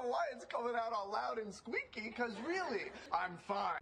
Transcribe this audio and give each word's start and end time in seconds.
know 0.00 0.08
why 0.08 0.24
it's 0.32 0.44
coming 0.46 0.74
out 0.74 0.92
all 0.92 1.10
loud 1.10 1.38
and 1.38 1.52
squeaky, 1.52 2.08
because 2.08 2.34
really, 2.46 2.90
I'm 3.12 3.36
fine. 3.46 3.80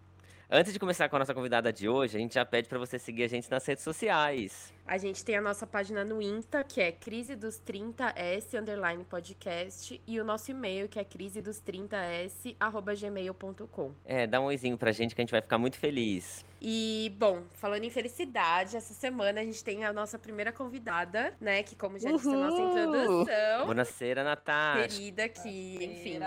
Antes 0.51 0.73
de 0.73 0.79
começar 0.79 1.09
com 1.09 1.17
a 1.17 1.19
nossa 1.19 1.35
convidada 1.35 1.73
de 1.73 1.89
hoje, 1.89 2.17
a 2.17 2.21
gente 2.21 2.35
já 2.35 2.45
pede 2.45 2.69
para 2.69 2.79
você 2.79 2.99
seguir 2.99 3.25
a 3.25 3.29
gente 3.29 3.51
nas 3.51 3.67
redes 3.67 3.85
sociais. 3.85 4.73
A 4.89 4.97
gente 4.97 5.23
tem 5.23 5.37
a 5.37 5.43
nossa 5.43 5.67
página 5.67 6.03
no 6.03 6.23
Insta, 6.23 6.65
que 6.65 6.81
é 6.81 6.91
crise 6.91 7.37
dos 7.37 7.61
30s 7.61 8.59
underline 8.59 9.05
podcast, 9.05 10.01
e 10.07 10.19
o 10.19 10.25
nosso 10.25 10.51
e-mail, 10.51 10.89
que 10.89 10.99
é 10.99 11.05
crise 11.05 11.43
dos 11.43 11.61
30s 11.61 12.57
arroba 12.59 12.95
gmail.com. 12.95 13.93
É, 14.07 14.27
dá 14.27 14.41
um 14.41 14.45
oizinho 14.45 14.79
pra 14.79 14.91
gente 14.91 15.15
que 15.15 15.21
a 15.21 15.23
gente 15.25 15.31
vai 15.31 15.43
ficar 15.43 15.59
muito 15.59 15.77
feliz. 15.77 16.43
E, 16.61 17.15
bom, 17.19 17.43
falando 17.53 17.85
em 17.85 17.91
felicidade, 17.91 18.77
essa 18.77 18.93
semana 18.95 19.41
a 19.43 19.45
gente 19.45 19.63
tem 19.63 19.85
a 19.85 19.93
nossa 19.93 20.19
primeira 20.19 20.51
convidada, 20.51 21.33
né? 21.41 21.63
Que, 21.63 21.77
como 21.77 21.99
já 21.99 22.11
disse 22.11 22.27
na 22.27 22.49
nossa 22.49 22.57
Uhul! 22.57 22.71
introdução, 22.71 23.67
Boa-noite, 23.67 24.15
Natasha. 24.25 24.89
querida, 24.89 25.29
que, 25.29 25.85
enfim. 25.85 26.19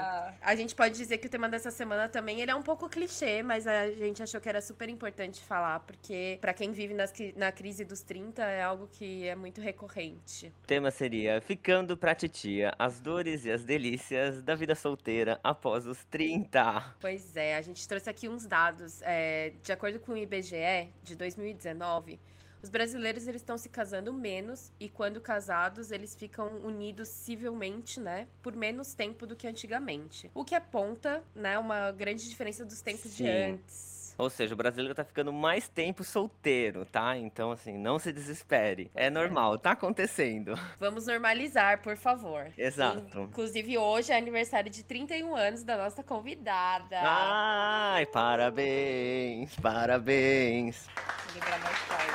A 0.42 0.56
gente 0.56 0.74
pode 0.74 0.96
dizer 0.96 1.18
que 1.18 1.28
o 1.28 1.30
tema 1.30 1.50
dessa 1.50 1.72
semana 1.72 2.08
também 2.08 2.42
ele 2.42 2.52
é 2.52 2.56
um 2.56 2.62
pouco 2.62 2.88
clichê, 2.88 3.44
mas 3.44 3.68
a 3.68 3.92
gente 3.92 4.24
achou 4.24 4.40
que 4.40 4.48
era 4.48 4.62
super 4.62 4.88
importante 4.88 5.42
falar, 5.42 5.82
porque 5.82 6.38
pra 6.40 6.54
quem 6.54 6.72
vive 6.72 6.94
nas 6.94 7.12
na 7.36 7.52
crise 7.52 7.84
dos 7.84 8.02
30 8.02 8.51
é 8.52 8.62
algo 8.62 8.88
que 8.88 9.28
é 9.28 9.36
muito 9.36 9.62
recorrente. 9.62 10.54
O 10.64 10.68
tema 10.68 10.92
seria 10.92 11.42
Ficando 11.42 11.98
pra 11.98 12.14
titia, 12.14 12.74
as 12.78 13.00
dores 13.00 13.46
e 13.46 13.52
as 13.52 13.64
delícias 13.64 14.42
da 14.44 14.56
vida 14.56 14.76
solteira 14.76 15.40
após 15.44 15.88
os 15.88 16.04
30. 16.06 16.96
Pois 17.00 17.36
é, 17.36 17.56
a 17.56 17.62
gente 17.62 17.88
trouxe 17.88 18.10
aqui 18.10 18.28
uns 18.28 18.46
dados. 18.46 19.02
é, 19.04 19.54
de 19.64 19.72
acordo 19.72 20.00
com 20.00 20.14
o 20.14 20.18
IBGE, 20.18 20.90
de 21.04 21.16
2019, 21.16 22.20
os 22.62 22.70
brasileiros 22.70 23.28
eles 23.28 23.42
estão 23.42 23.58
se 23.58 23.70
casando 23.70 24.14
menos 24.14 24.72
e 24.80 24.88
quando 24.88 25.20
casados 25.20 25.92
eles 25.92 26.14
ficam 26.14 26.48
unidos 26.64 27.08
civilmente, 27.10 28.00
né, 28.00 28.28
por 28.42 28.56
menos 28.56 28.94
tempo 28.94 29.26
do 29.26 29.36
que 29.36 29.48
antigamente. 29.48 30.30
O 30.34 30.46
que 30.46 30.54
aponta, 30.54 31.24
né, 31.34 31.58
uma 31.58 31.92
grande 31.92 32.30
diferença 32.30 32.64
dos 32.64 32.82
tempos 32.82 33.16
de 33.16 33.24
Sim. 33.24 33.54
antes. 33.54 33.91
Ou 34.22 34.30
seja, 34.30 34.54
o 34.54 34.58
brasileiro 34.58 34.94
tá 34.94 35.04
ficando 35.04 35.34
mais 35.34 35.68
tempo 35.68 36.04
solteiro, 36.04 36.86
tá? 36.86 37.18
Então, 37.18 37.52
assim, 37.52 37.76
não 37.76 37.98
se 37.98 38.14
desespere. 38.14 38.92
É 38.94 39.10
normal, 39.10 39.58
tá 39.58 39.72
acontecendo. 39.72 40.54
Vamos 40.80 41.08
normalizar, 41.08 41.82
por 41.82 41.98
favor. 41.98 42.46
Exato. 42.56 43.22
Inclusive, 43.22 43.80
hoje 43.80 44.12
é 44.12 44.18
aniversário 44.18 44.70
de 44.70 44.84
31 44.84 45.36
anos 45.36 45.64
da 45.64 45.76
nossa 45.76 46.04
convidada. 46.04 47.00
Ai, 47.02 48.06
parabéns, 48.06 49.56
parabéns. 49.56 50.88
Vou 51.34 51.42
mais 51.60 51.88
tarde. 51.88 52.12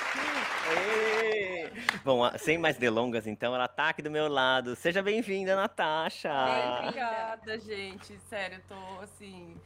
Bom, 2.04 2.22
sem 2.38 2.56
mais 2.56 2.76
delongas, 2.76 3.26
então, 3.26 3.54
ela 3.54 3.66
tá 3.66 3.88
aqui 3.88 4.00
do 4.00 4.10
meu 4.10 4.28
lado. 4.28 4.76
Seja 4.76 5.02
bem-vinda, 5.02 5.56
Natasha. 5.56 6.30
Obrigada, 6.82 7.58
gente. 7.58 8.16
Sério, 8.28 8.58
eu 8.58 8.76
tô 8.76 9.02
assim, 9.02 9.56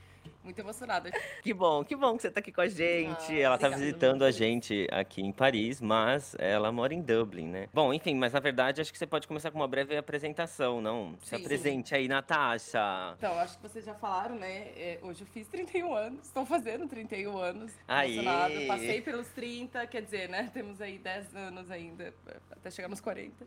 muito 0.42 0.58
emocionada. 0.58 1.10
Que 1.42 1.54
bom, 1.54 1.84
que 1.84 1.96
bom 1.96 2.16
que 2.16 2.22
você 2.22 2.30
tá 2.30 2.40
aqui 2.40 2.52
com 2.52 2.60
a 2.60 2.68
gente. 2.68 3.32
Ah, 3.32 3.38
ela 3.38 3.58
tá 3.58 3.68
visitando 3.68 4.24
a 4.24 4.30
gente 4.30 4.86
aqui 4.90 5.22
em 5.22 5.32
Paris, 5.32 5.80
mas 5.80 6.34
ela 6.38 6.70
mora 6.70 6.92
em 6.94 7.00
Dublin, 7.00 7.46
né? 7.46 7.68
Bom, 7.72 7.92
enfim, 7.94 8.14
mas 8.14 8.32
na 8.32 8.40
verdade 8.40 8.80
acho 8.80 8.92
que 8.92 8.98
você 8.98 9.06
pode 9.06 9.26
começar 9.26 9.50
com 9.50 9.58
uma 9.58 9.68
breve 9.68 9.96
apresentação, 9.96 10.80
não? 10.80 11.16
Se 11.22 11.30
Sim. 11.30 11.36
apresente 11.36 11.94
aí, 11.94 12.08
Natasha. 12.08 13.14
Então, 13.16 13.38
acho 13.38 13.56
que 13.58 13.62
vocês 13.62 13.84
já 13.84 13.94
falaram, 13.94 14.36
né? 14.36 14.70
é, 14.76 14.98
hoje 15.02 15.22
eu 15.22 15.26
fiz 15.26 15.46
31 15.48 15.94
anos, 15.94 16.26
estou 16.26 16.46
fazendo 16.46 16.88
31 16.88 17.36
anos. 17.36 17.72
Emocionada. 17.88 18.54
Passei 18.66 19.02
pelos 19.02 19.28
30, 19.28 19.86
quer 19.86 20.02
dizer, 20.02 20.28
né? 20.28 20.50
Temos 20.52 20.80
aí 20.80 20.98
10 20.98 21.36
anos 21.36 21.70
ainda, 21.70 22.14
até 22.50 22.70
chegar 22.70 22.88
nos 22.88 23.00
40. 23.00 23.46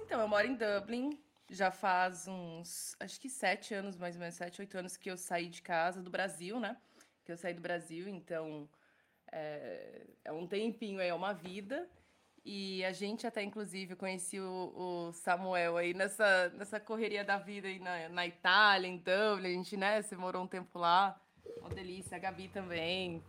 Então, 0.00 0.20
eu 0.20 0.28
moro 0.28 0.46
em 0.46 0.54
Dublin. 0.54 1.18
Já 1.48 1.70
faz 1.70 2.26
uns, 2.26 2.96
acho 2.98 3.20
que 3.20 3.28
sete 3.28 3.72
anos, 3.72 3.96
mais 3.96 4.16
ou 4.16 4.20
menos, 4.20 4.34
sete, 4.34 4.60
oito 4.60 4.76
anos 4.76 4.96
que 4.96 5.10
eu 5.10 5.16
saí 5.16 5.48
de 5.48 5.62
casa, 5.62 6.02
do 6.02 6.10
Brasil, 6.10 6.58
né? 6.58 6.76
Que 7.24 7.32
eu 7.32 7.36
saí 7.36 7.54
do 7.54 7.60
Brasil, 7.60 8.08
então 8.08 8.68
é, 9.30 10.06
é 10.24 10.32
um 10.32 10.46
tempinho 10.46 11.00
aí, 11.00 11.08
é 11.08 11.14
uma 11.14 11.32
vida. 11.32 11.88
E 12.44 12.84
a 12.84 12.92
gente 12.92 13.26
até, 13.26 13.42
inclusive, 13.42 13.96
conheci 13.96 14.38
o, 14.38 14.72
o 14.76 15.12
Samuel 15.12 15.76
aí 15.76 15.92
nessa, 15.92 16.48
nessa 16.50 16.78
correria 16.78 17.24
da 17.24 17.38
vida 17.38 17.66
aí 17.66 17.80
na, 17.80 18.08
na 18.08 18.26
Itália, 18.26 18.86
em 18.86 18.98
Dublin. 18.98 19.48
A 19.48 19.56
gente, 19.56 19.76
né, 19.76 20.00
você 20.00 20.16
morou 20.16 20.44
um 20.44 20.46
tempo 20.46 20.78
lá. 20.78 21.20
Uma 21.60 21.70
delícia. 21.70 22.16
A 22.16 22.20
Gabi 22.20 22.48
também. 22.48 23.20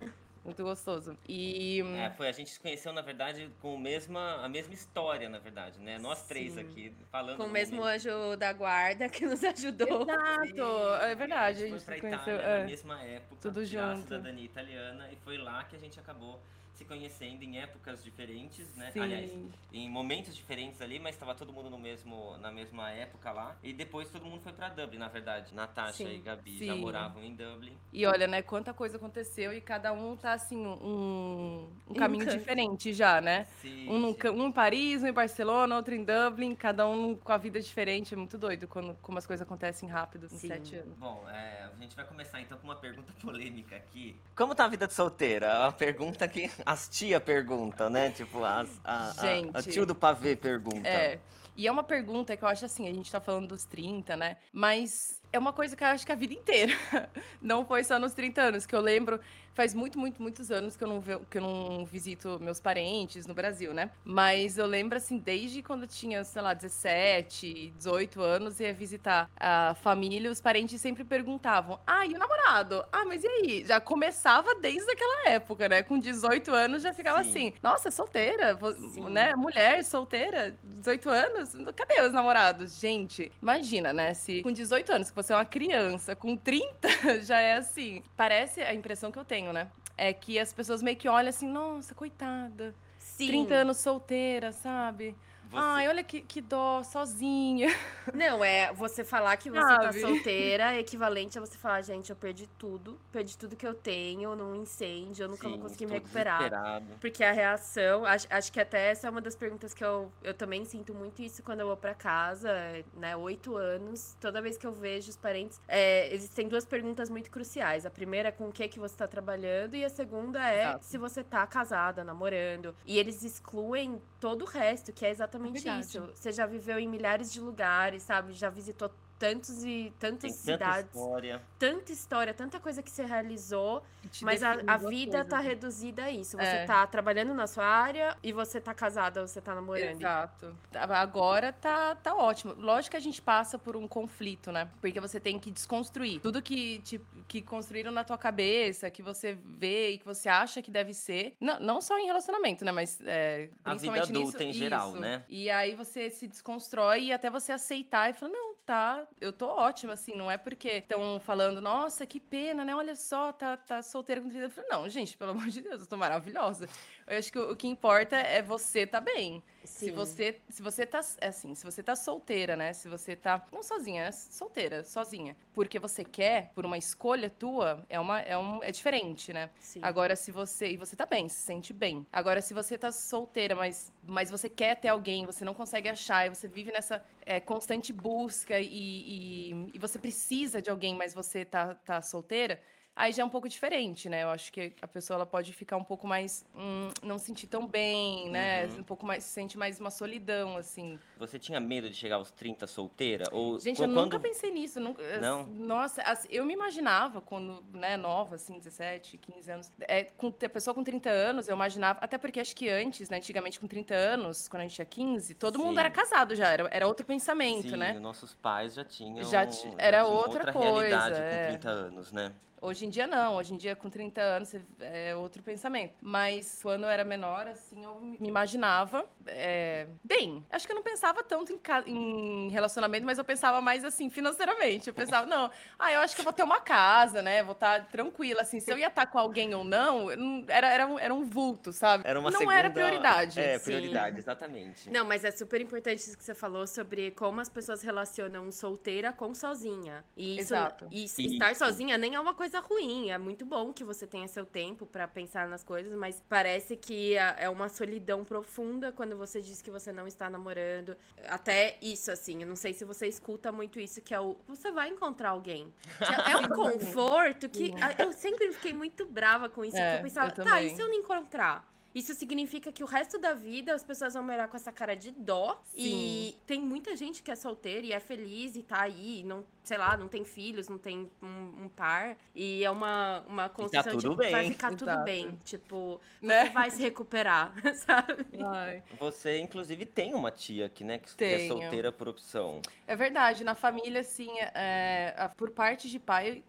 Muito 0.48 0.64
gostoso. 0.64 1.18
E... 1.28 1.82
É, 1.98 2.10
foi, 2.12 2.30
a 2.30 2.32
gente 2.32 2.50
se 2.50 2.60
conheceu, 2.60 2.94
na 2.94 3.02
verdade, 3.02 3.52
com 3.62 3.76
o 3.76 3.78
mesma, 3.78 4.46
a 4.46 4.48
mesma 4.48 4.74
história, 4.74 5.28
na 5.28 5.40
verdade, 5.40 5.78
né? 5.82 6.00
Nós 6.00 6.26
três 6.26 6.54
Sim. 6.54 6.62
aqui, 6.62 6.96
falando 7.12 7.36
Com 7.36 7.44
o 7.44 7.50
mesmo 7.50 7.78
momento. 7.78 7.96
anjo 7.96 8.38
da 8.38 8.54
guarda 8.54 9.10
que 9.10 9.26
nos 9.26 9.44
ajudou. 9.44 10.04
Exato! 10.04 11.04
É 11.04 11.16
verdade, 11.16 11.66
a 11.66 11.68
foi 11.68 11.70
gente 11.72 11.84
pra 11.84 11.96
se 11.96 12.02
conheceu. 12.02 12.36
Itália 12.36 12.56
é. 12.56 12.60
na 12.60 12.66
mesma 12.66 13.04
época, 13.04 13.42
tudo 13.42 13.60
a 13.60 13.66
junto. 13.66 14.02
cidadania 14.04 14.46
italiana, 14.46 15.12
e 15.12 15.18
foi 15.18 15.38
lá 15.38 15.66
que 15.66 15.76
a 15.76 15.80
gente 15.80 16.00
acabou 16.00 16.42
se 16.78 16.86
conhecendo 16.86 17.44
em 17.44 17.60
épocas 17.60 18.04
diferentes, 18.04 18.74
né? 18.76 18.92
Sim. 18.92 19.02
Aliás, 19.02 19.32
em 19.74 19.90
momentos 19.90 20.36
diferentes 20.36 20.80
ali, 20.82 21.00
mas 21.00 21.16
estava 21.16 21.34
todo 21.34 21.52
mundo 21.52 21.70
no 21.70 21.80
mesmo, 21.80 22.38
na 22.38 22.52
mesma 22.52 22.92
época 22.92 23.32
lá. 23.32 23.58
E 23.64 23.74
depois 23.74 24.10
todo 24.10 24.26
mundo 24.26 24.42
foi 24.42 24.54
pra 24.54 24.70
Dublin, 24.70 25.00
na 25.00 25.08
verdade. 25.08 25.56
Natasha 25.56 25.98
Sim. 25.98 26.16
e 26.16 26.20
Gabi 26.20 26.64
já 26.64 26.74
Sim. 26.74 26.82
moravam 26.82 27.24
em 27.24 27.36
Dublin. 27.36 27.76
E 27.92 28.06
olha, 28.06 28.28
né, 28.28 28.42
quanta 28.42 28.74
coisa 28.74 28.98
aconteceu 28.98 29.52
e 29.54 29.60
cada 29.60 29.92
um 29.92 30.16
tá, 30.16 30.34
assim, 30.34 30.58
um, 30.58 30.74
um 30.84 31.70
um 31.90 31.94
caminho 31.94 32.28
diferente 32.28 32.94
já, 32.94 33.20
né? 33.20 33.46
Sim, 33.62 33.90
Um, 33.90 33.98
no 34.00 34.16
um 34.34 34.48
em 34.48 34.52
Paris, 34.52 35.02
um 35.02 35.08
em 35.08 35.14
Barcelona, 35.14 35.76
outro 35.76 35.96
em 35.96 36.04
Dublin, 36.04 36.56
cada 36.56 36.88
um 36.88 37.16
com 37.16 37.32
a 37.32 37.38
vida 37.38 37.60
diferente. 37.60 38.14
É 38.14 38.18
muito 38.18 38.38
doido 38.38 38.68
quando, 38.68 38.96
como 39.02 39.18
as 39.18 39.26
coisas 39.26 39.46
acontecem 39.46 39.90
rápido 39.90 40.26
em 40.26 40.30
Sim. 40.30 40.48
sete 40.48 40.76
anos. 40.76 40.98
Bom, 40.98 41.28
é, 41.30 41.64
a 41.64 41.82
gente 41.82 41.96
vai 41.96 42.06
começar 42.06 42.42
então 42.42 42.58
com 42.58 42.66
uma 42.66 42.76
pergunta 42.76 43.14
polêmica 43.22 43.76
aqui. 43.76 44.20
Como 44.36 44.54
tá 44.54 44.66
a 44.66 44.68
vida 44.68 44.88
de 44.88 44.94
solteira? 44.94 45.48
É 45.48 45.60
uma 45.60 45.72
pergunta 45.72 46.28
que 46.28 46.50
as 46.68 46.90
tia 46.90 47.18
perguntam, 47.18 47.90
né? 47.90 48.12
Tipo, 48.12 48.44
as, 48.44 48.70
a, 48.84 48.94
a- 48.94 49.10
a, 49.12 49.26
Gente. 49.26 49.70
tio 49.72 49.86
do 49.86 49.96
pavê 49.96 50.36
pergunta. 50.36 50.86
É. 50.86 51.18
E 51.56 51.66
é 51.66 51.72
uma 51.72 51.82
pergunta 51.84 52.36
que 52.36 52.44
eu 52.44 52.48
acho 52.48 52.66
assim, 52.66 52.90
a 52.90 52.94
gente 52.94 53.10
tá 53.10 53.22
falando 53.22 53.48
dos 53.48 53.64
30, 53.64 54.18
né? 54.18 54.36
Mas 54.52 55.22
é 55.32 55.40
uma 55.40 55.54
coisa 55.54 55.78
que 55.78 55.84
eu 55.84 55.88
acho 55.88 56.06
que 56.06 56.12
a 56.12 56.16
vida 56.16 56.34
inteira. 56.34 56.74
Não 57.42 57.66
foi 57.66 57.86
só 57.86 57.98
nos 57.98 58.14
30 58.14 58.42
anos, 58.42 58.66
que 58.66 58.76
eu 58.76 58.82
lembro, 58.82 59.18
faz 59.58 59.74
muito, 59.74 59.98
muito, 59.98 60.22
muitos 60.22 60.52
anos 60.52 60.78
que 60.78 60.84
eu 60.84 60.88
não, 60.88 61.02
que 61.02 61.40
eu 61.40 61.42
não 61.42 61.84
visito 61.84 62.40
meus 62.40 62.60
parentes 62.60 63.26
no 63.26 63.34
Brasil, 63.34 63.74
né? 63.74 63.90
Mas 64.06 64.60
eu 64.60 64.68
lembro, 64.68 64.98
assim, 64.98 65.18
desde 65.18 65.64
quando 65.64 65.82
eu 65.82 65.88
tinha, 65.88 66.24
sei 66.24 66.44
lá, 66.44 66.54
17, 66.54 67.74
18 67.76 68.22
anos, 68.22 68.60
ia 68.60 68.72
visitar 68.72 69.28
a 69.36 69.76
família, 69.82 70.30
os 70.30 70.40
parentes 70.40 70.80
sempre 70.80 71.04
perguntavam: 71.04 71.80
ah, 71.88 72.06
e 72.06 72.14
o 72.14 72.20
namorado? 72.20 72.86
Ah, 72.92 73.04
mas 73.04 73.24
e 73.24 73.28
aí? 73.28 73.66
Já 73.66 73.82
começava 73.82 74.54
desde 74.62 74.92
aquela 74.92 75.30
época, 75.30 75.68
né? 75.68 75.82
Com 75.82 75.98
18 75.98 76.54
anos 76.54 76.84
já 76.84 76.94
ficava 76.94 77.24
Sim. 77.24 77.30
assim: 77.30 77.54
nossa, 77.64 77.90
solteira, 77.90 78.56
Sim. 78.94 79.10
né? 79.10 79.36
Mulher 79.36 79.84
solteira, 79.84 80.56
18 80.64 81.10
anos, 81.10 81.56
cadê 81.76 82.00
os 82.02 82.14
namorados? 82.14 82.80
Gente, 82.80 83.32
imagina, 83.42 83.92
né? 83.92 84.14
Se 84.14 84.44
com 84.44 84.52
18 84.52 84.92
anos, 84.92 85.10
que 85.10 85.16
você 85.16 85.34
é 85.34 85.36
uma 85.36 85.46
criança, 85.46 86.16
com 86.16 86.38
30 86.38 86.88
já 87.26 87.42
é 87.42 87.56
assim. 87.56 88.04
Parece 88.16 88.62
a 88.62 88.72
impressão 88.72 89.12
que 89.12 89.18
eu 89.18 89.26
tenho, 89.26 89.47
né? 89.54 89.70
É 89.98 90.14
que 90.14 90.38
as 90.38 90.54
pessoas 90.54 90.82
meio 90.82 90.98
que 90.98 91.10
olham 91.10 91.30
assim, 91.30 91.48
nossa, 91.48 91.96
coitada. 91.96 92.76
Sim. 93.00 93.28
30 93.28 93.54
anos 93.56 93.78
solteira, 93.78 94.52
sabe? 94.52 95.16
Você- 95.50 95.58
Ai, 95.60 95.88
olha 95.88 96.04
que, 96.04 96.22
que 96.22 96.42
dó, 96.42 96.84
sozinha. 96.84 97.68
Não, 98.14 98.44
é 98.44 98.72
você 98.74 99.04
falar 99.04 99.36
que 99.38 99.50
você 99.50 99.62
Sabe? 99.62 99.86
tá 99.86 99.94
solteira 99.94 100.76
é 100.76 100.80
equivalente 100.80 101.38
a 101.38 101.42
você 101.42 101.58
falar, 101.58 101.82
gente, 101.82 102.10
eu 102.10 102.16
perdi 102.16 102.48
tudo, 102.58 103.00
perdi 103.12 103.38
tudo 103.38 103.56
que 103.56 103.66
eu 103.66 103.74
tenho 103.74 104.36
num 104.36 104.56
incêndio, 104.56 105.24
eu 105.24 105.30
nunca 105.30 105.48
vou 105.48 105.58
Sim, 105.58 105.64
conseguir 105.64 105.86
me 105.86 105.94
recuperar. 105.94 106.82
Porque 107.00 107.24
a 107.24 107.32
reação, 107.32 108.06
acho, 108.06 108.28
acho 108.30 108.52
que 108.52 108.60
até 108.60 108.92
essa 108.92 109.08
é 109.08 109.10
uma 109.10 109.22
das 109.22 109.36
perguntas 109.36 109.74
que 109.74 109.84
eu, 109.84 110.12
eu 110.22 110.34
também 110.34 110.66
sinto 110.66 110.94
muito 110.94 111.22
isso 111.22 111.42
quando 111.44 111.62
eu 111.62 111.68
vou 111.68 111.78
pra 111.78 111.94
casa, 111.96 112.54
né? 112.94 113.16
Oito 113.16 113.56
anos, 113.56 114.18
toda 114.20 114.42
vez 114.42 114.58
que 114.58 114.68
eu 114.68 114.72
vejo 114.74 115.10
os 115.10 115.18
parentes, 115.18 115.62
é, 115.68 116.14
existem 116.14 116.48
duas 116.48 116.66
perguntas 116.66 117.10
muito 117.10 117.30
cruciais. 117.32 117.86
A 117.86 117.90
primeira 117.90 118.30
é 118.30 118.32
com 118.32 118.50
o 118.50 118.52
que 118.52 118.68
que 118.68 118.80
você 118.80 118.96
tá 118.98 119.08
trabalhando 119.08 119.76
e 119.76 119.86
a 119.86 119.90
segunda 119.90 120.40
é 120.52 120.62
Exato. 120.64 120.86
se 120.86 120.98
você 120.98 121.24
tá 121.24 121.46
casada, 121.48 122.04
namorando. 122.04 122.76
E 122.86 122.98
eles 123.00 123.24
excluem 123.24 124.02
todo 124.20 124.44
o 124.44 124.46
resto, 124.46 124.92
que 124.92 125.06
é 125.06 125.10
exatamente 125.10 125.37
Verdade. 125.64 125.86
isso. 125.86 126.10
Você 126.14 126.32
já 126.32 126.46
viveu 126.46 126.80
em 126.80 126.88
milhares 126.88 127.32
de 127.32 127.40
lugares, 127.40 128.04
sabe? 128.04 128.34
Já 128.34 128.50
visitou 128.50 128.92
tantos 129.20 129.64
e 129.64 129.92
tantas 130.00 130.32
Tem 130.44 130.58
tanta 130.58 130.66
cidades, 130.66 130.86
história. 130.94 131.42
tanta 131.58 131.92
história, 131.92 132.34
tanta 132.34 132.60
coisa 132.60 132.82
que 132.84 132.90
você 132.92 133.06
realizou. 133.06 133.84
Mas 134.22 134.42
a, 134.42 134.58
a 134.68 134.78
vida 134.78 135.26
tá 135.26 135.40
reduzida 135.40 136.06
a 136.06 136.12
isso. 136.12 136.38
Você 136.38 136.44
É. 136.44 136.66
tá 136.66 136.88
trabalhando 136.88 137.34
na 137.34 137.46
sua 137.46 137.66
área 137.66 138.16
e 138.24 138.32
você 138.32 138.62
tá 138.62 138.74
casada 138.74 139.22
ou 139.22 139.28
você 139.28 139.42
tá 139.42 139.54
namorando. 139.54 140.00
Exato. 140.00 140.56
Agora 140.74 141.52
tá, 141.52 141.96
tá 141.96 142.16
ótimo. 142.16 142.54
Lógico 142.58 142.92
que 142.92 142.98
a 142.98 143.02
gente 143.02 143.22
passa 143.22 143.58
por 143.60 143.76
um 143.76 143.88
conflito, 143.88 144.52
né? 144.52 144.70
Porque 144.80 145.00
você 145.00 145.20
tem 145.20 145.38
que 145.40 145.52
desconstruir. 145.52 146.22
Tudo 146.22 146.42
que, 146.42 146.80
te, 146.80 147.02
que 147.28 147.42
construíram 147.42 147.92
na 147.92 148.04
tua 148.04 148.18
cabeça, 148.18 148.90
que 148.90 149.02
você 149.02 149.38
vê 149.44 149.92
e 149.92 149.98
que 149.98 150.06
você 150.06 150.30
acha 150.30 150.62
que 150.62 150.72
deve 150.72 150.94
ser. 150.94 151.36
Não, 151.42 151.60
não 151.60 151.82
só 151.82 151.98
em 152.00 152.06
relacionamento, 152.06 152.64
né? 152.64 152.72
Mas 152.72 153.00
é, 153.06 153.50
A 153.66 153.74
vida 153.76 154.04
adulta 154.04 154.20
nisso, 154.20 154.44
em 154.44 154.54
geral, 154.54 154.92
isso. 154.92 155.00
né? 155.02 155.24
E 155.28 155.50
aí 155.50 155.76
você 155.76 156.10
se 156.10 156.28
desconstrói 156.28 157.06
e 157.06 157.12
até 157.14 157.30
você 157.30 157.52
aceitar 157.52 158.10
e 158.10 158.14
falar, 158.14 158.32
não, 158.32 158.47
tá, 158.68 159.08
eu 159.22 159.32
tô 159.32 159.48
ótima, 159.48 159.94
assim. 159.94 160.14
Não 160.14 160.30
é 160.30 160.38
porque 160.38 160.68
estão 160.68 161.20
falando, 161.22 161.62
nossa, 161.62 162.06
que 162.06 162.20
pena, 162.20 162.66
né? 162.66 162.76
Olha 162.76 162.96
só, 162.98 163.32
tá, 163.32 163.56
tá 163.56 163.82
solteira 163.82 164.22
com 164.22 164.30
30 164.30 164.46
Eu 164.46 164.52
falei, 164.52 164.70
não, 164.70 164.90
gente, 164.90 165.18
pelo 165.18 165.32
amor 165.32 165.48
de 165.48 165.62
Deus, 165.62 165.82
eu 165.82 165.88
tô 165.88 165.96
maravilhosa. 165.98 166.68
Eu 167.08 167.18
acho 167.18 167.32
que 167.32 167.40
o, 167.40 167.52
o 167.52 167.56
que 167.56 167.68
importa 167.68 168.18
é 168.18 168.42
você 168.42 168.86
tá 168.86 169.00
bem. 169.00 169.42
Se 169.64 169.86
Sim. 169.86 169.92
você, 169.92 170.40
se 170.50 170.62
você 170.62 170.86
tá, 170.86 171.02
é 171.20 171.28
assim, 171.28 171.54
se 171.56 171.64
você 171.64 171.84
tá 171.84 171.96
solteira, 171.96 172.56
né? 172.56 172.74
Se 172.74 172.88
você 172.88 173.16
tá, 173.16 173.46
não 173.52 173.62
sozinha, 173.64 174.04
é 174.04 174.12
solteira, 174.12 174.84
sozinha, 174.84 175.36
porque 175.54 175.78
você 175.78 176.04
quer, 176.04 176.52
por 176.54 176.66
uma 176.66 176.78
escolha 176.78 177.30
tua, 177.30 177.86
é 177.90 178.00
uma, 178.00 178.22
é 178.22 178.38
um, 178.38 178.64
é 178.64 178.72
diferente, 178.72 179.34
né? 179.34 179.50
Sim. 179.60 179.80
Agora, 179.82 180.16
se 180.16 180.32
você, 180.32 180.72
e 180.72 180.78
você 180.78 180.96
tá 180.96 181.06
bem, 181.06 181.28
se 181.28 181.42
sente 181.42 181.74
bem. 181.74 182.06
Agora, 182.12 182.42
se 182.42 182.54
você 182.54 182.78
tá 182.78 182.92
solteira, 182.92 183.56
mas, 183.56 183.92
mas 184.06 184.30
você 184.30 184.50
quer 184.50 184.76
ter 184.76 184.88
alguém, 184.88 185.26
você 185.26 185.44
não 185.44 185.54
consegue 185.54 185.90
achar, 185.90 186.26
e 186.26 186.30
você 186.30 186.48
vive 186.48 186.72
nessa 186.72 187.04
é, 187.26 187.40
constante 187.40 187.92
busca 187.92 188.60
e, 188.60 188.66
e, 188.68 189.72
e 189.74 189.80
você 189.80 190.00
precisa 190.00 190.62
de 190.62 190.70
alguém, 190.70 190.96
mas 190.96 191.14
você 191.14 191.44
tá, 191.44 191.76
tá 191.76 192.02
solteira, 192.02 192.62
aí 192.98 193.14
já 193.14 193.22
é 193.24 193.26
um 193.26 193.30
pouco 193.30 193.48
diferente, 193.48 194.10
né? 194.10 194.24
Eu 194.24 194.30
acho 194.30 194.52
que 194.52 194.74
a 194.82 194.88
pessoa 194.88 195.16
ela 195.16 195.26
pode 195.26 195.54
ficar 195.54 195.78
um 195.78 195.84
pouco 195.84 196.08
mais. 196.08 196.44
hum, 196.56 196.90
não 197.04 197.18
se 197.18 197.26
sentir 197.28 197.48
tão 197.48 197.68
bem, 197.68 198.30
né? 198.30 198.66
Uhum. 198.66 198.80
Um 198.80 198.84
pouco 198.84 199.06
mais. 199.06 199.24
Se 199.24 199.30
sente 199.32 199.58
mais 199.58 199.80
uma 199.80 199.90
solidão, 199.92 200.58
assim. 200.58 201.00
Você 201.18 201.38
tinha 201.40 201.60
medo 201.60 201.90
de 201.90 201.96
chegar 201.96 202.16
aos 202.18 202.32
30 202.32 202.66
solteira? 202.68 203.26
Ou 203.32 203.60
Gente, 203.60 203.78
qu- 203.78 203.84
eu 203.84 203.88
quando... 203.90 204.04
nunca 204.06 204.20
pensei 204.20 204.52
nisso. 204.52 204.80
Nunca, 204.80 205.02
Não? 205.20 205.46
Nossa, 205.46 206.02
assim, 206.02 206.28
eu 206.32 206.46
me 206.46 206.54
imaginava 206.54 207.22
quando, 207.22 207.64
né, 207.74 207.96
nova, 207.98 208.36
assim, 208.36 208.58
17, 208.58 209.18
15 209.18 209.52
anos. 209.52 209.72
É, 209.82 210.04
com 210.04 210.28
a 210.28 210.50
pessoa 210.50 210.74
com 210.74 210.84
30 210.84 211.10
anos, 211.10 211.48
eu 211.48 211.56
imaginava. 211.56 212.00
Até 212.02 212.18
porque 212.18 212.40
acho 212.40 212.56
que 212.56 212.68
antes, 212.70 213.10
né, 213.10 213.18
antigamente 213.18 213.60
com 213.60 213.68
30 213.68 213.94
anos, 213.94 214.48
quando 214.48 214.62
a 214.62 214.64
gente 214.64 214.76
tinha 214.76 214.86
15, 214.86 215.36
todo 215.36 215.60
mundo 215.60 215.74
Sim. 215.76 215.80
era 215.80 215.90
casado 215.92 216.36
já. 216.36 216.48
Era, 216.52 216.68
era 216.72 216.88
outro 216.88 217.06
pensamento, 217.06 217.70
Sim, 217.70 217.78
né? 217.78 217.94
nossos 218.00 218.34
pais 218.34 218.74
já 218.74 218.84
tinham. 218.84 219.24
Já 219.30 219.46
ti- 219.46 219.72
era 219.78 220.06
outra 220.06 220.52
realidade 220.52 221.10
coisa, 221.16 221.24
é. 221.24 221.42
com 221.46 221.52
30 221.52 221.70
anos, 221.70 222.12
né? 222.12 222.34
Hoje 222.60 222.86
em 222.86 222.90
dia 222.90 223.06
não, 223.06 223.36
hoje 223.36 223.54
em 223.54 223.58
dia 223.58 223.76
com 223.76 223.90
30 223.90 224.20
anos 224.22 224.52
é 224.80 225.16
outro 225.16 225.44
pensamento. 225.44 225.94
Mas 226.02 226.60
quando 226.62 226.84
eu 226.84 226.90
era 226.90 227.04
menor, 227.04 227.48
assim, 227.48 227.84
eu 227.84 228.00
me 228.02 228.28
imaginava 228.28 229.06
é, 229.28 229.88
bem. 230.04 230.44
Acho 230.50 230.66
que 230.66 230.72
eu 230.72 230.76
não 230.76 230.84
pensava 230.84 231.24
tanto 231.24 231.54
em, 231.54 231.58
ca- 231.58 231.84
em 231.86 232.50
relacionamento, 232.50 233.06
mas 233.06 233.18
eu 233.20 233.24
pensava 233.24 233.62
mais 233.62 233.84
assim, 233.86 234.10
financeiramente. 234.10 234.88
Eu 234.88 234.94
pensava, 234.94 235.28
não, 235.28 235.52
ah, 235.78 235.92
eu 235.94 236.00
acho 236.00 236.16
que 236.16 236.22
eu 236.22 236.24
vou 236.24 236.34
ter 236.34 236.44
uma 236.44 236.60
casa, 236.60 237.22
né? 237.22 237.44
Vou 237.44 237.52
estar 237.54 237.88
tranquila, 237.90 238.42
assim, 238.42 238.60
se 238.60 238.72
eu 238.72 238.78
ia 238.78 238.88
estar 238.88 239.06
com 239.06 239.20
alguém 239.20 239.54
ou 239.54 239.64
não, 239.64 240.08
era, 240.48 240.68
era, 240.68 240.88
um, 240.88 240.98
era 240.98 241.14
um 241.14 241.24
vulto, 241.24 241.72
sabe? 241.72 242.04
Era 242.08 242.20
uma 242.20 242.32
não 242.32 242.40
segunda... 242.40 242.58
era 242.58 242.70
prioridade. 242.72 243.40
É, 243.40 243.60
sim. 243.60 243.66
prioridade, 243.66 244.18
exatamente. 244.18 244.90
Não, 244.90 245.06
mas 245.06 245.24
é 245.24 245.30
super 245.32 245.62
importante 245.62 246.00
isso 246.00 246.18
que 246.18 246.24
você 246.24 246.34
falou 246.34 246.66
sobre 246.66 247.12
como 247.12 247.40
as 247.40 247.50
pessoas 247.50 247.84
relacionam 247.84 248.52
solteira 248.52 249.14
com 249.14 249.36
sozinha. 249.36 250.04
E 250.16 250.32
isso, 250.40 250.54
Exato. 250.54 250.88
e 250.90 251.04
Isso. 251.04 251.22
estar 251.22 251.56
sozinha 251.56 251.98
nem 251.98 252.16
é 252.16 252.20
uma 252.20 252.34
coisa 252.34 252.47
ruim. 252.60 253.10
É 253.12 253.18
muito 253.18 253.46
bom 253.46 253.74
que 253.74 253.84
você 253.84 254.06
tenha 254.08 254.28
seu 254.28 254.46
tempo 254.46 254.86
pra 254.86 255.08
pensar 255.08 255.48
nas 255.48 255.64
coisas, 255.64 255.94
mas 255.98 256.22
parece 256.30 256.76
que 256.76 257.16
é 257.16 257.36
é 257.40 257.50
uma 257.50 257.70
solidão 257.70 258.24
profunda 258.24 258.92
quando 258.92 259.16
você 259.18 259.42
diz 259.42 259.62
que 259.62 259.70
você 259.72 259.92
não 259.92 260.08
está 260.08 260.30
namorando. 260.30 260.96
Até 261.28 261.78
isso, 261.82 262.12
assim, 262.12 262.42
eu 262.42 262.48
não 262.48 262.56
sei 262.56 262.74
se 262.74 262.86
você 262.86 263.08
escuta 263.08 263.52
muito 263.52 263.80
isso, 263.80 264.02
que 264.02 264.14
é 264.14 264.20
o 264.20 264.38
você 264.48 264.72
vai 264.72 264.90
encontrar 264.90 265.30
alguém. 265.32 265.74
É 266.00 266.32
é 266.32 266.38
um 266.38 266.48
conforto 266.56 267.50
que 267.50 267.74
a- 267.82 268.04
eu 268.04 268.12
sempre 268.14 268.52
fiquei 268.54 268.74
muito 268.74 269.06
brava 269.06 269.50
com 269.50 269.64
isso. 269.66 269.78
É, 269.78 269.98
eu 270.00 270.04
pensava, 270.04 270.34
eu 270.38 270.44
tá, 270.44 270.62
e 270.62 270.70
se 270.76 270.82
eu 270.82 270.88
não 270.88 270.96
encontrar? 270.96 271.68
Isso 271.96 272.14
significa 272.14 272.72
que 272.72 272.84
o 272.84 272.86
resto 272.86 273.18
da 273.18 273.34
vida 273.34 273.74
as 273.74 273.84
pessoas 273.84 274.14
vão 274.14 274.24
me 274.24 274.34
olhar 274.34 274.48
com 274.48 274.56
essa 274.56 274.72
cara 274.72 274.96
de 274.96 275.12
dó. 275.12 275.62
E 275.76 276.36
tem 276.46 276.62
muita 276.62 276.96
gente 276.96 277.24
que 277.24 277.32
é 277.32 277.36
solteira 277.36 277.86
e 277.88 277.92
é 277.92 278.00
feliz 278.00 278.56
e 278.56 278.62
tá 278.62 278.82
aí, 278.82 279.24
não, 279.24 279.44
sei 279.64 279.78
lá, 279.78 279.98
não 279.98 280.08
tem 280.08 280.24
filhos, 280.24 280.68
não 280.70 280.78
tem 280.78 281.10
um, 281.22 281.64
um 281.66 281.70
par. 281.70 282.16
E 282.36 282.64
é 282.64 282.70
uma, 282.70 283.24
uma 283.28 283.50
construção 283.50 283.94
tudo 283.94 284.02
tipo, 284.02 284.16
bem. 284.16 284.32
vai 284.32 284.48
ficar 284.50 284.70
tudo 284.76 284.90
Exato. 284.92 285.04
bem. 285.06 285.40
Tipo, 285.44 286.00
Né? 286.22 286.46
você 286.46 286.50
vai 286.52 286.70
se 286.70 286.82
recuperar, 286.82 287.54
sabe? 287.86 288.26
Ai. 288.46 288.84
Você, 289.00 289.40
inclusive, 289.40 289.86
tem 289.86 290.14
uma 290.14 290.30
tia 290.32 290.68
aqui, 290.68 290.84
né? 290.84 291.00
Que 291.00 291.24
é 291.24 291.38
Tenho. 291.38 291.48
solteira 291.48 291.92
por 291.92 292.08
opção. 292.08 292.62
É 292.86 292.96
verdade, 292.96 293.44
na 293.44 293.56
família, 293.56 294.02
assim, 294.02 294.30
é, 294.54 295.30
por 295.36 295.50
parte 295.52 295.90
de 295.90 296.00
pai, 296.00 296.44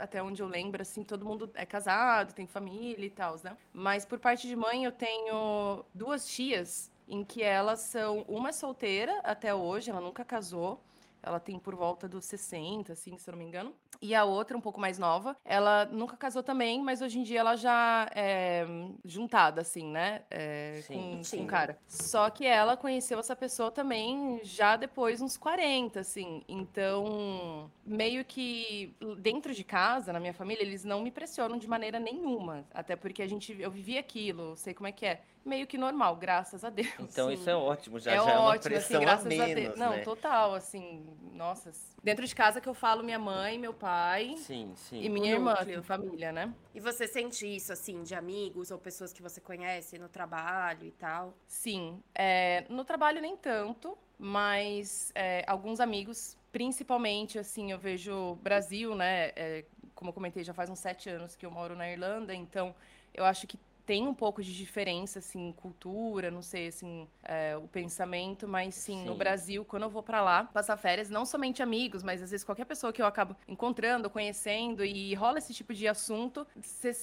até 0.00 0.22
onde 0.22 0.42
eu 0.42 0.48
lembro, 0.48 0.80
assim, 0.82 1.04
todo 1.04 1.24
mundo 1.24 1.50
é 1.54 1.66
casado, 1.66 2.32
tem 2.32 2.46
família 2.46 3.06
e 3.06 3.10
tal, 3.10 3.36
né? 3.44 3.56
Mas 3.72 4.04
por 4.04 4.18
parte 4.18 4.48
de 4.48 4.56
mãe, 4.56 4.84
eu 4.84 4.92
tenho 4.92 5.84
duas 5.94 6.26
tias 6.26 6.90
em 7.06 7.24
que 7.24 7.42
elas 7.42 7.80
são. 7.80 8.24
Uma 8.28 8.52
solteira 8.52 9.20
até 9.22 9.54
hoje, 9.54 9.90
ela 9.90 10.00
nunca 10.00 10.24
casou. 10.24 10.80
Ela 11.22 11.38
tem 11.38 11.58
por 11.58 11.74
volta 11.74 12.08
dos 12.08 12.24
60, 12.24 12.94
assim, 12.94 13.18
se 13.18 13.28
eu 13.28 13.32
não 13.32 13.38
me 13.38 13.44
engano. 13.44 13.74
E 14.02 14.14
a 14.14 14.24
outra, 14.24 14.56
um 14.56 14.60
pouco 14.60 14.80
mais 14.80 14.98
nova, 14.98 15.36
ela 15.44 15.84
nunca 15.84 16.16
casou 16.16 16.42
também, 16.42 16.80
mas 16.80 17.02
hoje 17.02 17.18
em 17.18 17.22
dia 17.22 17.40
ela 17.40 17.54
já 17.54 18.10
é 18.14 18.64
juntada, 19.04 19.60
assim, 19.60 19.90
né? 19.90 20.22
É, 20.30 20.80
Sim, 20.86 20.94
com, 20.94 21.16
com 21.18 21.24
sim. 21.24 21.40
um 21.42 21.46
cara. 21.46 21.78
Só 21.86 22.30
que 22.30 22.46
ela 22.46 22.78
conheceu 22.78 23.18
essa 23.18 23.36
pessoa 23.36 23.70
também 23.70 24.40
já 24.42 24.76
depois, 24.76 25.20
uns 25.20 25.36
40, 25.36 26.00
assim. 26.00 26.42
Então, 26.48 27.70
meio 27.84 28.24
que 28.24 28.96
dentro 29.18 29.52
de 29.52 29.64
casa, 29.64 30.14
na 30.14 30.20
minha 30.20 30.32
família, 30.32 30.62
eles 30.62 30.82
não 30.82 31.02
me 31.02 31.10
pressionam 31.10 31.58
de 31.58 31.68
maneira 31.68 32.00
nenhuma. 32.00 32.64
Até 32.72 32.96
porque 32.96 33.22
a 33.22 33.28
gente, 33.28 33.54
eu 33.60 33.70
vivi 33.70 33.98
aquilo, 33.98 34.56
sei 34.56 34.72
como 34.72 34.86
é 34.86 34.92
que 34.92 35.04
é. 35.04 35.20
Meio 35.44 35.66
que 35.66 35.78
normal, 35.78 36.16
graças 36.16 36.64
a 36.64 36.70
Deus. 36.70 36.88
Então 37.00 37.30
isso 37.32 37.48
é 37.48 37.56
ótimo, 37.56 37.98
já, 37.98 38.12
é 38.12 38.16
já 38.16 38.20
é 38.20 38.24
uma 38.24 38.40
ótimo, 38.42 38.76
assim, 38.76 38.88
pressão 38.88 39.00
graças 39.00 39.26
a 39.26 39.28
a, 39.28 39.46
menos, 39.46 39.54
Deus. 39.54 39.78
Não, 39.78 39.90
né? 39.90 39.98
total, 40.00 40.54
assim, 40.54 41.06
nossa. 41.32 41.72
Dentro 42.02 42.26
de 42.26 42.34
casa 42.34 42.60
que 42.60 42.68
eu 42.68 42.74
falo 42.74 43.02
minha 43.02 43.18
mãe, 43.18 43.58
meu 43.58 43.72
pai 43.72 43.89
Sim, 44.36 44.72
sim. 44.76 45.02
e 45.02 45.08
minha 45.08 45.32
O 45.32 45.34
irmã, 45.36 45.54
núcleo. 45.54 45.78
assim, 45.78 45.86
família, 45.86 46.32
né? 46.32 46.54
E 46.74 46.80
você 46.80 47.06
sente 47.06 47.46
isso, 47.46 47.72
assim, 47.72 48.02
de 48.02 48.14
amigos 48.14 48.70
ou 48.70 48.78
pessoas 48.78 49.12
que 49.12 49.22
você 49.22 49.40
conhece 49.40 49.98
no 49.98 50.08
trabalho 50.08 50.84
e 50.86 50.90
tal? 50.92 51.34
Sim. 51.46 52.02
É, 52.14 52.64
no 52.68 52.84
trabalho 52.84 53.20
nem 53.20 53.36
tanto, 53.36 53.96
mas 54.18 55.10
é, 55.14 55.44
alguns 55.46 55.80
amigos, 55.80 56.36
principalmente, 56.52 57.38
assim, 57.38 57.72
eu 57.72 57.78
vejo 57.78 58.34
Brasil, 58.36 58.94
né? 58.94 59.32
é, 59.36 59.64
como 59.94 60.10
eu 60.10 60.14
comentei, 60.14 60.42
já 60.42 60.54
faz 60.54 60.70
uns 60.70 60.78
sete 60.78 61.10
anos 61.10 61.36
que 61.36 61.44
eu 61.44 61.50
moro 61.50 61.74
na 61.76 61.88
Irlanda, 61.90 62.34
então 62.34 62.74
eu 63.12 63.24
acho 63.24 63.46
que 63.46 63.58
tem 63.90 64.06
um 64.06 64.14
pouco 64.14 64.40
de 64.40 64.54
diferença, 64.56 65.18
assim, 65.18 65.50
cultura, 65.50 66.30
não 66.30 66.42
sei, 66.42 66.68
assim, 66.68 67.08
é, 67.24 67.56
o 67.56 67.66
pensamento, 67.66 68.46
mas 68.46 68.76
sim, 68.76 69.04
no 69.04 69.14
Sim. 69.14 69.18
Brasil, 69.18 69.64
quando 69.64 69.82
eu 69.82 69.90
vou 69.90 70.00
pra 70.00 70.22
lá 70.22 70.44
passar 70.44 70.76
férias, 70.76 71.10
não 71.10 71.26
somente 71.26 71.60
amigos, 71.60 72.04
mas 72.04 72.22
às 72.22 72.30
vezes 72.30 72.44
qualquer 72.44 72.66
pessoa 72.66 72.92
que 72.92 73.02
eu 73.02 73.06
acabo 73.06 73.34
encontrando, 73.48 74.08
conhecendo 74.08 74.84
e 74.84 75.12
rola 75.14 75.38
esse 75.38 75.52
tipo 75.52 75.74
de 75.74 75.88
assunto, 75.88 76.46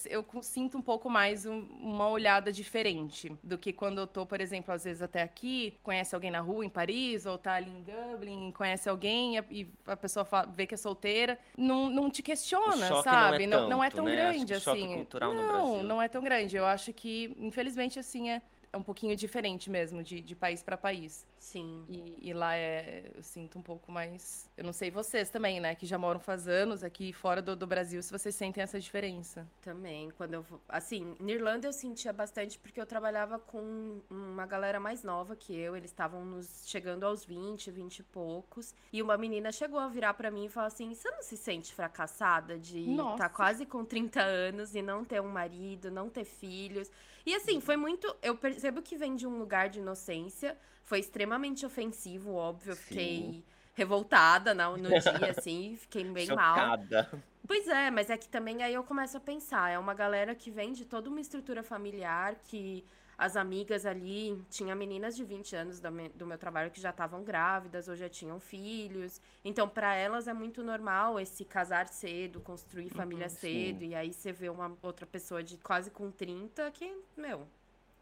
eu 0.09 0.25
sinto 0.41 0.77
um 0.77 0.81
pouco 0.81 1.09
mais 1.09 1.45
um- 1.45 1.59
uma 1.81 2.07
olhada 2.07 2.53
diferente 2.53 3.33
do 3.43 3.57
que 3.57 3.73
quando 3.73 3.97
eu 3.99 4.07
tô, 4.07 4.25
por 4.25 4.39
exemplo, 4.39 4.73
às 4.73 4.85
vezes 4.85 5.01
até 5.01 5.21
aqui, 5.21 5.77
conhece 5.83 6.15
alguém 6.15 6.31
na 6.31 6.39
rua 6.39 6.65
em 6.65 6.69
Paris, 6.69 7.25
ou 7.25 7.37
tá 7.37 7.55
ali 7.55 7.69
em 7.69 7.83
Dublin, 7.83 8.49
conhece 8.53 8.87
alguém 8.87 9.35
e 9.51 9.67
a- 9.85 9.97
pessoa 9.97 10.23
fala- 10.23 10.47
vê 10.55 10.65
que 10.65 10.73
é 10.73 10.77
solteira, 10.77 11.37
não, 11.57 11.89
não 11.89 12.09
te 12.09 12.23
questiona, 12.23 13.01
sabe? 13.03 13.45
não 13.45 13.57
é 13.57 13.61
não, 13.61 13.69
não 13.71 13.83
é 13.83 13.89
tão 13.89 14.05
né? 14.05 14.15
Grande 14.15 14.53
assim. 14.53 15.05
no 15.21 15.47
não, 15.57 15.83
não 15.83 16.01
é 16.01 16.07
tão 16.07 16.23
grande. 16.23 16.55
Eu 16.55 16.65
acho 16.65 16.76
que, 16.93 17.35
infelizmente, 17.39 17.99
assim, 17.99 18.29
é, 18.29 18.41
é 18.71 18.77
um 18.77 18.83
pouquinho 18.83 19.15
diferente 19.15 19.69
mesmo, 19.69 20.03
de, 20.03 20.21
de 20.21 20.35
país 20.35 20.61
para 20.61 20.77
país. 20.77 21.25
Sim. 21.39 21.85
E, 21.87 22.29
e, 22.29 22.33
lá 22.33 22.55
é, 22.55 23.11
eu 23.15 23.23
sinto 23.23 23.57
um 23.57 23.61
pouco 23.61 23.91
mais. 23.91 24.49
Eu 24.57 24.63
não 24.63 24.73
sei 24.73 24.91
vocês 24.91 25.29
também, 25.29 25.59
né? 25.59 25.75
Que 25.75 25.85
já 25.85 25.97
moram 25.97 26.19
faz 26.19 26.47
anos 26.47 26.83
aqui 26.83 27.13
fora 27.13 27.41
do, 27.41 27.55
do 27.55 27.65
Brasil, 27.65 28.01
se 28.01 28.11
vocês 28.11 28.35
sentem 28.35 28.61
essa 28.61 28.79
diferença. 28.79 29.47
Também, 29.61 30.09
quando 30.11 30.33
eu. 30.33 30.45
Assim, 30.67 31.15
na 31.19 31.31
Irlanda 31.31 31.67
eu 31.67 31.73
sentia 31.73 32.11
bastante 32.11 32.59
porque 32.59 32.81
eu 32.81 32.85
trabalhava 32.85 33.39
com 33.39 34.01
uma 34.09 34.45
galera 34.45 34.79
mais 34.79 35.03
nova 35.03 35.35
que 35.35 35.55
eu. 35.55 35.75
Eles 35.75 35.91
estavam 35.91 36.25
nos 36.25 36.67
chegando 36.67 37.05
aos 37.05 37.23
20, 37.23 37.71
20 37.71 37.99
e 37.99 38.03
poucos. 38.03 38.75
E 38.91 39.01
uma 39.01 39.17
menina 39.17 39.51
chegou 39.51 39.79
a 39.79 39.87
virar 39.87 40.13
para 40.15 40.29
mim 40.29 40.45
e 40.45 40.49
falar 40.49 40.67
assim: 40.67 40.93
Você 40.93 41.09
não 41.09 41.21
se 41.21 41.37
sente 41.37 41.73
fracassada 41.73 42.57
de 42.57 42.79
estar 42.91 43.17
tá 43.17 43.29
quase 43.29 43.65
com 43.65 43.85
30 43.85 44.21
anos 44.21 44.75
e 44.75 44.81
não 44.81 45.05
ter 45.05 45.21
um 45.21 45.29
marido, 45.29 45.89
não 45.89 46.09
ter 46.09 46.25
filhos? 46.25 46.91
E 47.27 47.35
assim, 47.35 47.59
foi 47.59 47.75
muito. 47.75 48.15
Eu 48.21 48.37
percebo 48.57 48.81
que 48.81 48.97
vem 48.97 49.15
de 49.15 49.27
um 49.27 49.37
lugar 49.37 49.69
de 49.69 49.79
inocência. 49.79 50.57
Foi 50.83 50.99
extremamente 50.99 51.65
ofensivo, 51.65 52.33
óbvio. 52.33 52.71
Eu 52.71 52.75
fiquei 52.75 53.43
revoltada 53.75 54.55
no, 54.55 54.75
no 54.75 54.89
dia, 54.89 55.31
assim, 55.37 55.75
fiquei 55.77 56.03
bem 56.03 56.25
Chocada. 56.25 57.07
mal. 57.11 57.21
Pois 57.45 57.67
é, 57.67 57.91
mas 57.91 58.09
é 58.09 58.17
que 58.17 58.27
também 58.27 58.63
aí 58.63 58.73
eu 58.73 58.83
começo 58.83 59.15
a 59.15 59.19
pensar. 59.19 59.69
É 59.69 59.77
uma 59.77 59.93
galera 59.93 60.33
que 60.33 60.49
vem 60.49 60.73
de 60.73 60.85
toda 60.85 61.07
uma 61.07 61.21
estrutura 61.21 61.61
familiar 61.61 62.35
que 62.43 62.83
as 63.15 63.35
amigas 63.35 63.85
ali, 63.85 64.43
tinha 64.49 64.75
meninas 64.75 65.15
de 65.15 65.23
20 65.23 65.55
anos 65.55 65.79
do 65.79 65.91
meu, 65.91 66.09
do 66.09 66.25
meu 66.27 66.37
trabalho 66.37 66.69
que 66.69 66.79
já 66.79 66.91
estavam 66.91 67.23
grávidas 67.23 67.87
ou 67.87 67.95
já 67.95 68.09
tinham 68.09 68.39
filhos. 68.39 69.21
Então, 69.45 69.67
para 69.67 69.95
elas 69.95 70.27
é 70.27 70.33
muito 70.33 70.63
normal 70.63 71.19
esse 71.19 71.43
casar 71.45 71.87
cedo, 71.87 72.39
construir 72.41 72.89
família 72.89 73.25
uhum, 73.25 73.31
cedo. 73.31 73.79
Sim. 73.79 73.89
E 73.89 73.95
aí 73.95 74.13
você 74.13 74.31
vê 74.31 74.49
uma 74.49 74.75
outra 74.83 75.05
pessoa 75.05 75.43
de 75.43 75.57
quase 75.57 75.89
com 75.89 76.11
30 76.11 76.69
que, 76.71 76.95
meu, 77.15 77.47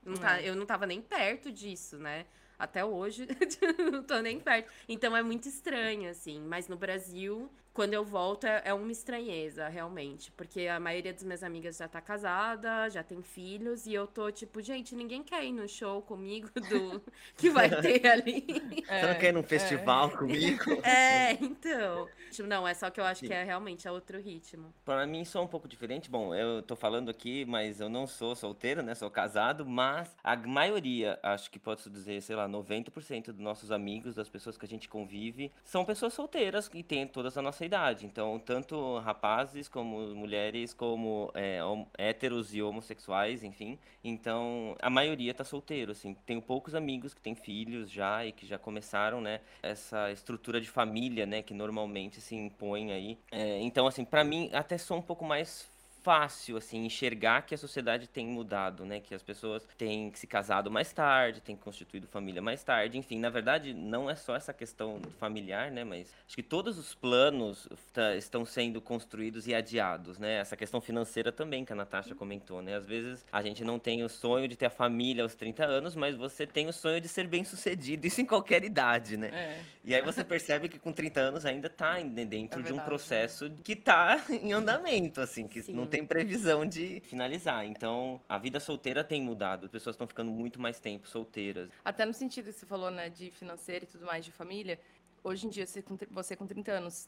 não 0.05 0.17
tá, 0.17 0.39
é. 0.39 0.49
eu 0.49 0.55
não 0.55 0.65
tava 0.65 0.85
nem 0.85 1.01
perto 1.01 1.51
disso, 1.51 1.97
né? 1.97 2.25
Até 2.57 2.85
hoje, 2.85 3.27
não 3.91 4.03
tô 4.03 4.19
nem 4.21 4.39
perto. 4.39 4.71
Então 4.87 5.15
é 5.15 5.21
muito 5.21 5.47
estranho, 5.47 6.09
assim. 6.09 6.39
Mas 6.41 6.67
no 6.67 6.77
Brasil, 6.77 7.51
quando 7.75 7.93
eu 7.93 8.05
volto 8.05 8.47
é, 8.47 8.61
é, 8.63 8.73
uma 8.73 8.89
estranheza, 8.89 9.67
realmente. 9.67 10.31
Porque 10.31 10.65
a 10.65 10.79
maioria 10.79 11.11
das 11.11 11.23
minhas 11.23 11.43
amigas 11.43 11.75
já 11.75 11.89
tá 11.89 11.99
casada, 11.99 12.89
já 12.89 13.03
tem 13.03 13.21
filhos, 13.21 13.85
e 13.85 13.93
eu 13.93 14.07
tô 14.07 14.31
tipo, 14.31 14.61
gente, 14.61 14.95
ninguém 14.95 15.21
quer 15.21 15.43
ir 15.43 15.51
no 15.51 15.67
show 15.67 16.01
comigo 16.01 16.49
do 16.55 17.03
que 17.35 17.49
vai 17.49 17.69
ter 17.81 18.07
ali. 18.07 18.45
É, 18.87 19.01
Você 19.01 19.07
não 19.07 19.19
quer 19.19 19.29
ir 19.29 19.33
num 19.33 19.43
festival 19.43 20.07
é. 20.07 20.17
comigo? 20.17 20.63
É, 20.85 21.33
então. 21.33 22.07
Tipo, 22.31 22.47
não, 22.47 22.65
é 22.67 22.73
só 22.73 22.89
que 22.89 22.99
eu 22.99 23.03
acho 23.03 23.21
Sim. 23.21 23.27
que 23.27 23.33
é 23.33 23.43
realmente 23.43 23.87
é 23.87 23.91
outro 23.91 24.19
ritmo. 24.19 24.73
Para 24.85 25.05
mim, 25.05 25.21
isso 25.21 25.37
é 25.37 25.41
um 25.41 25.47
pouco 25.47 25.67
diferente. 25.67 26.09
Bom, 26.09 26.33
eu 26.33 26.61
tô 26.61 26.75
falando 26.75 27.09
aqui, 27.09 27.43
mas 27.45 27.81
eu 27.81 27.89
não 27.89 28.07
sou 28.07 28.35
solteiro, 28.35 28.81
né? 28.81 28.95
Sou 28.95 29.09
casado, 29.09 29.65
mas 29.65 30.15
a 30.23 30.35
maioria, 30.37 31.19
acho 31.21 31.51
que 31.51 31.59
posso 31.59 31.89
dizer, 31.89 32.21
sei 32.21 32.35
lá, 32.35 32.47
90% 32.47 33.25
dos 33.25 33.39
nossos 33.39 33.71
amigos, 33.71 34.15
das 34.15 34.29
pessoas 34.29 34.57
que 34.57 34.65
a 34.65 34.69
gente 34.69 34.87
convive, 34.87 35.51
são 35.63 35.83
pessoas 35.83 36.13
solteiras 36.13 36.69
e 36.73 36.81
têm 36.81 37.05
todas 37.07 37.37
a 37.37 37.41
nossa 37.41 37.64
idade. 37.65 38.05
Então, 38.05 38.39
tanto 38.39 38.99
rapazes 38.99 39.67
como 39.67 40.15
mulheres, 40.15 40.73
como 40.73 41.31
é, 41.33 41.59
héteros 41.97 42.53
e 42.53 42.61
homossexuais, 42.61 43.43
enfim. 43.43 43.77
Então, 44.03 44.75
a 44.81 44.89
maioria 44.89 45.33
tá 45.33 45.43
solteiro, 45.43 45.91
assim. 45.91 46.13
Tenho 46.25 46.41
poucos 46.41 46.75
amigos 46.75 47.13
que 47.13 47.21
têm 47.21 47.35
filhos 47.35 47.89
já 47.89 48.25
e 48.25 48.31
que 48.31 48.45
já 48.45 48.57
começaram, 48.57 49.19
né? 49.19 49.41
Essa 49.61 50.11
estrutura 50.11 50.61
de 50.61 50.69
família, 50.69 51.25
né? 51.25 51.41
Que 51.41 51.53
normalmente 51.53 52.21
se 52.21 52.35
impõe 52.35 52.91
aí. 52.91 53.17
É, 53.31 53.59
então, 53.61 53.87
assim, 53.87 54.05
para 54.05 54.23
mim, 54.23 54.49
até 54.53 54.77
sou 54.77 54.97
um 54.97 55.01
pouco 55.01 55.25
mais 55.25 55.74
fácil 56.05 56.57
assim 56.57 56.85
enxergar 56.85 57.41
que 57.41 57.55
a 57.55 57.57
sociedade 57.57 58.07
tem 58.07 58.27
mudado, 58.27 58.85
né? 58.85 58.99
Que 58.99 59.15
as 59.15 59.23
pessoas 59.23 59.67
têm 59.75 60.11
se 60.13 60.27
casado 60.27 60.69
mais 60.69 60.93
tarde, 60.93 61.41
têm 61.41 61.55
constituído 61.55 62.07
família 62.07 62.43
mais 62.43 62.63
tarde, 62.63 62.95
enfim, 62.99 63.17
na 63.17 63.31
verdade 63.31 63.73
não 63.73 64.07
é 64.07 64.15
só 64.15 64.35
essa 64.35 64.53
questão 64.53 65.01
familiar, 65.17 65.71
né? 65.71 65.83
Mas 65.83 66.13
acho 66.27 66.35
que 66.35 66.43
todos 66.43 66.77
os 66.77 66.93
planos 66.93 67.67
tá, 67.91 68.15
estão 68.15 68.45
sendo 68.45 68.79
construídos 68.79 69.47
e 69.47 69.55
adiados, 69.55 70.19
né? 70.19 70.35
Essa 70.35 70.55
questão 70.55 70.79
financeira 70.79 71.31
também 71.31 71.65
que 71.65 71.73
a 71.73 71.75
Natasha 71.75 72.13
comentou, 72.13 72.61
né? 72.61 72.75
Às 72.75 72.85
vezes 72.85 73.25
a 73.31 73.41
gente 73.41 73.63
não 73.63 73.79
tem 73.79 74.03
o 74.03 74.09
sonho 74.09 74.47
de 74.47 74.55
ter 74.55 74.67
a 74.67 74.69
família 74.69 75.23
aos 75.23 75.33
30 75.33 75.65
anos, 75.65 75.95
mas 75.95 76.15
você 76.15 76.45
tem 76.45 76.67
o 76.67 76.73
sonho 76.73 77.01
de 77.01 77.07
ser 77.07 77.27
bem 77.27 77.43
sucedido, 77.43 78.05
isso 78.05 78.21
em 78.21 78.25
qualquer 78.25 78.63
idade, 78.63 79.17
né? 79.17 79.29
É. 79.33 79.61
E 79.83 79.95
aí 79.95 80.03
você 80.03 80.23
percebe 80.23 80.69
que 80.69 80.77
com 80.77 80.91
30 80.91 81.19
anos 81.19 81.45
ainda 81.47 81.65
está 81.65 81.95
dentro 81.99 82.59
é 82.59 82.63
de 82.63 82.73
um 82.73 82.79
processo 82.79 83.49
que 83.63 83.73
está 83.73 84.23
em 84.29 84.53
andamento, 84.53 85.19
assim, 85.19 85.47
que 85.47 85.63
Sim. 85.63 85.73
não 85.73 85.87
tem 85.87 85.94
previsão 86.03 86.65
de 86.65 86.99
finalizar. 87.01 87.63
Então, 87.65 88.19
a 88.27 88.39
vida 88.39 88.59
solteira 88.59 89.03
tem 89.03 89.21
mudado. 89.21 89.65
As 89.65 89.71
pessoas 89.71 89.93
estão 89.93 90.07
ficando 90.07 90.31
muito 90.31 90.59
mais 90.59 90.79
tempo 90.79 91.07
solteiras. 91.07 91.69
Até 91.83 92.05
no 92.05 92.13
sentido 92.13 92.45
que 92.45 92.53
você 92.53 92.65
falou, 92.65 92.89
né, 92.89 93.09
de 93.09 93.29
financeiro 93.29 93.85
e 93.85 93.87
tudo 93.87 94.05
mais, 94.05 94.25
de 94.25 94.31
família. 94.31 94.79
Hoje 95.23 95.45
em 95.45 95.49
dia, 95.49 95.67
você 95.67 95.81
com, 95.81 95.97
você 96.09 96.35
com 96.35 96.47
30 96.47 96.71
anos, 96.71 97.07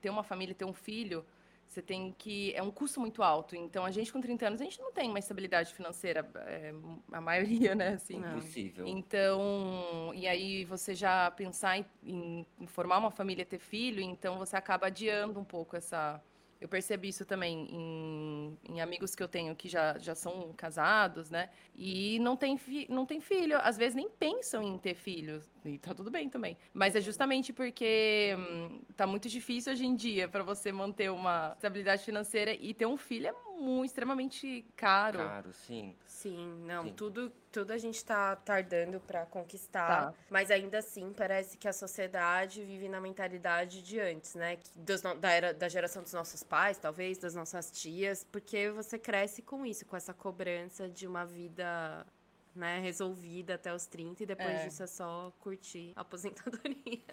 ter 0.00 0.10
uma 0.10 0.24
família, 0.24 0.54
ter 0.54 0.64
um 0.64 0.72
filho, 0.72 1.24
você 1.68 1.82
tem 1.82 2.14
que. 2.16 2.52
É 2.54 2.62
um 2.62 2.70
custo 2.70 3.00
muito 3.00 3.22
alto. 3.22 3.56
Então, 3.56 3.84
a 3.84 3.90
gente 3.90 4.12
com 4.12 4.20
30 4.20 4.46
anos, 4.46 4.60
a 4.60 4.64
gente 4.64 4.80
não 4.80 4.92
tem 4.92 5.08
uma 5.08 5.18
estabilidade 5.18 5.72
financeira. 5.74 6.28
É, 6.46 6.72
a 7.12 7.20
maioria, 7.20 7.74
né? 7.74 7.94
Assim. 7.94 8.16
Impossível. 8.16 8.86
Então, 8.86 10.12
e 10.14 10.26
aí 10.26 10.64
você 10.64 10.94
já 10.94 11.30
pensar 11.30 11.78
em, 11.78 12.46
em 12.58 12.66
formar 12.66 12.98
uma 12.98 13.10
família, 13.10 13.44
ter 13.44 13.58
filho, 13.58 14.00
então 14.00 14.38
você 14.38 14.56
acaba 14.56 14.86
adiando 14.86 15.40
um 15.40 15.44
pouco 15.44 15.76
essa 15.76 16.22
eu 16.60 16.68
percebi 16.68 17.08
isso 17.08 17.24
também 17.24 17.68
em, 17.70 18.58
em, 18.68 18.80
amigos 18.80 19.14
que 19.14 19.22
eu 19.22 19.28
tenho 19.28 19.54
que 19.54 19.68
já, 19.68 19.98
já 19.98 20.14
são 20.14 20.52
casados, 20.54 21.30
né? 21.30 21.50
E 21.74 22.18
não 22.20 22.36
tem, 22.36 22.56
fi, 22.56 22.86
não 22.90 23.04
tem 23.04 23.20
filho. 23.20 23.58
Às 23.60 23.76
vezes 23.76 23.94
nem 23.94 24.08
pensam 24.08 24.62
em 24.62 24.78
ter 24.78 24.94
filhos. 24.94 25.44
E 25.68 25.78
tá 25.78 25.94
tudo 25.94 26.10
bem 26.10 26.28
também. 26.28 26.56
Mas 26.72 26.94
é 26.94 27.00
justamente 27.00 27.52
porque 27.52 28.34
hum, 28.38 28.80
tá 28.96 29.06
muito 29.06 29.28
difícil 29.28 29.72
hoje 29.72 29.86
em 29.86 29.94
dia 29.94 30.28
para 30.28 30.42
você 30.42 30.72
manter 30.72 31.10
uma 31.10 31.52
estabilidade 31.54 32.04
financeira 32.04 32.52
e 32.52 32.72
ter 32.74 32.86
um 32.86 32.96
filho 32.96 33.28
é 33.28 33.34
muito, 33.58 33.86
extremamente 33.86 34.64
caro. 34.76 35.18
Caro, 35.18 35.52
sim. 35.52 35.94
Sim, 36.06 36.62
não, 36.66 36.84
sim. 36.84 36.92
tudo 36.92 37.32
tudo 37.56 37.70
a 37.70 37.78
gente 37.78 38.04
tá 38.04 38.36
tardando 38.36 39.00
para 39.00 39.24
conquistar, 39.24 40.12
tá. 40.12 40.14
mas 40.28 40.50
ainda 40.50 40.78
assim 40.78 41.10
parece 41.16 41.56
que 41.56 41.66
a 41.66 41.72
sociedade 41.72 42.62
vive 42.62 42.86
na 42.86 43.00
mentalidade 43.00 43.80
de 43.80 43.98
antes, 43.98 44.34
né? 44.34 44.58
Dos, 44.74 45.00
da, 45.00 45.30
era, 45.30 45.54
da 45.54 45.66
geração 45.66 46.02
dos 46.02 46.12
nossos 46.12 46.42
pais, 46.42 46.76
talvez, 46.76 47.16
das 47.16 47.34
nossas 47.34 47.70
tias, 47.70 48.24
porque 48.30 48.68
você 48.68 48.98
cresce 48.98 49.40
com 49.40 49.64
isso, 49.64 49.86
com 49.86 49.96
essa 49.96 50.12
cobrança 50.12 50.86
de 50.86 51.06
uma 51.06 51.24
vida 51.24 52.06
né, 52.56 52.80
resolvida 52.80 53.54
até 53.54 53.74
os 53.74 53.86
30 53.86 54.22
e 54.22 54.26
depois 54.26 54.48
é. 54.48 54.64
disso 54.66 54.82
é 54.82 54.86
só 54.86 55.32
curtir 55.40 55.92
a 55.94 56.00
aposentadoria. 56.00 57.04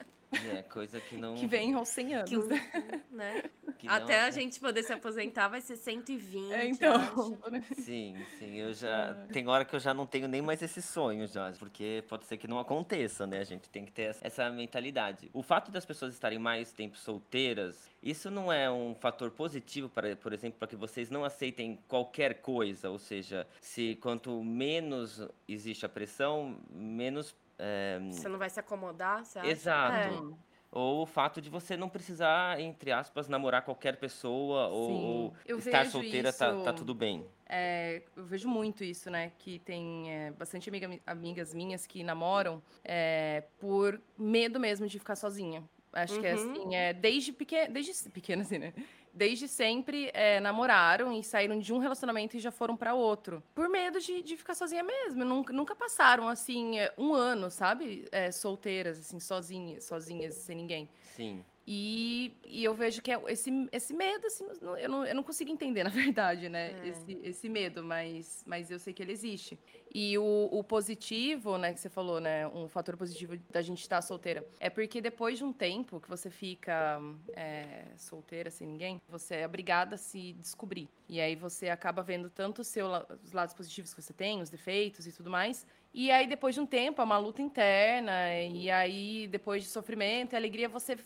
É, 0.52 0.64
coisa 0.64 1.00
que 1.00 1.16
não. 1.16 1.36
Que 1.36 1.46
vem 1.46 1.74
aos 1.74 1.90
100 1.90 2.16
anos. 2.16 2.30
Que, 2.34 3.16
né? 3.16 3.44
Que 3.78 3.88
até 3.88 4.22
não... 4.22 4.28
a 4.28 4.32
gente 4.32 4.60
poder 4.60 4.84
se 4.84 4.94
aposentar 4.94 5.48
vai 5.48 5.62
ser 5.62 5.76
120. 5.76 6.54
É, 6.54 6.68
então. 6.68 7.38
Sim, 7.80 8.16
sim. 8.40 8.56
Eu 8.56 8.74
já. 8.74 9.10
É. 9.30 9.34
Tem 9.34 9.48
hora 9.48 9.66
que 9.66 9.76
eu 9.76 9.80
já 9.80 9.94
não 9.94 10.06
tenho 10.06 10.28
nem 10.28 10.42
mais 10.42 10.62
esse 10.62 10.82
sonho, 10.82 11.28
já. 11.28 11.52
Porque 11.60 12.04
pode 12.08 12.26
ser 12.26 12.38
que 12.38 12.48
não 12.48 12.60
aconteça, 12.60 13.28
né? 13.28 13.40
A 13.40 13.44
gente 13.44 13.70
tem 13.70 13.86
que 13.86 13.92
ter 13.92 14.16
essa 14.22 14.50
mentalidade. 14.50 15.30
O 15.34 15.44
fato 15.44 15.72
das 15.72 15.86
pessoas 15.86 16.14
estarem 16.14 16.40
mais 16.40 16.72
tempo 16.72 16.98
solteiras, 16.98 17.90
isso 18.02 18.32
não 18.32 18.52
é 18.52 18.70
um 18.72 18.96
fator 18.96 19.32
positivo, 19.32 19.90
para, 19.90 20.16
por 20.16 20.34
exemplo, 20.34 20.60
para 20.60 20.68
que 20.68 20.76
vocês 20.76 21.10
não 21.10 21.24
aceitem 21.24 21.80
qualquer 21.88 22.42
coisa. 22.42 22.90
Ou 22.90 23.00
seja, 23.00 23.48
se 23.62 23.96
quanto 24.02 24.44
menos 24.44 25.22
existe 25.48 25.86
a 25.86 25.90
pressão, 25.90 26.58
menos 26.72 27.36
é... 27.58 28.00
Você 28.12 28.28
não 28.28 28.38
vai 28.38 28.50
se 28.50 28.60
acomodar, 28.60 29.26
você 29.26 29.40
acha? 29.40 29.50
Exato. 29.50 30.38
É. 30.40 30.54
Ou 30.76 31.04
o 31.04 31.06
fato 31.06 31.40
de 31.40 31.52
você 31.52 31.78
não 31.78 31.88
precisar, 31.88 32.60
entre 32.60 32.92
aspas, 32.92 33.30
namorar 33.30 33.62
qualquer 33.62 33.98
pessoa 33.98 34.70
ou, 34.70 35.32
estar 35.48 35.86
solteira 35.86 36.30
isso, 36.30 36.40
tá, 36.40 36.64
tá, 36.64 36.74
tudo 36.74 36.96
bem. 36.96 37.24
É, 37.48 38.02
eu 38.16 38.26
vejo 38.26 38.50
muito 38.50 38.84
isso, 38.84 39.12
né? 39.12 39.32
Que 39.38 39.60
tem 39.60 40.12
é, 40.12 40.32
bastante 40.32 40.68
amiga, 40.70 41.00
amigas 41.06 41.54
minhas 41.54 41.86
que 41.86 42.04
namoram 42.04 42.60
é, 42.84 43.44
por 43.60 44.02
medo 44.18 44.60
mesmo 44.60 44.88
de 44.88 44.98
ficar 44.98 45.16
sozinha. 45.16 45.64
Acho 45.94 46.16
uhum. 46.16 46.22
que 46.22 46.28
é 46.28 46.36
uhum. 46.36 46.52
assim, 46.52 46.76
é, 46.76 46.92
desde, 46.92 47.32
pequena, 47.32 47.72
desde 47.72 48.10
pequena, 48.10 48.42
assim, 48.42 48.58
né? 48.58 48.74
Desde 49.14 49.48
sempre 49.48 50.10
é, 50.14 50.40
namoraram 50.40 51.14
e 51.14 51.24
saíram 51.24 51.60
de 51.60 51.72
um 51.72 51.78
relacionamento 51.78 52.36
e 52.36 52.40
já 52.40 52.52
foram 52.52 52.76
para 52.76 52.94
outro. 52.94 53.44
Por 53.54 53.70
medo 53.70 54.00
de, 54.00 54.22
de 54.24 54.36
ficar 54.36 54.56
sozinha 54.56 54.84
mesmo. 54.84 55.24
Nunca, 55.24 55.54
nunca 55.54 55.76
passaram, 55.76 56.28
assim, 56.28 56.80
é, 56.80 56.94
um 56.98 57.14
ano, 57.14 57.52
sabe? 57.52 58.08
É, 58.12 58.32
solteiras, 58.32 58.98
assim, 59.00 59.20
sozinhas, 59.20 59.84
sozinhas, 59.84 60.36
sem 60.36 60.56
ninguém. 60.56 60.90
Sim. 61.16 61.46
E, 61.66 62.34
e 62.46 62.64
eu 62.64 62.74
vejo 62.74 63.02
que 63.02 63.12
é 63.12 63.22
esse, 63.28 63.50
esse 63.72 63.94
medo, 63.94 64.28
assim, 64.28 64.46
eu 64.80 64.90
não, 64.90 65.06
eu 65.06 65.16
não 65.16 65.24
consigo 65.24 65.50
entender, 65.50 65.84
na 65.84 65.90
verdade, 65.90 66.50
né? 66.50 66.72
É. 66.84 66.88
Esse, 66.90 67.20
esse 67.24 67.50
medo, 67.50 67.84
mas, 67.84 68.44
mas 68.46 68.70
eu 68.70 68.78
sei 68.78 68.94
que 68.94 69.02
ele 69.02 69.12
existe. 69.12 69.58
E 69.94 70.18
o, 70.18 70.50
o 70.52 70.64
positivo, 70.64 71.58
né, 71.58 71.72
que 71.72 71.80
você 71.80 71.90
falou, 71.90 72.20
né, 72.20 72.48
um 72.48 72.68
fator 72.68 72.98
positivo 72.98 73.38
da 73.50 73.62
gente 73.62 73.82
estar 73.82 74.02
solteira, 74.02 74.46
é 74.60 74.70
porque 74.70 75.00
depois 75.00 75.38
de 75.38 75.44
um 75.44 75.54
tempo 75.54 76.02
que 76.02 76.10
você 76.10 76.30
fica 76.30 77.00
é, 77.34 77.86
solteira, 77.96 78.50
sem 78.50 78.68
ninguém, 78.68 79.02
você 79.08 79.36
é 79.36 79.46
obrigada 79.46 79.96
a 79.96 79.98
se 79.98 80.34
descobrir. 80.34 80.90
E 81.08 81.22
aí 81.22 81.36
você 81.36 81.70
acaba 81.70 82.02
vendo 82.02 82.30
tanto 82.30 82.62
o 82.62 82.64
seu, 82.64 82.88
os 83.24 83.32
lados 83.32 83.54
positivos 83.54 83.94
que 83.94 84.02
você 84.02 84.14
tem, 84.14 84.42
os 84.42 84.50
defeitos 84.50 85.08
e 85.08 85.12
tudo 85.12 85.30
mais. 85.30 85.66
E 85.94 86.10
aí, 86.10 86.26
depois 86.26 86.56
de 86.56 86.62
um 86.62 86.66
tempo, 86.66 87.00
é 87.02 87.04
uma 87.04 87.20
luta 87.20 87.40
interna, 87.40 88.34
e 88.52 88.72
aí, 88.72 89.28
depois 89.28 89.62
de 89.62 89.70
sofrimento 89.70 90.34
e 90.34 90.36
alegria, 90.36 90.68
você, 90.68 90.98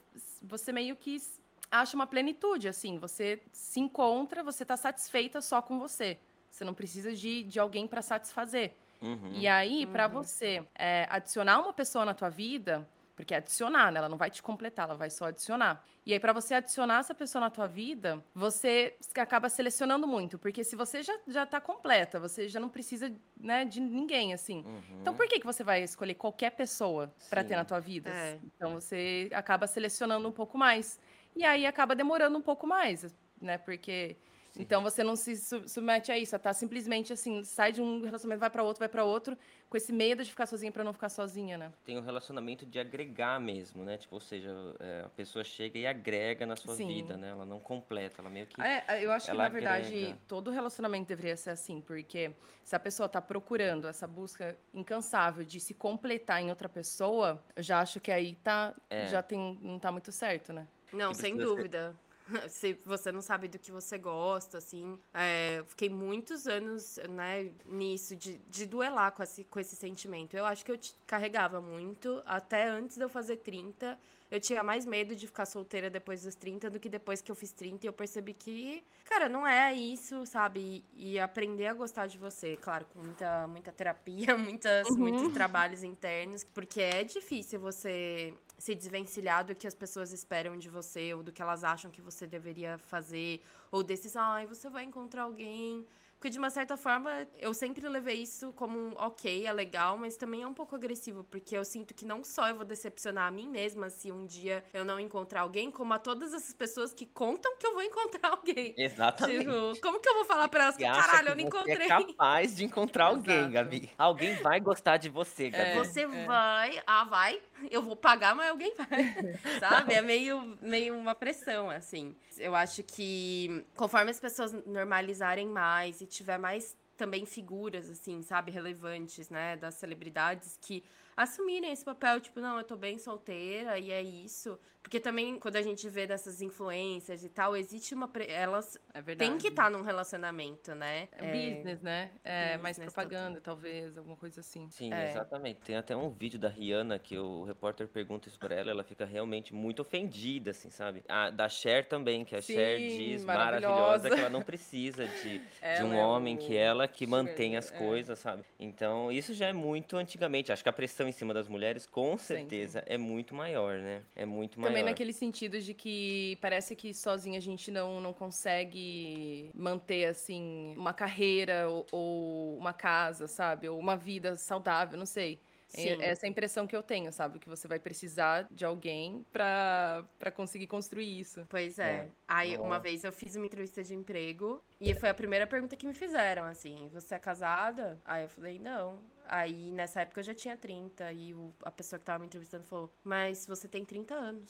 você 0.44 0.72
meio 0.72 0.96
que 0.96 1.22
acha 1.70 1.96
uma 1.96 2.08
plenitude, 2.08 2.68
assim. 2.68 2.98
Você 3.00 3.42
se 3.52 3.80
encontra, 3.80 4.44
você 4.44 4.66
tá 4.66 4.78
satisfeita 4.78 5.42
só 5.42 5.62
com 5.62 5.80
você. 5.80 6.18
Você 6.50 6.64
não 6.64 6.74
precisa 6.74 7.14
de, 7.14 7.44
de 7.44 7.60
alguém 7.60 7.88
para 7.88 8.02
satisfazer. 8.02 8.74
Uhum. 9.02 9.32
E 9.34 9.48
aí, 9.48 9.86
para 9.86 10.08
você 10.08 10.66
é, 10.74 11.06
adicionar 11.10 11.60
uma 11.60 11.74
pessoa 11.74 12.04
na 12.04 12.14
tua 12.14 12.30
vida, 12.30 12.88
porque 13.18 13.34
é 13.34 13.38
adicionar, 13.38 13.92
né? 13.92 13.98
Ela 13.98 14.08
não 14.08 14.16
vai 14.16 14.30
te 14.30 14.44
completar, 14.44 14.88
ela 14.88 14.96
vai 14.96 15.10
só 15.10 15.26
adicionar. 15.26 15.84
E 16.06 16.14
aí, 16.14 16.20
para 16.20 16.32
você 16.32 16.54
adicionar 16.54 17.00
essa 17.00 17.16
pessoa 17.16 17.42
na 17.42 17.50
tua 17.50 17.68
vida, 17.68 18.24
você 18.34 18.96
acaba 19.16 19.50
selecionando 19.50 20.08
muito, 20.08 20.38
porque 20.38 20.64
se 20.64 20.76
você 20.76 21.02
já, 21.02 21.18
já 21.28 21.44
tá 21.44 21.60
completa, 21.60 22.20
você 22.20 22.48
já 22.48 22.60
não 22.60 22.70
precisa 22.70 23.12
né, 23.36 23.66
de 23.66 23.82
ninguém, 23.82 24.36
assim. 24.36 24.64
Então, 25.02 25.16
por 25.16 25.28
que, 25.28 25.40
que 25.40 25.46
você 25.48 25.64
vai 25.64 25.82
escolher 25.82 26.14
qualquer 26.14 26.52
pessoa 26.52 27.12
para 27.28 27.44
ter 27.44 27.56
na 27.56 27.66
tua 27.66 27.80
vida? 27.80 28.12
É. 28.12 28.40
Então, 28.44 28.76
você 28.76 29.30
acaba 29.34 29.66
selecionando 29.66 30.28
um 30.28 30.32
pouco 30.32 30.56
mais. 30.56 31.00
E 31.36 31.44
aí, 31.44 31.66
acaba 31.66 31.96
demorando 31.96 32.38
um 32.38 32.42
pouco 32.42 32.68
mais, 32.68 33.14
né? 33.42 33.58
Porque... 33.58 34.16
Então 34.60 34.82
você 34.82 35.04
não 35.04 35.16
se 35.16 35.36
su- 35.38 35.68
submete 35.68 36.12
a 36.12 36.18
isso, 36.18 36.32
você 36.32 36.40
tá 36.40 36.54
simplesmente 36.54 37.14
assim, 37.14 37.44
sai 37.44 37.72
de 37.72 37.82
um 37.82 38.02
relacionamento, 38.04 38.40
vai 38.40 38.50
para 38.50 38.64
outro, 38.64 38.80
vai 38.80 38.90
para 38.90 39.04
outro, 39.04 39.38
com 39.70 39.78
esse 39.78 39.94
medo 39.94 40.24
de 40.24 40.30
ficar 40.30 40.46
sozinha 40.48 40.72
para 40.72 40.84
não 40.84 40.94
ficar 40.94 41.10
sozinha, 41.10 41.58
né? 41.58 41.72
Tem 41.86 41.98
um 41.98 42.02
relacionamento 42.02 42.66
de 42.66 42.80
agregar 42.80 43.40
mesmo, 43.40 43.84
né? 43.84 43.98
Tipo, 43.98 44.16
ou 44.16 44.22
seja, 44.22 44.50
é, 44.80 45.04
a 45.06 45.10
pessoa 45.10 45.44
chega 45.44 45.78
e 45.78 45.86
agrega 45.86 46.46
na 46.46 46.56
sua 46.56 46.76
Sim. 46.76 46.88
vida, 46.88 47.18
né? 47.18 47.30
Ela 47.30 47.46
não 47.46 47.60
completa, 47.60 48.22
ela 48.22 48.30
meio 48.30 48.48
que. 48.48 48.60
É, 48.62 49.04
eu 49.04 49.12
acho 49.12 49.30
que, 49.30 49.38
na 49.38 49.50
verdade, 49.50 49.88
agrega. 49.88 50.18
todo 50.28 50.50
relacionamento 50.52 51.08
deveria 51.08 51.38
ser 51.38 51.52
assim, 51.52 51.82
porque 51.82 52.32
se 52.64 52.76
a 52.76 52.80
pessoa 52.80 53.08
tá 53.08 53.22
procurando 53.22 53.88
essa 53.88 54.08
busca 54.08 54.58
incansável 54.74 55.44
de 55.46 55.60
se 55.60 55.74
completar 55.74 56.42
em 56.42 56.50
outra 56.50 56.68
pessoa, 56.70 57.44
eu 57.56 57.64
já 57.64 57.80
acho 57.80 58.00
que 58.00 58.12
aí 58.12 58.36
tá, 58.36 58.74
É. 58.90 59.08
já 59.08 59.22
tem, 59.22 59.60
não 59.62 59.78
tá 59.80 59.92
muito 59.92 60.12
certo, 60.12 60.52
né? 60.54 60.68
Não, 60.92 61.14
sem 61.14 61.32
precisa 61.36 61.50
ser- 61.50 61.56
dúvida. 61.56 61.96
Se 62.50 62.74
você 62.86 63.12
não 63.12 63.22
sabe 63.22 63.48
do 63.48 63.58
que 63.60 63.72
você 63.72 63.98
gosta, 63.98 64.58
assim. 64.58 65.00
é, 65.14 65.64
fiquei 65.68 65.90
muitos 65.90 66.48
anos, 66.48 67.00
né, 67.10 67.52
nisso, 67.66 68.16
de, 68.16 68.38
de 68.50 68.66
duelar 68.66 69.12
com 69.14 69.24
esse, 69.24 69.44
com 69.46 69.60
esse 69.60 69.76
sentimento. 69.76 70.36
Eu 70.36 70.46
acho 70.46 70.64
que 70.66 70.72
eu 70.72 70.78
te- 70.78 70.96
carregava 71.06 71.62
muito, 71.62 72.22
até 72.26 72.68
antes 72.68 72.98
de 72.98 73.04
eu 73.04 73.10
fazer 73.10 73.38
30. 73.38 73.98
Eu 74.30 74.42
tinha 74.42 74.62
mais 74.62 74.86
medo 74.86 75.16
de 75.16 75.26
ficar 75.26 75.46
solteira 75.46 75.90
depois 75.90 76.24
dos 76.24 76.36
30 76.36 76.70
do 76.70 76.82
que 76.82 76.90
depois 76.90 77.22
que 77.22 77.32
eu 77.32 77.36
fiz 77.36 77.54
30. 77.54 77.86
E 77.86 77.88
eu 77.88 77.94
percebi 77.94 78.34
que, 78.34 78.84
cara, 79.06 79.30
não 79.30 79.48
é 79.48 79.74
isso, 79.74 80.26
sabe? 80.26 80.84
E, 80.94 81.14
e 81.14 81.20
aprender 81.20 81.68
a 81.68 81.74
gostar 81.74 82.08
de 82.08 82.18
você, 82.18 82.58
claro, 82.58 82.86
com 82.94 83.00
muita, 83.00 83.48
muita 83.48 83.72
terapia, 83.72 84.36
muitas, 84.38 84.90
muitos 84.98 85.32
trabalhos 85.34 85.82
internos, 85.82 86.44
porque 86.44 86.82
é 86.82 87.06
difícil 87.06 87.58
você 87.58 88.34
se 88.58 88.74
desvencilhar 88.76 89.46
do 89.46 89.56
que 89.56 89.68
as 89.68 89.76
pessoas 89.76 90.12
esperam 90.12 90.58
de 90.58 90.70
você, 90.70 91.14
ou 91.14 91.22
do 91.24 91.32
que 91.32 91.42
elas 91.42 91.64
acham 91.64 91.92
que 91.92 92.02
você 92.02 92.26
deveria 92.28 92.78
fazer, 92.78 93.42
ou 93.72 93.84
desses, 93.84 94.16
ai, 94.16 94.46
você 94.48 94.70
vai 94.70 94.84
encontrar 94.84 95.24
alguém. 95.24 95.86
Porque, 96.20 96.32
de 96.32 96.40
uma 96.40 96.50
certa 96.50 96.76
forma, 96.76 97.28
eu 97.38 97.54
sempre 97.54 97.88
levei 97.88 98.24
isso 98.24 98.52
como 98.54 98.76
um 98.80 98.94
ok, 98.98 99.46
é 99.46 99.54
legal, 99.54 99.98
mas 100.00 100.18
também 100.18 100.42
é 100.42 100.48
um 100.48 100.54
pouco 100.54 100.76
agressivo, 100.76 101.24
porque 101.24 101.56
eu 101.56 101.64
sinto 101.64 101.94
que 101.94 102.06
não 102.06 102.24
só 102.24 102.48
eu 102.50 102.56
vou 102.56 102.66
decepcionar 102.66 103.28
a 103.28 103.32
mim 103.32 103.48
mesma 103.48 103.90
se 103.92 104.12
um 104.12 104.26
dia 104.26 104.66
eu 104.74 104.84
não 104.84 105.00
encontrar 105.00 105.42
alguém, 105.42 105.70
como 105.70 105.94
a 105.94 106.00
todas 106.00 106.34
essas 106.34 106.54
pessoas 106.56 106.92
que 106.92 107.06
contam 107.06 107.56
que 107.58 107.68
eu 107.68 107.74
vou 107.74 107.84
encontrar 107.84 108.32
alguém. 108.32 108.76
Exatamente. 108.76 109.46
Tipo, 109.46 109.80
como 109.82 110.00
que 110.00 110.10
eu 110.10 110.16
vou 110.16 110.26
falar 110.26 110.48
pra 110.50 110.64
elas 110.64 110.78
que, 110.78 110.88
caralho, 110.88 111.28
que 111.28 111.32
eu 111.32 111.36
não 111.36 111.44
você 111.44 111.44
encontrei? 111.44 111.88
é 111.88 111.90
capaz 111.90 112.56
de 112.56 112.66
encontrar 112.66 113.06
alguém, 113.08 113.50
Exato. 113.50 113.52
Gabi. 113.52 113.92
Alguém 113.98 114.36
vai 114.36 114.60
gostar 114.60 114.98
de 114.98 115.10
você, 115.10 115.50
Gabi. 115.52 115.72
É. 115.72 115.76
Você 115.76 116.06
vai, 116.08 116.82
ah, 116.86 117.04
vai, 117.06 117.42
eu 117.70 117.82
vou 117.82 117.96
pagar, 117.96 118.36
mas 118.36 118.50
alguém 118.50 118.74
vai. 118.76 119.16
Sabe? 119.60 119.94
É 119.94 120.02
meio, 120.02 120.58
meio 120.62 120.96
uma 120.98 121.16
pressão, 121.16 121.70
assim. 121.70 122.16
Eu 122.38 122.56
acho 122.56 122.84
que 122.84 123.66
conforme 123.76 124.12
as 124.12 124.20
pessoas 124.20 124.54
normalizarem 124.66 125.48
mais 125.48 126.02
e 126.02 126.06
tiver 126.06 126.38
mais 126.38 126.76
também 126.96 127.26
figuras, 127.26 127.90
assim, 127.90 128.24
sabe, 128.24 128.52
relevantes, 128.52 129.30
né, 129.30 129.56
das 129.56 129.76
celebridades 129.76 130.58
que 130.60 130.84
assumirem 131.18 131.72
esse 131.72 131.84
papel, 131.84 132.22
tipo, 132.22 132.40
não, 132.40 132.58
eu 132.58 132.64
tô 132.64 132.78
bem 132.78 132.98
solteira 133.00 133.78
e 133.80 133.92
é 133.92 134.02
isso. 134.02 134.58
Porque 134.82 135.02
também, 135.02 135.38
quando 135.38 135.58
a 135.58 135.62
gente 135.62 135.90
vê 135.90 136.08
dessas 136.08 136.42
influências 136.42 137.22
e 137.22 137.28
tal, 137.28 137.58
existe 137.58 137.94
uma. 137.94 138.08
pre- 138.08 138.28
Elas 138.32 138.78
É 138.94 139.02
verdade. 139.02 139.30
têm 139.30 139.38
que 139.38 139.50
estar 139.50 139.70
num 139.70 139.82
relacionamento, 139.82 140.74
né? 140.74 141.10
É 141.12 141.26
business, 141.30 141.82
né? 141.82 142.12
É, 142.24 142.58
mais 142.58 142.78
business 142.78 142.94
propaganda, 142.94 143.42
talvez, 143.42 143.98
alguma 143.98 144.16
coisa 144.16 144.40
assim. 144.40 144.70
Sim, 144.70 144.94
É. 144.94 145.10
exatamente. 145.10 145.60
Tem 145.60 145.76
até 145.76 145.94
um 145.94 146.10
vídeo 146.10 146.40
da 146.40 146.48
Rihanna 146.48 146.98
que 147.00 147.18
o 147.18 147.44
repórter 147.44 147.86
pergunta 147.90 148.30
isso 148.30 148.40
pra 148.40 148.56
ela, 148.56 148.72
ela 148.72 148.84
fica 148.84 149.04
realmente 149.04 149.54
muito 149.54 149.82
ofendida, 149.82 150.52
assim, 150.52 150.70
sabe? 150.70 151.04
A 151.10 151.32
da 151.32 151.50
Cher 151.50 151.84
também, 151.86 152.24
que 152.24 152.34
a 152.34 152.42
Cher 152.42 152.80
Sim, 152.80 152.88
diz 152.88 153.26
maravilhosa. 153.26 153.74
maravilhosa 153.74 154.10
que 154.10 154.20
ela 154.22 154.30
não 154.30 154.42
precisa 154.42 155.06
de, 155.06 155.40
de 155.40 155.44
Ela 155.62 155.84
um 155.90 155.94
é 155.96 156.06
homem 156.06 156.36
o 156.36 156.38
que 156.38 156.56
ela 156.56 156.88
que 156.88 157.06
mantém 157.06 157.58
as 157.58 157.70
é. 157.70 157.78
coisas, 157.78 158.20
sabe? 158.20 158.42
Então, 158.58 159.12
isso 159.12 159.34
já 159.34 159.48
é 159.48 159.54
muito 159.54 159.98
antigamente. 159.98 160.50
Acho 160.50 160.64
que 160.64 160.70
a 160.70 160.74
pressão 160.74 161.07
em 161.08 161.12
cima 161.12 161.34
das 161.34 161.48
mulheres, 161.48 161.86
com 161.86 162.18
certeza, 162.18 162.84
é 162.86 162.98
muito 162.98 163.34
maior, 163.34 163.78
né? 163.78 164.04
É 164.16 164.26
muito 164.26 164.60
maior. 164.60 164.72
Também 164.72 164.84
naquele 164.84 165.14
sentido 165.14 165.60
de 165.60 165.74
que 165.74 166.38
parece 166.42 166.76
que 166.76 166.94
sozinha 166.94 167.38
a 167.38 167.42
gente 167.42 167.72
não, 167.72 168.00
não 168.02 168.14
consegue 168.14 169.50
manter, 169.54 170.06
assim, 170.06 170.74
uma 170.78 170.94
carreira 170.94 171.70
ou, 171.70 171.86
ou 171.92 172.58
uma 172.58 172.74
casa, 172.74 173.28
sabe? 173.28 173.70
Ou 173.70 173.80
uma 173.80 173.96
vida 173.96 174.36
saudável, 174.36 174.98
não 174.98 175.06
sei. 175.06 175.40
É 175.74 175.82
Sim. 175.82 175.98
essa 176.02 176.26
é 176.26 176.28
a 176.28 176.30
impressão 176.30 176.66
que 176.66 176.76
eu 176.76 176.82
tenho, 176.82 177.12
sabe? 177.12 177.40
Que 177.40 177.50
você 177.50 177.68
vai 177.68 177.80
precisar 177.80 178.48
de 178.50 178.64
alguém 178.64 179.26
pra, 179.32 180.06
pra 180.18 180.32
conseguir 180.32 180.68
construir 180.68 181.20
isso. 181.20 181.46
Pois 181.50 181.78
é. 181.78 181.84
É. 181.84 182.08
Aí, 182.28 182.58
uma 182.58 182.80
vez 182.80 183.04
eu 183.04 183.12
fiz 183.12 183.36
uma 183.36 183.46
entrevista 183.46 183.84
de 183.84 183.94
emprego 183.94 184.64
e 184.80 184.94
foi 184.96 185.10
a 185.10 185.14
primeira 185.14 185.46
pergunta 185.46 185.76
que 185.76 185.86
me 185.86 185.94
fizeram, 185.94 186.44
assim, 186.46 186.90
você 186.94 187.16
é 187.16 187.20
casada? 187.20 188.00
Aí 188.06 188.24
eu 188.24 188.30
falei, 188.30 188.60
não. 188.60 189.00
Aí, 189.30 189.72
nessa 189.72 190.02
época, 190.02 190.20
eu 190.20 190.24
já 190.24 190.34
tinha 190.34 190.56
30 190.56 191.12
e 191.12 191.34
o- 191.34 191.54
a 191.64 191.72
pessoa 191.72 192.00
que 192.00 192.06
tava 192.06 192.20
me 192.20 192.26
entrevistando 192.28 192.64
falou, 192.64 192.92
mas 193.04 193.46
você 193.46 193.68
tem 193.68 193.84
30 193.84 194.14
anos. 194.16 194.50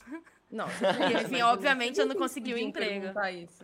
Não, 0.50 0.66
E, 1.12 1.24
enfim, 1.24 1.42
obviamente, 1.42 2.00
eu 2.00 2.06
não 2.06 2.16
consegui 2.16 2.52
o 2.52 2.56
Podiam 2.56 2.70
emprego. 2.70 3.20
isso. 3.30 3.64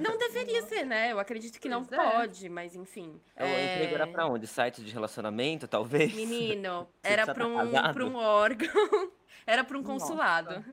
Não 0.00 0.16
deveria 0.16 0.62
ser, 0.62 0.84
né? 0.84 1.12
Eu 1.12 1.18
acredito 1.18 1.60
que 1.60 1.68
não 1.68 1.84
Pois 1.84 2.00
é. 2.00 2.10
pode, 2.12 2.48
mas 2.48 2.74
enfim. 2.76 3.20
O 3.36 3.42
emprego 3.44 3.94
era 3.94 4.04
É, 4.08 4.12
pra 4.12 4.26
onde? 4.26 4.46
Site 4.46 4.82
de 4.82 4.92
relacionamento, 4.92 5.66
talvez? 5.68 6.14
Menino, 6.14 6.88
Você 7.02 7.12
era 7.12 7.24
pra 7.26 7.34
tá 7.34 7.46
um, 7.46 7.56
casado? 7.56 7.94
pra 7.94 8.04
um 8.06 8.16
órgão. 8.16 8.68
Era 9.44 9.64
pra 9.64 9.76
um 9.76 9.82
consulado. 9.82 10.64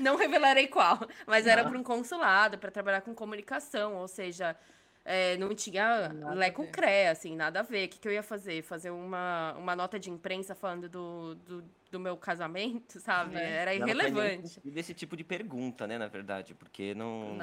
Não 0.00 0.16
revelarei 0.16 0.66
qual, 0.66 0.98
mas 1.26 1.46
era 1.46 1.62
pra 1.62 1.76
um 1.78 1.82
consulado, 1.82 2.56
pra 2.56 2.70
trabalhar 2.70 3.02
com 3.02 3.14
comunicação, 3.14 3.96
ou 3.96 4.08
seja, 4.08 4.56
é, 5.04 5.36
não 5.36 5.54
tinha 5.54 6.08
Nada 6.08 6.30
a 6.30 6.34
lé 6.34 6.50
com 6.50 6.66
cré, 6.66 7.08
assim, 7.08 7.36
nada 7.36 7.60
a 7.60 7.62
ver. 7.62 7.86
O 7.86 7.88
que, 7.90 7.98
que 7.98 8.08
eu 8.08 8.12
ia 8.12 8.22
fazer? 8.22 8.62
Fazer 8.62 8.90
uma, 8.90 9.52
uma 9.58 9.76
nota 9.76 9.98
de 9.98 10.10
imprensa 10.10 10.54
falando 10.54 10.88
do, 10.88 11.34
do, 11.34 11.64
do 11.90 12.00
meu 12.00 12.16
casamento, 12.16 12.98
sabe? 13.00 13.36
É. 13.36 13.56
Era 13.56 13.74
irrelevante. 13.74 14.48
sentido 14.48 14.78
esse 14.78 14.94
tipo 14.94 15.14
de 15.14 15.22
pergunta, 15.22 15.86
né, 15.86 15.98
na 15.98 16.08
verdade, 16.08 16.54
porque 16.54 16.94
não... 16.94 17.36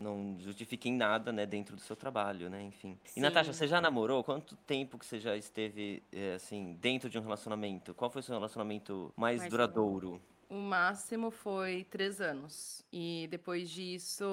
Não 0.00 0.36
justifica 0.40 0.88
em 0.88 0.96
nada, 0.96 1.30
né, 1.30 1.44
dentro 1.44 1.76
do 1.76 1.82
seu 1.82 1.94
trabalho, 1.94 2.48
né, 2.48 2.62
enfim. 2.62 2.98
E 3.04 3.10
Sim. 3.10 3.20
Natasha, 3.20 3.52
você 3.52 3.68
já 3.68 3.80
namorou? 3.80 4.24
Quanto 4.24 4.56
tempo 4.56 4.98
que 4.98 5.04
você 5.04 5.20
já 5.20 5.36
esteve, 5.36 6.02
eh, 6.10 6.34
assim, 6.34 6.78
dentro 6.80 7.10
de 7.10 7.18
um 7.18 7.22
relacionamento? 7.22 7.94
Qual 7.94 8.10
foi 8.10 8.20
o 8.20 8.22
seu 8.22 8.34
relacionamento 8.34 9.12
mais, 9.16 9.40
Mais 9.40 9.50
duradouro? 9.50 10.20
O 10.52 10.56
máximo 10.56 11.30
foi 11.30 11.82
três 11.84 12.20
anos. 12.20 12.84
E 12.92 13.26
depois 13.30 13.70
disso, 13.70 14.26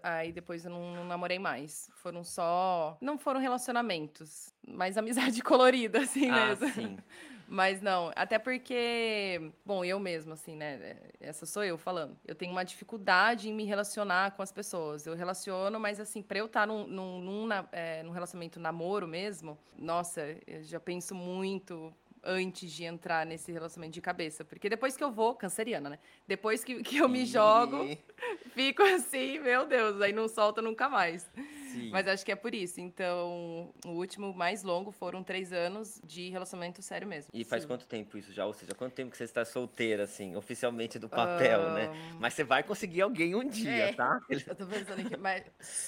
aí 0.00 0.30
depois 0.30 0.64
eu 0.64 0.70
não, 0.70 0.94
não 0.94 1.04
namorei 1.04 1.40
mais. 1.40 1.90
Foram 1.96 2.22
só. 2.22 2.96
Não 3.00 3.18
foram 3.18 3.40
relacionamentos, 3.40 4.54
mas 4.64 4.96
amizade 4.96 5.42
colorida, 5.42 5.98
assim 5.98 6.30
ah, 6.30 6.46
mesmo. 6.46 6.68
sim. 6.68 6.96
Mas 7.48 7.80
não, 7.80 8.10
até 8.16 8.40
porque, 8.40 9.52
bom, 9.64 9.84
eu 9.84 10.00
mesma, 10.00 10.34
assim, 10.34 10.56
né? 10.56 10.96
Essa 11.20 11.46
sou 11.46 11.62
eu 11.62 11.78
falando. 11.78 12.18
Eu 12.26 12.34
tenho 12.34 12.50
uma 12.50 12.64
dificuldade 12.64 13.48
em 13.48 13.54
me 13.54 13.62
relacionar 13.64 14.32
com 14.32 14.42
as 14.42 14.50
pessoas. 14.50 15.06
Eu 15.06 15.14
relaciono, 15.14 15.78
mas 15.78 16.00
assim, 16.00 16.22
pra 16.22 16.38
eu 16.38 16.46
estar 16.46 16.66
num, 16.66 16.88
num, 16.88 17.20
num, 17.20 17.46
na- 17.46 17.64
é, 17.70 18.02
num 18.02 18.10
relacionamento 18.10 18.58
namoro 18.58 19.06
mesmo, 19.06 19.56
nossa, 19.78 20.22
eu 20.44 20.64
já 20.64 20.80
penso 20.80 21.14
muito 21.14 21.94
antes 22.26 22.70
de 22.72 22.84
entrar 22.84 23.24
nesse 23.24 23.52
relacionamento 23.52 23.94
de 23.94 24.00
cabeça. 24.00 24.44
Porque 24.44 24.68
depois 24.68 24.96
que 24.96 25.04
eu 25.04 25.10
vou, 25.10 25.34
canceriana, 25.34 25.90
né? 25.90 25.98
Depois 26.26 26.64
que, 26.64 26.82
que 26.82 26.98
eu 26.98 27.08
me 27.08 27.24
jogo, 27.24 27.96
fico 28.52 28.82
assim, 28.82 29.38
meu 29.38 29.66
Deus, 29.66 30.00
aí 30.02 30.12
não 30.12 30.28
solta 30.28 30.60
nunca 30.60 30.88
mais. 30.88 31.30
Sim. 31.72 31.90
Mas 31.90 32.08
acho 32.08 32.24
que 32.24 32.32
é 32.32 32.36
por 32.36 32.54
isso. 32.54 32.80
Então, 32.80 33.72
o 33.84 33.90
último 33.90 34.32
mais 34.34 34.62
longo 34.62 34.90
foram 34.90 35.22
três 35.22 35.52
anos 35.52 36.00
de 36.02 36.28
relacionamento 36.30 36.82
sério 36.82 37.06
mesmo. 37.06 37.30
E 37.32 37.44
faz 37.44 37.64
quanto 37.64 37.86
tempo 37.86 38.18
isso 38.18 38.32
já? 38.32 38.44
Ou 38.46 38.52
seja, 38.54 38.74
quanto 38.74 38.94
tempo 38.94 39.10
que 39.10 39.16
você 39.16 39.24
está 39.24 39.44
solteira, 39.44 40.04
assim, 40.04 40.34
oficialmente 40.36 40.98
do 40.98 41.08
papel, 41.08 41.70
né? 41.72 41.90
Mas 42.18 42.34
você 42.34 42.42
vai 42.44 42.62
conseguir 42.62 43.02
alguém 43.02 43.34
um 43.34 43.46
dia, 43.46 43.70
É. 43.70 43.92
tá? 43.92 44.20
Eu 44.28 44.56
tô 44.56 44.66
pensando 44.66 45.00
aqui, 45.06 45.16
mas 45.16 45.44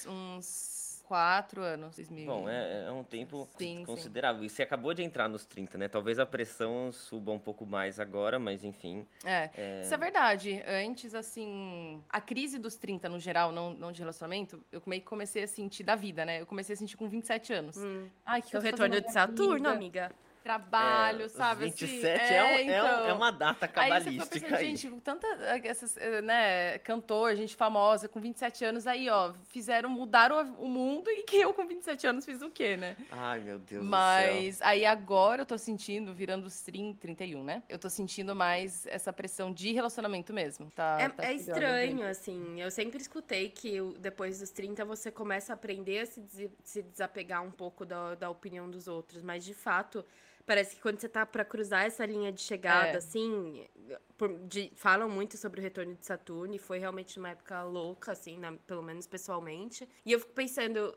uns 0.07 0.78
quatro 1.09 1.63
anos, 1.63 1.97
2000. 1.97 2.27
Bom, 2.27 2.47
é, 2.47 2.85
é 2.87 2.93
um 2.93 3.03
tempo 3.03 3.49
Sim, 3.57 3.79
sim. 3.79 3.85
considerável. 3.85 4.45
E 4.45 4.51
você 4.51 4.63
acabou 4.63 4.93
de 4.93 5.03
entrar 5.03 5.27
nos 5.27 5.47
30, 5.47 5.79
né? 5.79 5.89
Talvez 5.89 6.19
a 6.19 6.27
pressão 6.27 6.93
suba 6.93 7.33
um 7.33 7.39
pouco 7.39 7.65
mais 7.65 7.99
agora, 7.99 8.39
mas 8.39 8.63
enfim. 8.63 9.07
É, 9.25 9.81
isso 9.83 9.95
é 9.95 9.97
verdade. 9.97 10.63
Antes, 10.67 11.15
assim, 11.15 12.05
a 12.11 12.21
crise 12.21 12.59
dos 12.59 12.77
30 12.77 13.09
no 13.09 13.19
geral, 13.19 13.51
não, 13.51 13.73
não 13.73 13.91
de 13.91 14.01
relacionamento, 14.01 14.63
eu 14.71 14.83
meio 14.85 15.01
que 15.01 15.09
comecei 15.09 15.43
a 15.43 15.49
sentir 15.49 15.83
da 15.83 15.97
vida, 15.97 16.27
né? 16.27 16.43
Eu 16.43 16.47
comecei 16.47 16.75
a 16.75 16.77
sentir 16.77 16.99
com 16.99 17.09
27 17.09 17.55
anos. 17.55 17.79
Ai, 18.27 18.43
que 18.43 18.55
eu 18.55 18.61
tô 18.61 18.67
retorno 18.67 18.95
fazendo 18.95 19.07
de 19.07 19.13
Saturno, 19.13 19.55
vida? 19.55 19.71
amiga. 19.71 20.13
Trabalho, 20.53 21.27
é, 21.27 21.29
sabe? 21.29 21.67
Os 21.67 21.75
assim? 21.75 21.87
27 21.87 22.07
é, 22.33 22.37
é 22.37 22.45
um- 22.45 22.59
então. 22.61 23.07
é 23.07 23.13
uma 23.13 23.31
data 23.31 23.67
Aí 23.67 23.91
você 23.91 24.01
cabalística 24.01 24.41
pensando, 24.41 24.55
aí. 24.55 24.77
gente, 24.77 25.01
tanta, 25.03 25.27
essas, 25.63 25.95
eh, 25.99 26.23
né, 26.23 26.79
cantor, 26.79 27.37
gente 27.37 27.55
famosa, 27.55 28.09
com 28.09 28.19
27 28.19 28.65
anos, 28.65 28.87
aí, 28.87 29.11
ó, 29.11 29.35
fizeram, 29.51 29.91
mudaram 29.91 30.55
o 30.59 30.67
mundo 30.67 31.11
e 31.11 31.23
que 31.25 31.37
eu 31.37 31.53
com 31.53 31.67
27 31.67 32.07
anos 32.07 32.25
fiz 32.25 32.41
o 32.41 32.49
quê, 32.51 32.79
né? 32.79 32.97
Ai, 33.11 33.41
meu 33.41 33.59
Deus 33.59 33.69
do 33.85 33.91
céu. 33.91 33.91
Mas 33.91 34.63
aí 34.63 34.87
agora 34.87 35.43
eu 35.43 35.47
tô 35.47 35.59
sentindo, 35.59 36.15
virando 36.15 36.47
os 36.47 36.63
30, 36.63 36.99
31, 36.99 37.45
né? 37.45 37.63
Eu 37.69 37.79
tô 37.79 37.91
sentindo 37.91 38.35
mais 38.35 38.87
essa 38.87 39.13
pressão 39.13 39.53
de 39.53 39.73
relacionamento 39.73 40.33
mesmo. 40.33 40.71
Tá, 40.71 40.97
É, 40.99 41.09
tá 41.11 41.25
é 41.25 41.27
pegando, 41.27 41.41
estranho, 41.41 42.07
assim. 42.07 42.59
Eu 42.61 42.71
sempre 42.71 42.99
escutei 43.01 43.51
que 43.51 43.79
depois 43.99 44.39
dos 44.41 44.49
30 44.51 44.83
você 44.87 45.11
começa 45.11 45.53
a 45.53 45.55
aprender 45.55 46.01
a 46.01 46.07
se, 46.07 46.21
des- 46.23 46.51
se 46.65 46.83
desapegar 46.83 47.43
um 47.45 47.51
pouco 47.51 47.85
da, 47.85 48.15
da 48.15 48.31
opinião 48.31 48.71
dos 48.71 48.89
outros. 48.89 49.23
Mas, 49.23 49.45
de 49.45 49.53
fato, 49.53 50.05
parece 50.49 50.75
que 50.75 50.83
quando 50.83 50.99
você 50.99 51.09
tá 51.09 51.25
pra 51.27 51.45
cruzar 51.45 51.85
essa 51.87 52.05
linha 52.07 52.33
de 52.33 52.41
chegada, 52.41 52.89
É. 52.89 52.97
assim. 52.97 53.67
por- 54.19 54.37
de- 54.41 54.73
falam 54.75 55.09
muito 55.09 55.37
sobre 55.37 55.61
o 55.61 55.63
retorno 55.63 55.95
de 55.95 56.05
Saturno 56.05 56.53
e 56.55 56.59
foi 56.59 56.79
realmente 56.79 57.19
uma 57.19 57.29
época 57.31 57.63
louca, 57.63 58.13
assim, 58.13 58.37
na- 58.37 58.53
pelo 58.67 58.83
menos 58.83 59.07
pessoalmente. 59.07 59.89
E 60.05 60.11
eu 60.13 60.19
fico 60.19 60.33
pensando. 60.33 60.93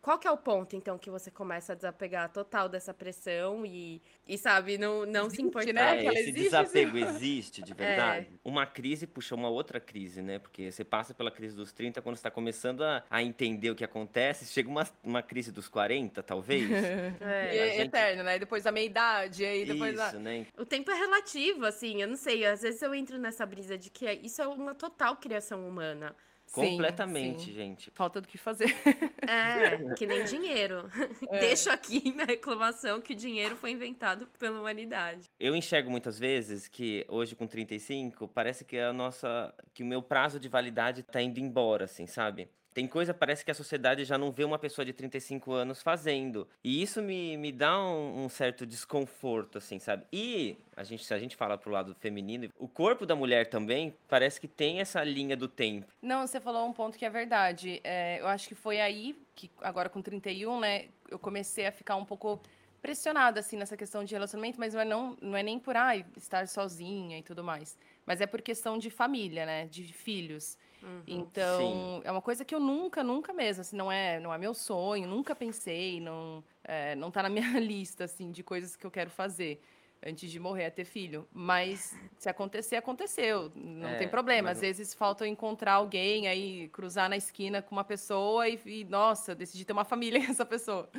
Qual 0.00 0.18
que 0.18 0.26
é 0.26 0.30
o 0.30 0.36
ponto, 0.36 0.74
então, 0.76 0.98
que 0.98 1.10
você 1.10 1.30
começa 1.30 1.72
a 1.72 1.74
desapegar 1.76 2.30
total 2.32 2.68
dessa 2.68 2.94
pressão 2.94 3.64
e, 3.66 4.00
e 4.26 4.38
sabe, 4.38 4.78
não, 4.78 5.04
não 5.04 5.22
se 5.30 5.36
Existe, 5.36 5.42
importar? 5.42 5.72
né? 5.72 5.98
É, 5.98 6.00
que 6.00 6.06
ela 6.06 6.18
esse 6.18 6.28
existe, 6.30 6.42
desapego 6.44 6.98
existe 6.98 7.62
de 7.62 7.72
verdade. 7.74 8.28
Uma 8.44 8.66
crise 8.66 9.06
puxa 9.06 9.34
uma 9.34 9.48
outra 9.48 9.78
crise, 9.80 10.22
né? 10.22 10.38
Porque 10.38 10.70
você 10.70 10.84
passa 10.84 11.12
pela 11.14 11.30
crise 11.30 11.54
dos 11.54 11.72
30 11.72 12.00
quando 12.02 12.16
você 12.16 12.20
está 12.20 12.30
começando 12.30 12.82
a, 12.82 13.04
a 13.10 13.22
entender 13.22 13.70
o 13.70 13.74
que 13.74 13.84
acontece. 13.84 14.46
Chega 14.46 14.68
uma, 14.68 14.88
uma 15.02 15.22
crise 15.22 15.52
dos 15.52 15.68
40, 15.68 16.22
talvez. 16.22 16.64
É. 17.20 17.54
E 17.54 17.58
é 17.58 17.70
gente- 17.76 17.86
eterno, 17.88 18.22
né? 18.22 18.38
Depois 18.38 18.62
da 18.64 18.72
meia-idade, 18.72 19.44
aí 19.44 19.64
depois 19.64 19.96
da... 19.96 20.08
Isso, 20.08 20.18
né? 20.18 20.46
O 20.58 20.64
tempo 20.64 20.90
é 20.90 20.94
relativo, 20.94 21.64
assim, 21.66 22.02
eu 22.02 22.08
não 22.08 22.16
sei, 22.16 22.44
às 22.44 22.62
vezes 22.62 22.80
eu 22.82 22.94
entro 22.94 23.18
nessa 23.18 23.44
brisa 23.46 23.76
de 23.78 23.90
que 23.90 24.06
é- 24.06 24.14
isso 24.14 24.40
é 24.42 24.46
uma 24.46 24.74
total 24.74 25.16
criação 25.16 25.66
humana. 25.68 26.14
Sim, 26.46 26.70
Completamente, 26.76 27.46
sim. 27.46 27.52
gente. 27.52 27.90
Falta 27.94 28.20
do 28.20 28.28
que 28.28 28.38
fazer. 28.38 28.74
É, 29.26 29.78
que 29.96 30.06
nem 30.06 30.22
dinheiro. 30.24 30.90
Deixo 31.40 31.70
aqui 31.70 32.12
minha 32.12 32.26
reclamação 32.26 33.00
que 33.00 33.14
o 33.14 33.16
dinheiro 33.16 33.56
foi 33.56 33.70
inventado 33.70 34.28
pela 34.38 34.60
humanidade. 34.60 35.30
Eu 35.40 35.56
enxergo 35.56 35.90
muitas 35.90 36.18
vezes 36.18 36.68
que 36.68 37.06
hoje 37.08 37.34
com 37.34 37.46
35, 37.46 38.28
parece 38.28 38.66
que 38.66 38.78
a 38.78 38.92
nossa 38.92 39.54
que 39.72 39.82
o 39.82 39.86
meu 39.86 40.02
prazo 40.02 40.38
de 40.38 40.46
validade 40.46 41.02
tá 41.02 41.22
indo 41.22 41.40
embora, 41.40 41.86
assim, 41.86 42.06
sabe? 42.06 42.50
Tem 42.74 42.88
coisa, 42.88 43.14
parece 43.14 43.44
que 43.44 43.52
a 43.52 43.54
sociedade 43.54 44.04
já 44.04 44.18
não 44.18 44.32
vê 44.32 44.42
uma 44.42 44.58
pessoa 44.58 44.84
de 44.84 44.92
35 44.92 45.52
anos 45.52 45.80
fazendo. 45.80 46.46
E 46.62 46.82
isso 46.82 47.00
me, 47.00 47.36
me 47.36 47.52
dá 47.52 47.80
um, 47.80 48.24
um 48.24 48.28
certo 48.28 48.66
desconforto, 48.66 49.58
assim, 49.58 49.78
sabe? 49.78 50.04
E 50.12 50.56
a 50.76 50.82
gente, 50.82 51.04
se 51.04 51.14
a 51.14 51.18
gente 51.18 51.36
fala 51.36 51.56
pro 51.56 51.70
lado 51.70 51.94
feminino, 52.00 52.48
o 52.58 52.66
corpo 52.66 53.06
da 53.06 53.14
mulher 53.14 53.46
também 53.46 53.94
parece 54.08 54.40
que 54.40 54.48
tem 54.48 54.80
essa 54.80 55.04
linha 55.04 55.36
do 55.36 55.46
tempo. 55.46 55.86
Não, 56.02 56.26
você 56.26 56.40
falou 56.40 56.66
um 56.66 56.72
ponto 56.72 56.98
que 56.98 57.04
é 57.04 57.10
verdade. 57.10 57.80
É, 57.84 58.20
eu 58.20 58.26
acho 58.26 58.48
que 58.48 58.56
foi 58.56 58.80
aí 58.80 59.16
que, 59.36 59.48
agora 59.60 59.88
com 59.88 60.02
31, 60.02 60.58
né, 60.58 60.86
eu 61.08 61.18
comecei 61.18 61.68
a 61.68 61.72
ficar 61.72 61.94
um 61.94 62.04
pouco 62.04 62.40
pressionada, 62.82 63.38
assim, 63.38 63.56
nessa 63.56 63.76
questão 63.76 64.04
de 64.04 64.12
relacionamento, 64.12 64.58
mas 64.58 64.74
não 64.74 64.80
é, 64.80 64.84
não, 64.84 65.16
não 65.22 65.36
é 65.36 65.42
nem 65.42 65.60
por 65.60 65.76
ai, 65.76 66.04
estar 66.16 66.46
sozinha 66.48 67.18
e 67.18 67.22
tudo 67.22 67.44
mais. 67.44 67.78
Mas 68.04 68.20
é 68.20 68.26
por 68.26 68.42
questão 68.42 68.76
de 68.76 68.90
família, 68.90 69.46
né? 69.46 69.66
De 69.66 69.84
filhos. 69.92 70.58
Então, 71.06 71.60
Sim. 71.60 72.02
é 72.04 72.10
uma 72.10 72.22
coisa 72.22 72.44
que 72.44 72.54
eu 72.54 72.60
nunca, 72.60 73.02
nunca 73.02 73.32
mesmo, 73.32 73.60
assim, 73.60 73.76
não 73.76 73.90
é, 73.90 74.18
não 74.20 74.32
é 74.32 74.38
meu 74.38 74.54
sonho, 74.54 75.06
nunca 75.08 75.34
pensei, 75.34 76.00
não, 76.00 76.42
é, 76.62 76.94
não 76.96 77.10
tá 77.10 77.22
na 77.22 77.28
minha 77.28 77.44
lista, 77.60 78.04
assim, 78.04 78.30
de 78.30 78.42
coisas 78.42 78.76
que 78.76 78.84
eu 78.86 78.90
quero 78.90 79.10
fazer 79.10 79.60
antes 80.06 80.30
de 80.30 80.38
morrer, 80.38 80.64
é 80.64 80.70
ter 80.70 80.84
filho. 80.84 81.26
Mas 81.32 81.96
se 82.18 82.28
acontecer, 82.28 82.76
aconteceu. 82.76 83.50
Não 83.54 83.88
É, 83.88 83.96
tem 83.96 84.08
problema. 84.08 84.48
mas 84.50 84.58
Às 84.58 84.60
vezes 84.60 84.92
falta 84.94 85.24
eu 85.24 85.28
encontrar 85.28 85.74
alguém, 85.74 86.28
aí 86.28 86.68
cruzar 86.68 87.08
na 87.08 87.16
esquina 87.16 87.62
com 87.62 87.74
uma 87.74 87.84
pessoa 87.84 88.46
e, 88.48 88.60
e, 88.66 88.84
nossa, 88.84 89.34
decidi 89.34 89.64
ter 89.64 89.72
uma 89.72 89.84
família 89.84 90.20
com 90.24 90.30
essa 90.30 90.44
pessoa. 90.44 90.90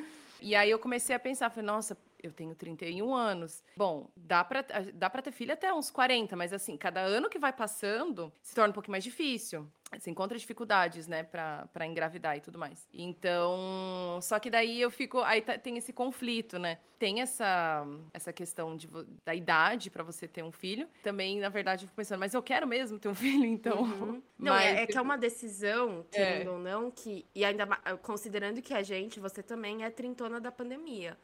E 0.42 0.56
aí 0.56 0.70
eu 0.70 0.80
comecei 0.80 1.16
a 1.16 1.20
pensar, 1.20 1.50
falei, 1.50 1.66
nossa, 1.68 1.98
eu 2.26 2.34
tenho 2.34 2.54
31 2.56 3.14
anos. 3.14 3.64
Bom, 3.78 4.10
dá 4.16 4.44
pra, 4.44 4.64
dá 4.94 5.10
pra 5.10 5.22
ter 5.22 5.32
filho 5.32 5.54
até 5.54 5.74
uns 5.74 5.90
40, 5.92 6.36
mas 6.36 6.52
assim, 6.54 6.76
cada 6.78 7.02
ano 7.02 7.30
que 7.30 7.40
vai 7.40 7.54
passando, 7.54 8.32
se 8.42 8.54
torna 8.56 8.70
um 8.72 8.74
pouquinho 8.74 8.92
mais 8.94 9.04
difícil. 9.04 9.68
Você 9.98 10.10
encontra 10.10 10.38
dificuldades, 10.38 11.08
né, 11.08 11.24
pra, 11.24 11.68
pra 11.72 11.86
engravidar 11.86 12.36
e 12.36 12.42
tudo 12.42 12.58
mais. 12.58 12.86
Então, 12.92 14.20
só 14.22 14.40
que 14.40 14.50
daí 14.50 14.82
eu 14.82 14.90
fico, 14.92 15.20
aí 15.20 15.42
tá- 15.42 15.58
tem 15.58 15.78
esse 15.78 15.94
conflito, 15.94 16.58
né? 16.60 16.80
Tem 16.98 17.22
essa, 17.22 17.86
essa 18.14 18.34
questão 18.34 18.76
de, 18.76 18.90
da 19.24 19.34
idade 19.36 19.90
pra 19.90 20.04
você 20.04 20.28
ter 20.28 20.44
um 20.44 20.52
filho. 20.52 20.88
Também, 21.04 21.40
na 21.40 21.50
verdade, 21.50 21.84
eu 21.84 21.88
fico 21.88 21.96
pensando, 21.98 22.20
mas 22.20 22.34
eu 22.34 22.42
quero 22.44 22.66
mesmo 22.68 22.98
ter 23.00 23.08
um 23.10 23.16
filho, 23.16 23.46
então... 23.46 23.86
Não, 23.86 24.22
mas, 24.54 24.66
é, 24.66 24.84
é 24.84 24.88
que 24.88 24.98
é 24.98 25.02
uma 25.02 25.18
decisão, 25.18 26.06
querendo 26.12 26.50
É. 26.50 26.52
ou 26.52 26.60
não, 26.60 26.92
que. 26.92 27.26
E 27.34 27.46
ainda 27.46 27.66
considerando 28.02 28.62
que 28.62 28.74
a 28.74 28.82
gente, 28.84 29.20
você 29.20 29.42
também 29.44 29.84
é 29.84 29.90
trintona 29.90 30.40
da 30.42 30.52
pandemia. 30.52 31.18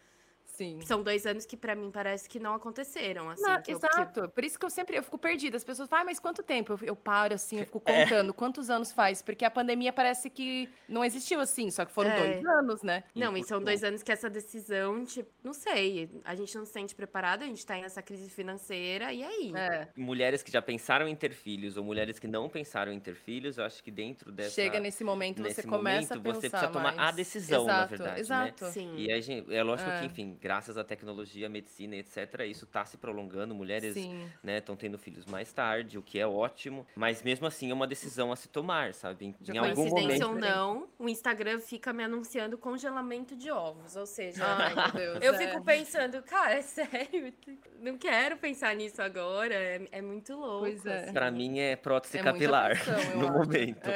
Sim. 0.61 0.79
São 0.81 1.01
dois 1.01 1.25
anos 1.25 1.43
que 1.45 1.57
pra 1.57 1.73
mim 1.75 1.89
parece 1.89 2.29
que 2.29 2.39
não 2.39 2.53
aconteceram, 2.53 3.29
assim. 3.31 3.41
Não, 3.41 3.61
que 3.61 3.73
eu- 3.73 3.79
que- 3.79 3.85
exato. 3.87 4.29
Por 4.29 4.43
isso 4.43 4.59
que 4.59 4.65
eu 4.65 4.69
sempre 4.69 4.95
eu 4.97 5.01
fico 5.03 5.17
perdida. 5.17 5.57
As 5.57 5.63
pessoas 5.63 5.89
falam, 5.89 6.03
ah, 6.03 6.05
mas 6.05 6.19
quanto 6.19 6.43
tempo? 6.43 6.73
Eu, 6.73 6.79
eu 6.89 6.95
paro 6.95 7.33
assim, 7.33 7.59
eu 7.59 7.65
fico 7.65 7.81
É. 7.85 8.03
contando 8.03 8.31
quantos 8.33 8.69
anos 8.69 8.91
faz. 8.91 9.21
Porque 9.23 9.43
a 9.43 9.49
pandemia 9.49 9.91
parece 9.91 10.29
que 10.29 10.69
não 10.87 11.03
existiu 11.03 11.39
assim, 11.39 11.71
só 11.71 11.83
que 11.83 11.91
foram 11.91 12.11
É. 12.11 12.17
dois 12.33 12.45
anos, 12.45 12.83
né? 12.83 13.03
Não, 13.15 13.35
e 13.35 13.43
são 13.43 13.61
dois 13.63 13.83
anos 13.83 14.03
que 14.03 14.11
essa 14.11 14.29
decisão, 14.29 15.03
tipo, 15.03 15.29
não 15.43 15.53
sei, 15.53 16.09
a 16.23 16.35
gente 16.35 16.55
não 16.55 16.65
se 16.65 16.71
sente 16.73 16.93
preparado, 16.93 17.43
a 17.43 17.47
gente 17.47 17.65
tá 17.65 17.75
nessa 17.77 18.01
crise 18.01 18.29
financeira, 18.29 19.11
e 19.11 19.23
aí? 19.23 19.51
É. 19.55 19.87
Mulheres 19.95 20.43
que 20.43 20.51
já 20.51 20.61
pensaram 20.61 21.07
em 21.07 21.15
ter 21.15 21.31
filhos 21.33 21.75
ou 21.77 21.83
mulheres 21.83 22.19
que 22.19 22.27
não 22.27 22.47
pensaram 22.47 22.91
em 22.91 22.99
ter 22.99 23.15
filhos, 23.15 23.57
eu 23.57 23.63
acho 23.65 23.83
que 23.83 23.89
dentro 23.89 24.31
dessa 24.31 24.51
Chega 24.51 24.79
nesse 24.79 25.03
momento, 25.03 25.41
nesse 25.41 25.61
você 25.61 25.67
começa 25.67 26.15
momento, 26.15 26.19
a 26.19 26.33
pensar 26.33 26.39
você 26.41 26.49
precisa 26.49 26.71
tomar 26.71 26.89
a 26.93 26.95
mais. 26.95 27.15
decisão, 27.15 27.65
na 27.65 27.73
exato, 27.73 27.89
verdade, 27.89 28.11
né? 28.13 28.19
Exato. 28.19 28.65
Sim. 28.67 28.95
E 28.97 29.11
aí, 29.11 29.21
gente, 29.21 29.53
é 29.53 29.63
lógico 29.63 29.89
É. 29.89 29.99
que, 30.01 30.05
enfim, 30.05 30.37
graças 30.51 30.77
à 30.77 30.83
tecnologia, 30.83 31.47
medicina, 31.47 31.95
etc., 31.95 32.41
isso 32.45 32.65
tá 32.65 32.83
se 32.83 32.97
prolongando. 32.97 33.55
Mulheres, 33.55 33.93
Sim. 33.93 34.29
né, 34.43 34.57
estão 34.57 34.75
tendo 34.75 34.97
filhos 34.97 35.25
mais 35.25 35.53
tarde, 35.53 35.97
o 35.97 36.01
que 36.01 36.19
é 36.19 36.27
ótimo. 36.27 36.85
Mas 36.93 37.23
mesmo 37.23 37.47
assim 37.47 37.71
é 37.71 37.73
uma 37.73 37.87
decisão 37.87 38.33
a 38.33 38.35
se 38.35 38.49
tomar, 38.49 38.93
sabe? 38.93 39.27
Em, 39.27 39.35
De 39.39 39.53
em 39.53 39.57
algum 39.57 39.73
Coincidência 39.89 40.27
momento. 40.27 40.43
ou 40.45 40.51
não, 40.51 40.87
o 40.99 41.07
Instagram 41.07 41.61
fica 41.61 41.93
me 41.93 42.03
anunciando 42.03 42.57
congelamento 42.57 43.33
de 43.33 43.49
ovos, 43.49 43.95
ou 43.95 44.05
seja... 44.05 44.43
Ai, 44.45 44.73
meu 44.75 44.91
Deus. 45.19 45.23
Eu 45.23 45.35
é. 45.35 45.37
fico 45.37 45.63
pensando, 45.63 46.21
cara, 46.23 46.55
é 46.59 46.61
sério? 46.61 47.33
Não 47.79 47.97
quero 47.97 48.35
pensar 48.35 48.75
nisso 48.75 49.01
agora. 49.01 49.53
É, 49.55 49.81
é 49.89 50.01
muito 50.01 50.35
louco. 50.35 50.65
Pois 50.65 50.85
é. 50.85 51.03
assim. 51.03 51.13
Pra 51.13 51.31
mim 51.31 51.59
é 51.59 51.77
prótese 51.77 52.17
É 52.17 52.23
capilar 52.23 52.71
pressão, 52.71 52.99
eu 53.11 53.17
no 53.19 53.31
momento. 53.31 53.89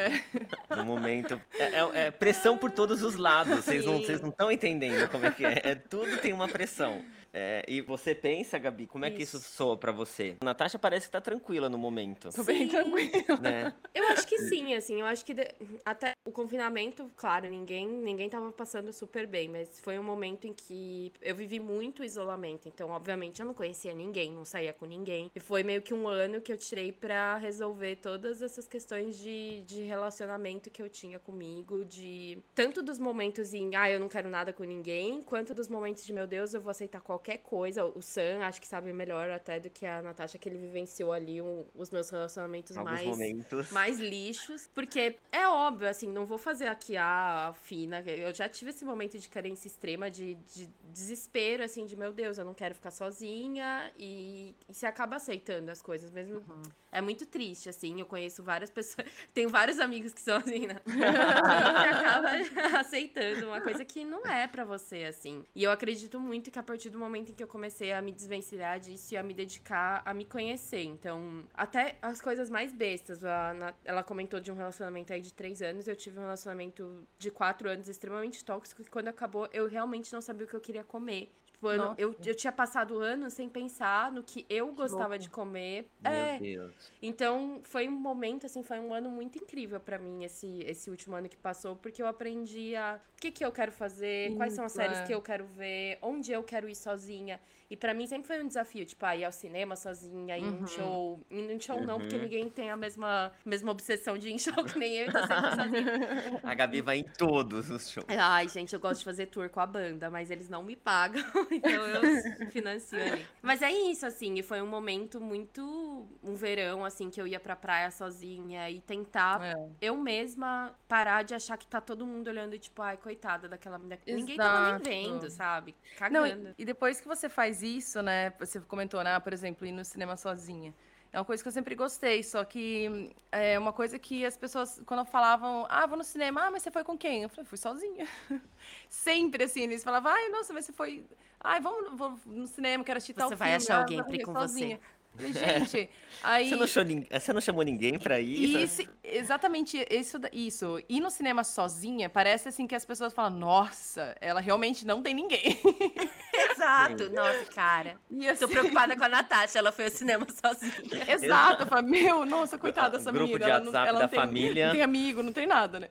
No 0.69 0.85
momento. 0.85 1.41
É, 1.59 1.63
é- 1.65 2.05
é 2.07 2.11
pressão 2.11 2.57
por 2.57 2.71
todos 2.71 3.03
os 3.03 3.17
lados. 3.17 3.57
Vocês 3.57 3.83
não 3.85 3.97
Sim. 3.97 4.05
vocês 4.05 4.21
não 4.21 4.29
estão 4.29 4.49
entendendo 4.49 5.09
como 5.09 5.25
é 5.25 5.31
que 5.31 5.45
é. 5.45 5.61
É, 5.65 5.75
Tudo 5.75 6.17
tem 6.17 6.31
uma 6.35 6.47
pressão. 6.47 7.01
É, 7.37 7.65
e 7.67 7.81
você 7.81 8.15
pensa, 8.15 8.57
Gabi, 8.57 8.87
como 8.87 9.03
é 9.03 9.11
que 9.11 9.21
isso 9.21 9.35
Isso. 9.35 9.51
soa 9.51 9.75
pra 9.75 9.91
você? 9.91 10.37
A 10.39 10.45
Natasha 10.45 10.79
parece 10.79 11.07
que 11.07 11.11
tá 11.11 11.19
tranquila 11.19 11.67
no 11.67 11.77
momento. 11.77 12.29
Tô 12.33 12.45
bem 12.45 12.65
tranquila. 12.65 13.37
Né? 13.41 13.73
Eu 13.93 14.07
acho 14.07 14.25
que 14.25 14.37
sim, 14.39 14.73
assim, 14.73 15.01
eu 15.01 15.05
acho 15.05 15.25
que 15.25 15.33
de- 15.33 15.53
até 15.83 16.13
o 16.25 16.31
confinamento, 16.31 17.11
claro, 17.17 17.49
ninguém, 17.49 17.85
ninguém 17.87 18.29
tava 18.29 18.49
passando 18.53 18.93
super 18.93 19.27
bem, 19.27 19.49
mas 19.49 19.81
foi 19.81 19.99
um 19.99 20.03
momento 20.03 20.47
em 20.47 20.53
que 20.53 21.11
eu 21.21 21.35
vivi 21.35 21.59
muito 21.59 22.05
isolamento, 22.05 22.69
então, 22.69 22.89
obviamente, 22.91 23.41
eu 23.41 23.45
não 23.45 23.53
conhecia 23.53 23.93
ninguém, 23.93 24.31
não 24.31 24.45
saía 24.45 24.71
com 24.71 24.85
ninguém, 24.85 25.29
e 25.35 25.39
foi 25.41 25.61
meio 25.61 25.81
que 25.81 25.93
um 25.93 26.07
ano 26.07 26.39
que 26.39 26.53
eu 26.53 26.57
tirei 26.57 26.93
pra 26.93 27.35
resolver 27.35 27.97
todas 27.97 28.41
essas 28.41 28.65
questões 28.65 29.19
de, 29.19 29.61
de 29.63 29.81
relacionamento 29.81 30.69
que 30.69 30.81
eu 30.81 30.87
tinha 30.89 31.19
comigo, 31.19 31.83
de 31.83 32.37
tanto 32.53 32.81
dos 32.81 32.97
momentos 32.97 33.53
em, 33.53 33.75
ah, 33.75 33.89
eu 33.91 33.99
não 33.99 34.07
quero 34.07 34.29
nada 34.29 34.53
com 34.53 34.63
ninguém, 34.63 35.21
quanto 35.21 35.53
dos 35.53 35.67
momentos 35.67 36.05
de, 36.05 36.13
meu 36.13 36.25
Deus, 36.25 36.53
eu 36.53 36.61
vou 36.61 36.71
aceitar 36.71 37.01
qualquer 37.01 37.24
qualquer 37.25 37.37
coisa. 37.39 37.83
O 37.85 38.01
Sam 38.01 38.39
acho 38.43 38.61
que 38.61 38.67
sabe 38.67 38.93
melhor 38.93 39.29
até 39.31 39.59
do 39.59 39.69
que 39.69 39.85
a 39.85 40.01
Natasha, 40.01 40.37
que 40.37 40.47
ele 40.47 40.59
vivenciou 40.59 41.11
ali 41.11 41.41
um- 41.41 41.65
os 41.73 41.89
meus 41.89 42.09
relacionamentos 42.09 42.77
Alguns 42.77 42.93
mais 42.93 43.05
momentos. 43.07 43.71
mais 43.71 43.99
lixos, 43.99 44.69
porque 44.73 45.17
é 45.31 45.47
óbvio, 45.47 45.89
assim, 45.89 46.07
não 46.11 46.25
vou 46.25 46.37
fazer 46.37 46.67
aqui 46.67 46.95
a 46.95 47.53
fina. 47.63 48.01
Eu 48.05 48.33
já 48.33 48.47
tive 48.47 48.69
esse 48.69 48.85
momento 48.85 49.17
de 49.17 49.27
carência 49.27 49.67
extrema, 49.67 50.09
de, 50.11 50.35
de 50.35 50.69
desespero, 50.83 51.63
assim, 51.63 51.85
de 51.85 51.95
meu 51.95 52.13
Deus, 52.13 52.37
eu 52.37 52.45
não 52.45 52.53
quero 52.53 52.75
ficar 52.75 52.91
sozinha 52.91 53.91
e, 53.97 54.55
e 54.69 54.73
se 54.73 54.85
acaba 54.85 55.15
aceitando 55.15 55.71
as 55.71 55.81
coisas, 55.81 56.11
mesmo. 56.11 56.43
É 56.91 57.01
muito 57.01 57.25
triste, 57.25 57.67
assim. 57.67 57.99
Eu 57.99 58.05
conheço 58.05 58.43
várias 58.43 58.69
pessoas, 58.69 59.07
tenho 59.33 59.49
vários 59.49 59.79
amigos 59.79 60.13
que 60.13 60.21
são 60.21 60.37
assim, 60.37 60.67
né? 60.67 60.79
você 60.85 61.89
acaba 61.89 62.29
aceitando 62.79 63.47
uma 63.47 63.59
coisa 63.61 63.83
que 63.83 64.05
não 64.05 64.25
é 64.25 64.47
pra 64.47 64.63
você, 64.63 65.03
assim. 65.05 65.43
E 65.55 65.63
eu 65.63 65.71
acredito 65.71 66.19
muito 66.19 66.51
que 66.51 66.59
a 66.59 66.63
partir 66.63 66.89
do 66.89 66.99
momento 66.99 67.14
em 67.15 67.23
que 67.23 67.43
eu 67.43 67.47
comecei 67.47 67.91
a 67.93 68.01
me 68.01 68.11
desvencilhar 68.11 68.79
disso 68.79 69.13
e 69.13 69.17
a 69.17 69.23
me 69.23 69.33
dedicar 69.33 70.01
a 70.05 70.13
me 70.13 70.25
conhecer. 70.25 70.83
Então, 70.83 71.43
até 71.53 71.95
as 72.01 72.21
coisas 72.21 72.49
mais 72.49 72.73
bestas. 72.73 73.23
a 73.23 73.53
Na- 73.53 73.73
ela 73.83 74.03
comentou 74.03 74.39
de 74.39 74.51
um 74.51 74.55
relacionamento 74.55 75.13
aí 75.13 75.21
de 75.21 75.33
três 75.33 75.61
anos. 75.61 75.87
Eu 75.87 75.95
tive 75.95 76.17
um 76.19 76.23
relacionamento 76.23 77.07
de 77.17 77.31
quatro 77.31 77.69
anos 77.69 77.87
extremamente 77.87 78.43
tóxico. 78.43 78.83
Que 78.83 78.89
quando 78.89 79.07
acabou, 79.07 79.47
eu 79.53 79.67
realmente 79.67 80.11
não 80.13 80.21
sabia 80.21 80.45
o 80.45 80.49
que 80.49 80.55
eu 80.55 80.61
queria 80.61 80.83
comer. 80.83 81.31
Tipo, 81.55 81.71
eu, 81.71 81.77
não- 81.77 81.95
eu, 81.97 82.15
eu 82.25 82.35
tinha 82.35 82.51
passado 82.51 82.99
anos 82.99 83.33
sem 83.33 83.47
pensar 83.47 84.11
no 84.11 84.21
que 84.21 84.45
eu 84.49 84.73
gostava 84.73 85.17
de 85.17 85.29
comer. 85.29 85.89
Meu 86.01 86.11
é, 86.11 86.37
Deus. 86.37 86.91
então, 87.01 87.61
foi 87.63 87.87
um 87.87 87.91
momento, 87.93 88.45
assim, 88.45 88.61
foi 88.61 88.77
um 88.79 88.93
ano 88.93 89.09
muito 89.09 89.37
incrível 89.37 89.79
pra 89.79 89.97
mim, 89.97 90.25
esse, 90.25 90.59
esse 90.63 90.89
último 90.89 91.15
ano 91.15 91.29
que 91.29 91.37
passou, 91.37 91.75
porque 91.77 92.01
eu 92.01 92.07
aprendi 92.07 92.75
a 92.75 92.99
o 93.17 93.21
que, 93.21 93.31
que 93.31 93.45
eu 93.45 93.51
quero 93.51 93.71
fazer, 93.71 94.35
quais 94.35 94.53
são 94.53 94.65
as 94.65 94.73
séries 94.73 94.99
é. 94.99 95.03
que 95.03 95.13
eu 95.13 95.21
quero 95.21 95.45
ver, 95.45 95.97
onde 96.01 96.31
eu 96.31 96.43
quero 96.43 96.67
ir 96.69 96.75
sozinha. 96.75 97.39
E 97.67 97.75
pra 97.75 97.95
mim 97.95 98.05
sempre 98.05 98.27
foi 98.27 98.43
um 98.43 98.47
desafio, 98.47 98.85
tipo, 98.85 99.03
ah, 99.05 99.15
ir 99.15 99.23
ao 99.23 99.31
cinema 99.31 99.75
sozinha, 99.75 100.37
ir 100.37 100.43
em 100.43 100.51
um 100.61 100.67
show. 100.67 101.19
Ir 101.31 101.39
em 101.49 101.55
um 101.55 101.59
show 101.59 101.81
não, 101.83 101.97
porque 101.99 102.15
Uhum. 102.15 102.21
ninguém 102.21 102.47
tem 102.49 102.69
a 102.69 102.77
mesma, 102.77 103.31
mesma 103.43 103.71
obsessão 103.71 104.19
de 104.19 104.29
ir 104.29 104.33
em 104.33 104.37
show 104.37 104.53
que 104.63 104.77
nem 104.77 104.97
eu, 104.97 105.07
então 105.07 105.25
sempre 105.25 105.55
sozinha. 105.55 106.41
A 106.43 106.53
Gabi 106.53 106.81
vai 106.81 106.97
em 106.99 107.03
todos 107.03 107.71
os 107.71 107.89
shows. 107.89 108.05
Ai, 108.07 108.47
gente, 108.49 108.73
eu 108.73 108.79
gosto 108.79 108.99
de 108.99 109.05
fazer 109.05 109.25
tour 109.27 109.49
com 109.49 109.59
a 109.59 109.65
banda, 109.65 110.11
mas 110.11 110.29
eles 110.29 110.47
não 110.47 110.61
me 110.61 110.75
pagam, 110.75 111.23
então 111.49 111.71
eu 111.87 112.51
financio 112.51 113.01
ali. 113.01 113.25
Mas 113.41 113.63
é 113.63 113.71
isso, 113.71 114.05
assim, 114.05 114.35
e 114.37 114.43
foi 114.43 114.61
um 114.61 114.67
momento 114.67 115.19
muito. 115.19 116.05
Um 116.21 116.35
verão, 116.35 116.85
assim, 116.85 117.09
que 117.09 117.19
eu 117.19 117.25
ia 117.25 117.39
pra 117.39 117.55
praia 117.55 117.89
sozinha 117.89 118.69
e 118.69 118.79
tentar 118.79 119.41
É. 119.43 119.55
eu 119.81 119.97
mesma 119.97 120.75
parar 120.87 121.23
de 121.23 121.33
achar 121.33 121.57
que 121.57 121.65
tá 121.65 121.81
todo 121.81 122.05
mundo 122.05 122.27
olhando 122.27 122.53
e, 122.53 122.59
tipo, 122.59 122.79
ai, 122.83 122.95
coitada 122.97 123.14
daquela 123.47 123.77
menina. 123.77 123.99
Ninguém 124.05 124.37
tava 124.37 124.67
Exato. 124.67 124.89
nem 124.89 125.11
vendo, 125.11 125.29
sabe? 125.29 125.75
Não, 126.11 126.23
Cagando. 126.23 126.49
e, 126.57 126.61
e 126.63 126.65
depois 126.65 126.99
que 127.01 127.07
você 127.07 127.29
faz 127.29 127.61
isso, 127.63 128.01
né? 128.01 128.31
Você 128.39 128.59
comentou, 128.61 129.03
né? 129.03 129.19
Por 129.19 129.33
exemplo, 129.33 129.65
ir 129.65 129.71
no 129.71 129.83
cinema 129.83 130.15
sozinha. 130.17 130.73
É 131.15 131.17
uma 131.17 131.23
coisa 131.23 131.41
que 131.41 131.47
eu 131.47 131.53
sempre 131.53 131.75
gostei, 131.75 132.21
só 132.23 132.43
que 132.43 133.09
é 133.31 133.57
uma 133.57 133.71
coisa 133.71 133.97
que 133.97 134.25
as 134.25 134.35
pessoas, 134.35 134.81
quando 134.85 135.05
falavam, 135.05 135.65
ah, 135.69 135.85
vou 135.85 135.97
no 135.97 136.03
cinema, 136.03 136.45
ah, 136.45 136.51
mas 136.51 136.61
você 136.61 136.69
foi 136.69 136.83
com 136.83 136.97
quem? 136.97 137.23
Eu 137.23 137.29
falei, 137.29 137.45
fui 137.45 137.57
sozinha. 137.57 138.05
Sempre 138.89 139.45
assim, 139.45 139.61
eles 139.61 139.81
falavam, 139.81 140.11
ai, 140.11 140.27
nossa, 140.27 140.51
mas 140.51 140.65
você 140.65 140.73
foi. 140.73 141.05
Ai, 141.39 141.61
vamos 141.61 141.97
vou 141.97 142.19
no 142.25 142.45
cinema, 142.47 142.83
quero 142.83 142.97
assistir 142.97 143.13
tal 143.13 143.29
Você 143.29 143.35
vai 143.35 143.47
filme. 143.49 143.63
achar 143.63 143.77
ah, 143.77 143.81
alguém 143.83 144.03
pra 144.03 144.13
ir 144.13 144.23
com 144.23 144.33
sozinha. 144.33 144.77
Falei, 144.77 144.94
gente, 145.19 145.89
aí. 146.23 146.49
Você 146.49 146.55
não, 146.55 146.67
chamou 146.67 147.05
você 147.11 147.33
não 147.33 147.41
chamou 147.41 147.63
ninguém 147.63 147.97
pra 147.97 148.19
ir? 148.19 148.63
Isso, 148.63 148.81
exatamente 149.03 149.85
isso, 149.89 150.17
isso. 150.31 150.81
Ir 150.89 150.99
no 150.99 151.09
cinema 151.09 151.43
sozinha 151.43 152.09
parece 152.09 152.49
assim 152.49 152.67
que 152.67 152.75
as 152.75 152.85
pessoas 152.85 153.13
falam, 153.13 153.37
nossa, 153.37 154.15
ela 154.19 154.39
realmente 154.39 154.85
não 154.85 155.01
tem 155.01 155.13
ninguém. 155.13 155.59
Exato, 156.65 157.09
nossa, 157.13 157.45
cara. 157.53 157.97
E 158.09 158.25
Tô 158.25 158.31
assim, 158.31 158.47
preocupada 158.47 158.95
com 158.97 159.03
a 159.03 159.09
Natasha, 159.09 159.59
ela 159.59 159.71
foi 159.71 159.85
ao 159.85 159.91
cinema 159.91 160.25
sozinha. 160.43 160.73
Exato, 161.07 161.63
eu 161.63 161.67
falo, 161.67 161.87
meu, 161.87 162.25
nossa, 162.25 162.57
coitada 162.57 162.97
dessa 162.97 163.11
Grupo 163.11 163.25
menina. 163.33 163.45
de 163.45 163.51
ela 163.51 163.59
não, 163.59 163.67
WhatsApp 163.67 163.89
ela 163.89 163.99
da 163.99 164.07
tem, 164.07 164.19
família. 164.19 164.65
Não 164.67 164.73
tem 164.73 164.81
amigo, 164.81 165.23
não 165.23 165.31
tem 165.33 165.45
nada, 165.47 165.79
né? 165.79 165.89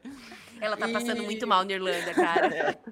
Ela 0.61 0.77
tá 0.77 0.89
passando 0.89 1.19
E- 1.23 1.25
muito 1.25 1.47
mal 1.47 1.65
na 1.65 1.73
Irlanda, 1.73 2.13
cara. 2.15 2.79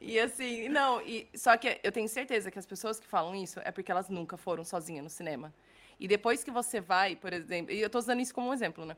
E 0.00 0.18
assim, 0.18 0.68
não, 0.68 1.00
e, 1.02 1.28
só 1.34 1.56
que 1.56 1.78
eu 1.82 1.92
tenho 1.92 2.08
certeza 2.08 2.50
que 2.50 2.58
as 2.58 2.64
pessoas 2.64 2.98
que 2.98 3.06
falam 3.06 3.34
isso 3.34 3.60
é 3.64 3.70
porque 3.70 3.90
elas 3.90 4.08
nunca 4.08 4.36
foram 4.36 4.64
sozinhas 4.64 5.04
no 5.04 5.10
cinema. 5.10 5.52
E 6.00 6.06
depois 6.08 6.42
que 6.44 6.50
você 6.50 6.80
vai, 6.80 7.14
por 7.16 7.32
exemplo, 7.32 7.72
e 7.72 7.80
eu 7.80 7.90
tô 7.90 7.98
usando 7.98 8.20
isso 8.20 8.32
como 8.34 8.48
um 8.48 8.54
exemplo, 8.54 8.86
né? 8.86 8.96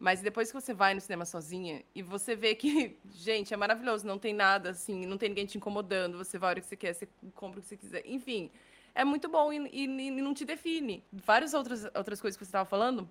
Mas 0.00 0.22
depois 0.22 0.50
que 0.50 0.58
você 0.58 0.72
vai 0.72 0.94
no 0.94 1.00
cinema 1.00 1.26
sozinha 1.26 1.84
e 1.94 2.02
você 2.02 2.34
vê 2.34 2.54
que, 2.54 2.98
gente, 3.12 3.52
é 3.52 3.56
maravilhoso, 3.56 4.06
não 4.06 4.18
tem 4.18 4.32
nada 4.32 4.70
assim, 4.70 5.04
não 5.04 5.18
tem 5.18 5.28
ninguém 5.28 5.44
te 5.44 5.58
incomodando, 5.58 6.16
você 6.16 6.38
vai 6.38 6.48
a 6.48 6.50
hora 6.52 6.60
que 6.60 6.66
você 6.66 6.74
quer, 6.76 6.94
você 6.94 7.06
compra 7.34 7.60
o 7.60 7.62
que 7.62 7.68
você 7.68 7.76
quiser, 7.76 8.02
enfim. 8.06 8.50
É 8.94 9.04
muito 9.04 9.28
bom 9.28 9.52
e, 9.52 9.58
e- 9.68 9.84
e 9.84 10.10
não 10.22 10.32
te 10.32 10.44
define. 10.46 11.04
Várias 11.12 11.52
outras, 11.52 11.84
outras 11.94 12.18
coisas 12.20 12.36
que 12.38 12.44
você 12.44 12.48
estava 12.48 12.64
falando, 12.68 13.08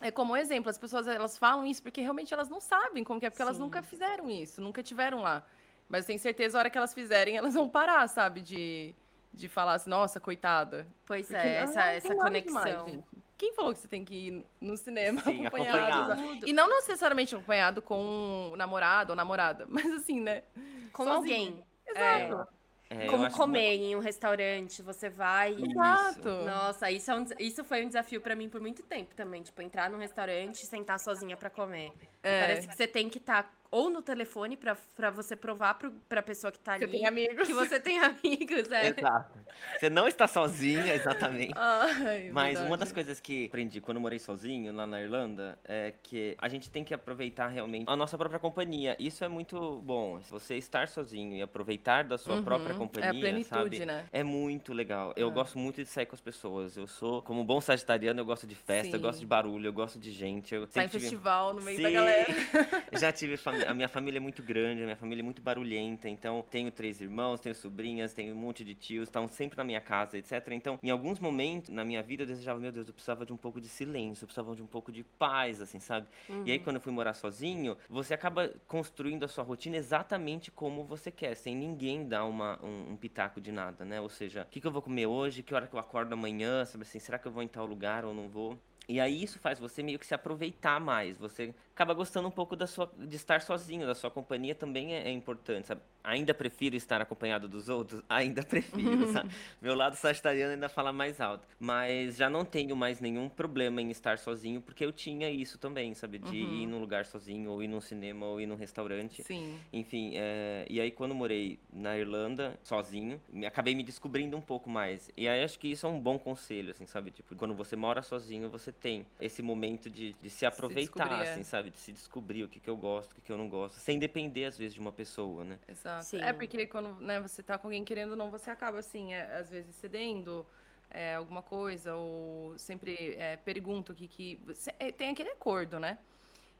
é 0.00 0.10
como 0.10 0.32
um 0.32 0.36
exemplo, 0.36 0.70
as 0.70 0.78
pessoas 0.78 1.06
elas 1.06 1.36
falam 1.36 1.66
isso 1.66 1.82
porque 1.82 2.00
realmente 2.00 2.32
elas 2.32 2.48
não 2.48 2.60
sabem 2.60 3.04
como 3.04 3.20
que 3.20 3.26
é, 3.26 3.30
porque 3.30 3.42
elas 3.42 3.56
Sim. 3.56 3.62
nunca 3.62 3.82
fizeram 3.82 4.30
isso, 4.30 4.60
nunca 4.62 4.82
tiveram 4.82 5.20
lá. 5.20 5.44
Mas 5.86 6.04
eu 6.04 6.06
tenho 6.08 6.18
certeza, 6.18 6.56
a 6.56 6.60
hora 6.60 6.70
que 6.70 6.78
elas 6.78 6.94
fizerem, 6.94 7.36
elas 7.36 7.52
vão 7.52 7.68
parar, 7.68 8.08
sabe? 8.08 8.40
De, 8.40 8.94
de 9.34 9.48
falar 9.50 9.74
assim, 9.74 9.90
nossa, 9.90 10.18
coitada. 10.18 10.86
Pois 11.04 11.26
Porque 11.26 11.36
é, 11.46 11.56
não- 11.60 11.64
essa, 11.70 11.78
não 11.80 11.86
essa 11.88 12.14
conexão. 12.14 12.84
demais. 12.86 13.04
Quem 13.42 13.52
falou 13.54 13.72
que 13.72 13.80
você 13.80 13.88
tem 13.88 14.04
que 14.04 14.14
ir 14.14 14.46
no 14.60 14.76
cinema 14.76 15.20
Sim, 15.22 15.44
acompanhado? 15.44 16.12
acompanhado. 16.12 16.46
E 16.48 16.52
não 16.52 16.68
necessariamente 16.68 17.34
acompanhado 17.34 17.82
com 17.82 18.50
o 18.52 18.56
namorado 18.56 19.10
ou 19.10 19.16
namorada, 19.16 19.66
mas 19.68 19.84
assim, 19.90 20.20
né? 20.20 20.44
Com 20.92 21.02
Sozinho. 21.02 21.16
alguém. 21.16 21.64
Exato. 21.84 22.48
É, 22.88 23.06
eu 23.06 23.10
Como 23.10 23.28
comer 23.32 23.74
em 23.78 23.96
um 23.96 23.98
restaurante, 23.98 24.80
você 24.80 25.10
vai. 25.10 25.54
e- 25.54 25.70
Exato. 25.72 26.28
Nossa, 26.44 26.88
isso, 26.92 27.10
é 27.10 27.14
um 27.16 27.26
isso 27.40 27.64
foi 27.64 27.84
um 27.84 27.88
desafio 27.88 28.20
pra 28.20 28.36
mim 28.36 28.48
por 28.48 28.60
muito 28.60 28.80
tempo 28.84 29.12
também. 29.16 29.42
Tipo, 29.42 29.60
entrar 29.60 29.90
num 29.90 29.98
restaurante 29.98 30.62
e 30.62 30.66
sentar 30.66 31.00
sozinha 31.00 31.36
pra 31.36 31.50
comer. 31.50 31.90
É. 32.22 32.40
Parece 32.42 32.68
que 32.68 32.76
você 32.76 32.86
tem 32.86 33.08
que 33.10 33.18
estar 33.18 33.52
ou 33.72 33.90
no 33.90 34.02
telefone 34.02 34.56
pra, 34.56 34.76
pra 34.94 35.10
você 35.10 35.34
provar 35.34 35.74
pro, 35.74 35.90
pra 36.08 36.22
pessoa 36.22 36.52
que 36.52 36.58
tá 36.60 36.76
Você 36.78 36.84
ali 36.84 36.92
tem 36.92 37.06
amigos. 37.06 37.46
que 37.48 37.54
você 37.54 37.80
tem 37.80 37.98
amigos. 38.04 38.70
É. 38.70 38.88
Exato. 38.88 39.38
Você 39.80 39.88
não 39.90 40.06
está 40.06 40.28
sozinha, 40.28 40.92
exatamente. 40.94 41.52
Ai, 41.56 42.30
Mas 42.32 42.52
uma 42.58 42.60
verdade. 42.62 42.80
das 42.80 42.92
coisas 42.92 43.18
que 43.20 43.46
aprendi 43.46 43.80
quando 43.80 43.96
eu 43.96 44.00
morei 44.02 44.18
sozinho 44.18 44.72
lá 44.74 44.86
na 44.86 45.00
Irlanda 45.00 45.58
é 45.64 45.94
que 46.02 46.36
a 46.38 46.48
gente 46.48 46.70
tem 46.70 46.84
que 46.84 46.92
aproveitar 46.94 47.48
realmente 47.48 47.88
a 47.88 47.96
nossa 47.96 48.16
própria 48.18 48.38
companhia. 48.38 48.94
Isso 48.98 49.24
é 49.24 49.28
muito 49.28 49.80
bom. 49.84 50.20
Você 50.30 50.56
estar 50.56 50.86
sozinho 50.88 51.34
e 51.34 51.42
aproveitar 51.42 52.04
da 52.04 52.18
sua 52.18 52.42
própria 52.42 52.72
Uhum. 52.74 52.80
companhia, 52.80 53.08
É 53.08 53.10
a 53.10 53.14
plenitude, 53.18 53.78
sabe? 53.78 53.86
né? 53.86 54.04
É 54.12 54.22
muito 54.22 54.74
legal. 54.74 55.14
Eu 55.16 55.28
É. 55.28 55.32
gosto 55.32 55.58
muito 55.58 55.82
de 55.82 55.88
sair 55.88 56.04
com 56.06 56.14
as 56.14 56.20
pessoas. 56.20 56.76
Eu 56.76 56.86
sou, 56.86 57.22
como 57.22 57.42
bom 57.42 57.60
sagitariano, 57.60 58.20
eu 58.20 58.24
gosto 58.26 58.46
de 58.46 58.54
festa, 58.54 58.96
eu 58.96 59.00
Sim. 59.00 59.02
gosto 59.06 59.18
de 59.20 59.26
barulho, 59.26 59.66
eu 59.68 59.72
gosto 59.72 59.98
de 59.98 60.10
gente. 60.12 60.54
Eu 60.54 60.66
Sai 60.66 60.84
em 60.84 60.88
tive- 60.88 61.00
festival 61.00 61.54
no 61.54 61.62
meio 61.62 61.80
da 61.80 61.88
Sim. 61.88 61.94
galera. 61.94 62.26
Já 63.00 63.10
tive 63.12 63.36
fami- 63.38 63.61
a 63.68 63.74
minha 63.74 63.88
família 63.88 64.18
é 64.18 64.20
muito 64.20 64.42
grande, 64.42 64.82
a 64.82 64.84
minha 64.84 64.96
família 64.96 65.22
é 65.22 65.24
muito 65.24 65.42
barulhenta, 65.42 66.08
então 66.08 66.44
tenho 66.50 66.70
três 66.70 67.00
irmãos, 67.00 67.40
tenho 67.40 67.54
sobrinhas, 67.54 68.12
tenho 68.12 68.34
um 68.34 68.38
monte 68.38 68.64
de 68.64 68.74
tios, 68.74 69.08
estão 69.08 69.28
sempre 69.28 69.56
na 69.56 69.64
minha 69.64 69.80
casa, 69.80 70.18
etc. 70.18 70.48
Então, 70.52 70.78
em 70.82 70.90
alguns 70.90 71.18
momentos 71.18 71.70
na 71.70 71.84
minha 71.84 72.02
vida 72.02 72.22
eu 72.22 72.26
desejava, 72.26 72.58
meu 72.58 72.72
Deus, 72.72 72.88
eu 72.88 72.94
precisava 72.94 73.24
de 73.24 73.32
um 73.32 73.36
pouco 73.36 73.60
de 73.60 73.68
silêncio, 73.68 74.24
eu 74.24 74.26
precisava 74.26 74.54
de 74.54 74.62
um 74.62 74.66
pouco 74.66 74.92
de 74.92 75.04
paz, 75.04 75.60
assim, 75.60 75.78
sabe? 75.80 76.06
E 76.44 76.52
aí 76.52 76.58
quando 76.58 76.76
eu 76.76 76.82
fui 76.82 76.92
morar 76.92 77.14
sozinho, 77.14 77.76
você 77.88 78.14
acaba 78.14 78.48
construindo 78.66 79.24
a 79.24 79.28
sua 79.28 79.44
rotina 79.44 79.76
exatamente 79.76 80.50
como 80.50 80.84
você 80.84 81.10
quer, 81.10 81.34
sem 81.34 81.56
ninguém 81.56 82.06
dar 82.06 82.24
uma, 82.24 82.58
um, 82.62 82.92
um 82.92 82.96
pitaco 82.96 83.40
de 83.40 83.52
nada, 83.52 83.84
né? 83.84 84.00
Ou 84.00 84.08
seja, 84.08 84.42
o 84.42 84.46
que, 84.46 84.60
que 84.60 84.66
eu 84.66 84.72
vou 84.72 84.82
comer 84.82 85.06
hoje, 85.06 85.42
que 85.42 85.54
hora 85.54 85.66
que 85.66 85.74
eu 85.74 85.80
acordo 85.80 86.12
amanhã, 86.12 86.64
sabe 86.64 86.82
assim, 86.82 86.98
será 86.98 87.18
que 87.18 87.26
eu 87.26 87.32
vou 87.32 87.42
em 87.42 87.48
tal 87.48 87.66
lugar 87.66 88.04
ou 88.04 88.14
não 88.14 88.28
vou? 88.28 88.58
E 88.88 89.00
aí 89.00 89.22
isso 89.22 89.38
faz 89.38 89.58
você 89.58 89.82
meio 89.82 89.98
que 89.98 90.06
se 90.06 90.14
aproveitar 90.14 90.80
mais. 90.80 91.16
Você 91.16 91.54
acaba 91.74 91.94
gostando 91.94 92.28
um 92.28 92.30
pouco 92.30 92.54
da 92.54 92.66
sua, 92.66 92.90
de 92.98 93.16
estar 93.16 93.40
sozinho, 93.40 93.86
da 93.86 93.94
sua 93.94 94.10
companhia 94.10 94.54
também 94.54 94.94
é, 94.94 95.08
é 95.08 95.10
importante, 95.10 95.66
sabe? 95.66 95.80
Ainda 96.04 96.34
prefiro 96.34 96.76
estar 96.76 97.00
acompanhado 97.00 97.48
dos 97.48 97.68
outros? 97.68 98.02
Ainda 98.08 98.42
prefiro, 98.42 99.12
sabe? 99.12 99.30
Meu 99.60 99.74
lado 99.74 99.96
sagitariano 99.96 100.52
ainda 100.52 100.68
fala 100.68 100.92
mais 100.92 101.20
alto. 101.20 101.46
Mas 101.58 102.16
já 102.16 102.28
não 102.28 102.44
tenho 102.44 102.76
mais 102.76 103.00
nenhum 103.00 103.28
problema 103.28 103.80
em 103.80 103.90
estar 103.90 104.18
sozinho, 104.18 104.60
porque 104.60 104.84
eu 104.84 104.92
tinha 104.92 105.30
isso 105.30 105.58
também, 105.58 105.94
sabe? 105.94 106.18
De 106.18 106.36
ir 106.36 106.66
num 106.66 106.78
lugar 106.78 107.06
sozinho, 107.06 107.50
ou 107.50 107.62
ir 107.62 107.68
num 107.68 107.80
cinema, 107.80 108.26
ou 108.26 108.40
ir 108.40 108.46
num 108.46 108.56
restaurante. 108.56 109.22
Sim. 109.22 109.58
Enfim, 109.72 110.12
é, 110.14 110.66
e 110.68 110.80
aí 110.80 110.90
quando 110.90 111.14
morei 111.14 111.58
na 111.72 111.96
Irlanda, 111.96 112.58
sozinho, 112.62 113.20
acabei 113.46 113.74
me 113.74 113.82
descobrindo 113.82 114.36
um 114.36 114.40
pouco 114.40 114.68
mais. 114.68 115.10
E 115.16 115.28
aí 115.28 115.42
acho 115.42 115.58
que 115.58 115.68
isso 115.68 115.86
é 115.86 115.88
um 115.88 116.00
bom 116.00 116.18
conselho, 116.18 116.70
assim, 116.72 116.86
sabe? 116.86 117.10
Tipo, 117.10 117.34
quando 117.36 117.54
você 117.54 117.76
mora 117.76 118.02
sozinho, 118.02 118.50
você 118.50 118.72
tem 118.72 119.06
esse 119.20 119.40
momento 119.40 119.88
de, 119.88 120.14
de 120.20 120.30
se 120.30 120.44
aproveitar, 120.44 120.80
descobrir, 120.80 121.26
é. 121.26 121.32
assim, 121.32 121.42
sabe? 121.42 121.61
De 121.70 121.78
se 121.78 121.92
descobrir 121.92 122.44
o 122.44 122.48
que, 122.48 122.60
que 122.60 122.68
eu 122.68 122.76
gosto, 122.76 123.12
o 123.12 123.14
que, 123.16 123.20
que 123.22 123.32
eu 123.32 123.38
não 123.38 123.48
gosto, 123.48 123.78
sem 123.78 123.98
depender, 123.98 124.46
às 124.46 124.56
vezes, 124.58 124.74
de 124.74 124.80
uma 124.80 124.92
pessoa, 124.92 125.44
né? 125.44 125.58
Exato. 125.68 126.04
Sim. 126.04 126.20
É 126.20 126.32
porque 126.32 126.66
quando 126.66 126.94
né, 127.00 127.20
você 127.20 127.42
tá 127.42 127.58
com 127.58 127.68
alguém 127.68 127.84
querendo 127.84 128.10
ou 128.10 128.16
não, 128.16 128.30
você 128.30 128.50
acaba 128.50 128.78
assim, 128.78 129.12
é, 129.14 129.22
às 129.36 129.50
vezes 129.50 129.74
cedendo 129.76 130.46
é, 130.90 131.14
alguma 131.14 131.42
coisa, 131.42 131.94
ou 131.94 132.56
sempre 132.58 133.14
é, 133.16 133.36
pergunta 133.36 133.92
o 133.92 133.94
que 133.94 134.06
que. 134.08 134.40
você- 134.44 134.74
é, 134.78 134.92
tem 134.92 135.10
aquele 135.10 135.30
acordo, 135.30 135.78
né? 135.78 135.98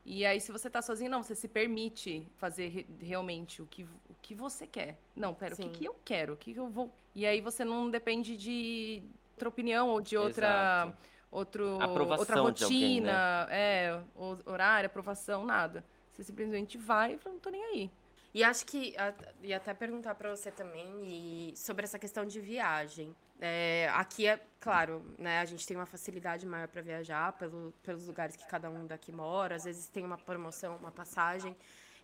E 0.04 0.26
aí, 0.26 0.40
se 0.40 0.50
você 0.50 0.68
tá 0.68 0.82
sozinho, 0.82 1.08
não, 1.10 1.22
você 1.22 1.34
se 1.34 1.46
permite 1.46 2.26
fazer 2.36 2.68
re- 2.68 2.86
realmente 3.00 3.62
o 3.62 3.66
que, 3.66 3.84
o 3.84 4.14
que 4.20 4.34
você 4.34 4.66
quer. 4.66 4.98
Não, 5.14 5.32
pera, 5.32 5.54
o 5.54 5.56
que, 5.56 5.62
Sim. 5.62 5.70
que 5.70 5.84
eu 5.84 5.94
quero? 6.04 6.32
O 6.32 6.36
que, 6.36 6.52
que 6.52 6.58
eu 6.58 6.68
vou. 6.68 6.92
E 7.14 7.24
aí 7.24 7.40
você 7.40 7.64
não 7.64 7.88
depende 7.88 8.36
de 8.36 9.02
outra 9.32 9.48
opinião 9.48 9.88
ou 9.90 10.00
de 10.00 10.16
outra. 10.16 10.46
Exato. 10.48 10.96
Outro, 11.32 11.64
outra 11.66 11.84
Aprovação 11.86 12.52
de 12.52 12.64
alguém, 12.64 13.00
né? 13.00 13.10
rotina, 13.10 13.48
é, 13.50 14.00
horário, 14.44 14.86
aprovação, 14.86 15.44
nada. 15.46 15.82
Você 16.12 16.22
simplesmente 16.22 16.76
vai 16.76 17.14
e 17.14 17.18
fala, 17.18 17.32
não 17.34 17.40
tô 17.40 17.48
nem 17.50 17.64
aí. 17.64 17.90
E 18.34 18.44
acho 18.44 18.64
que 18.66 18.94
a- 18.98 19.14
ia 19.42 19.56
até 19.56 19.72
perguntar 19.74 20.14
pra 20.14 20.28
você 20.34 20.50
também 20.50 20.86
e 21.04 21.54
sobre 21.56 21.84
essa 21.84 21.98
questão 21.98 22.24
de 22.26 22.38
viagem. 22.38 23.16
É, 23.40 23.90
aqui 23.94 24.26
é 24.26 24.38
claro, 24.60 25.04
né? 25.18 25.40
A 25.40 25.44
gente 25.46 25.66
tem 25.66 25.76
uma 25.76 25.86
facilidade 25.86 26.46
maior 26.46 26.68
para 26.68 26.80
viajar 26.82 27.32
pelo, 27.32 27.72
pelos 27.82 28.06
lugares 28.06 28.36
que 28.36 28.46
cada 28.46 28.70
um 28.70 28.86
daqui 28.86 29.10
mora. 29.10 29.56
Às 29.56 29.64
vezes 29.64 29.86
tem 29.88 30.04
uma 30.04 30.16
promoção, 30.18 30.76
uma 30.76 30.90
passagem. 30.92 31.56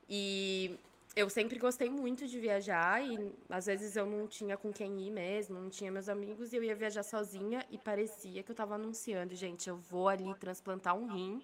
E 0.09 0.79
eu 1.19 1.29
sempre 1.29 1.59
gostei 1.59 1.91
muito 1.91 2.29
de 2.29 2.39
viajar 2.39 3.05
e 3.05 3.35
às 3.49 3.67
vezes 3.67 3.97
eu 3.97 4.07
não 4.07 4.29
tinha 4.29 4.57
com 4.57 4.73
quem 4.73 5.01
ir 5.01 5.11
mesmo, 5.11 5.61
não 5.61 5.69
tinha 5.69 5.91
meus 5.91 6.09
amigos 6.09 6.53
e 6.53 6.57
eu 6.57 6.63
ia 6.63 6.77
viajar 6.77 7.03
sozinha 7.03 7.67
e 7.73 7.77
parecia 7.77 8.41
que 8.45 8.53
eu 8.53 8.55
tava 8.55 8.77
anunciando, 8.77 9.35
gente, 9.35 9.69
eu 9.69 9.77
vou 9.77 10.09
ali 10.09 10.33
transplantar 10.37 10.95
um 10.97 11.13
rim, 11.13 11.43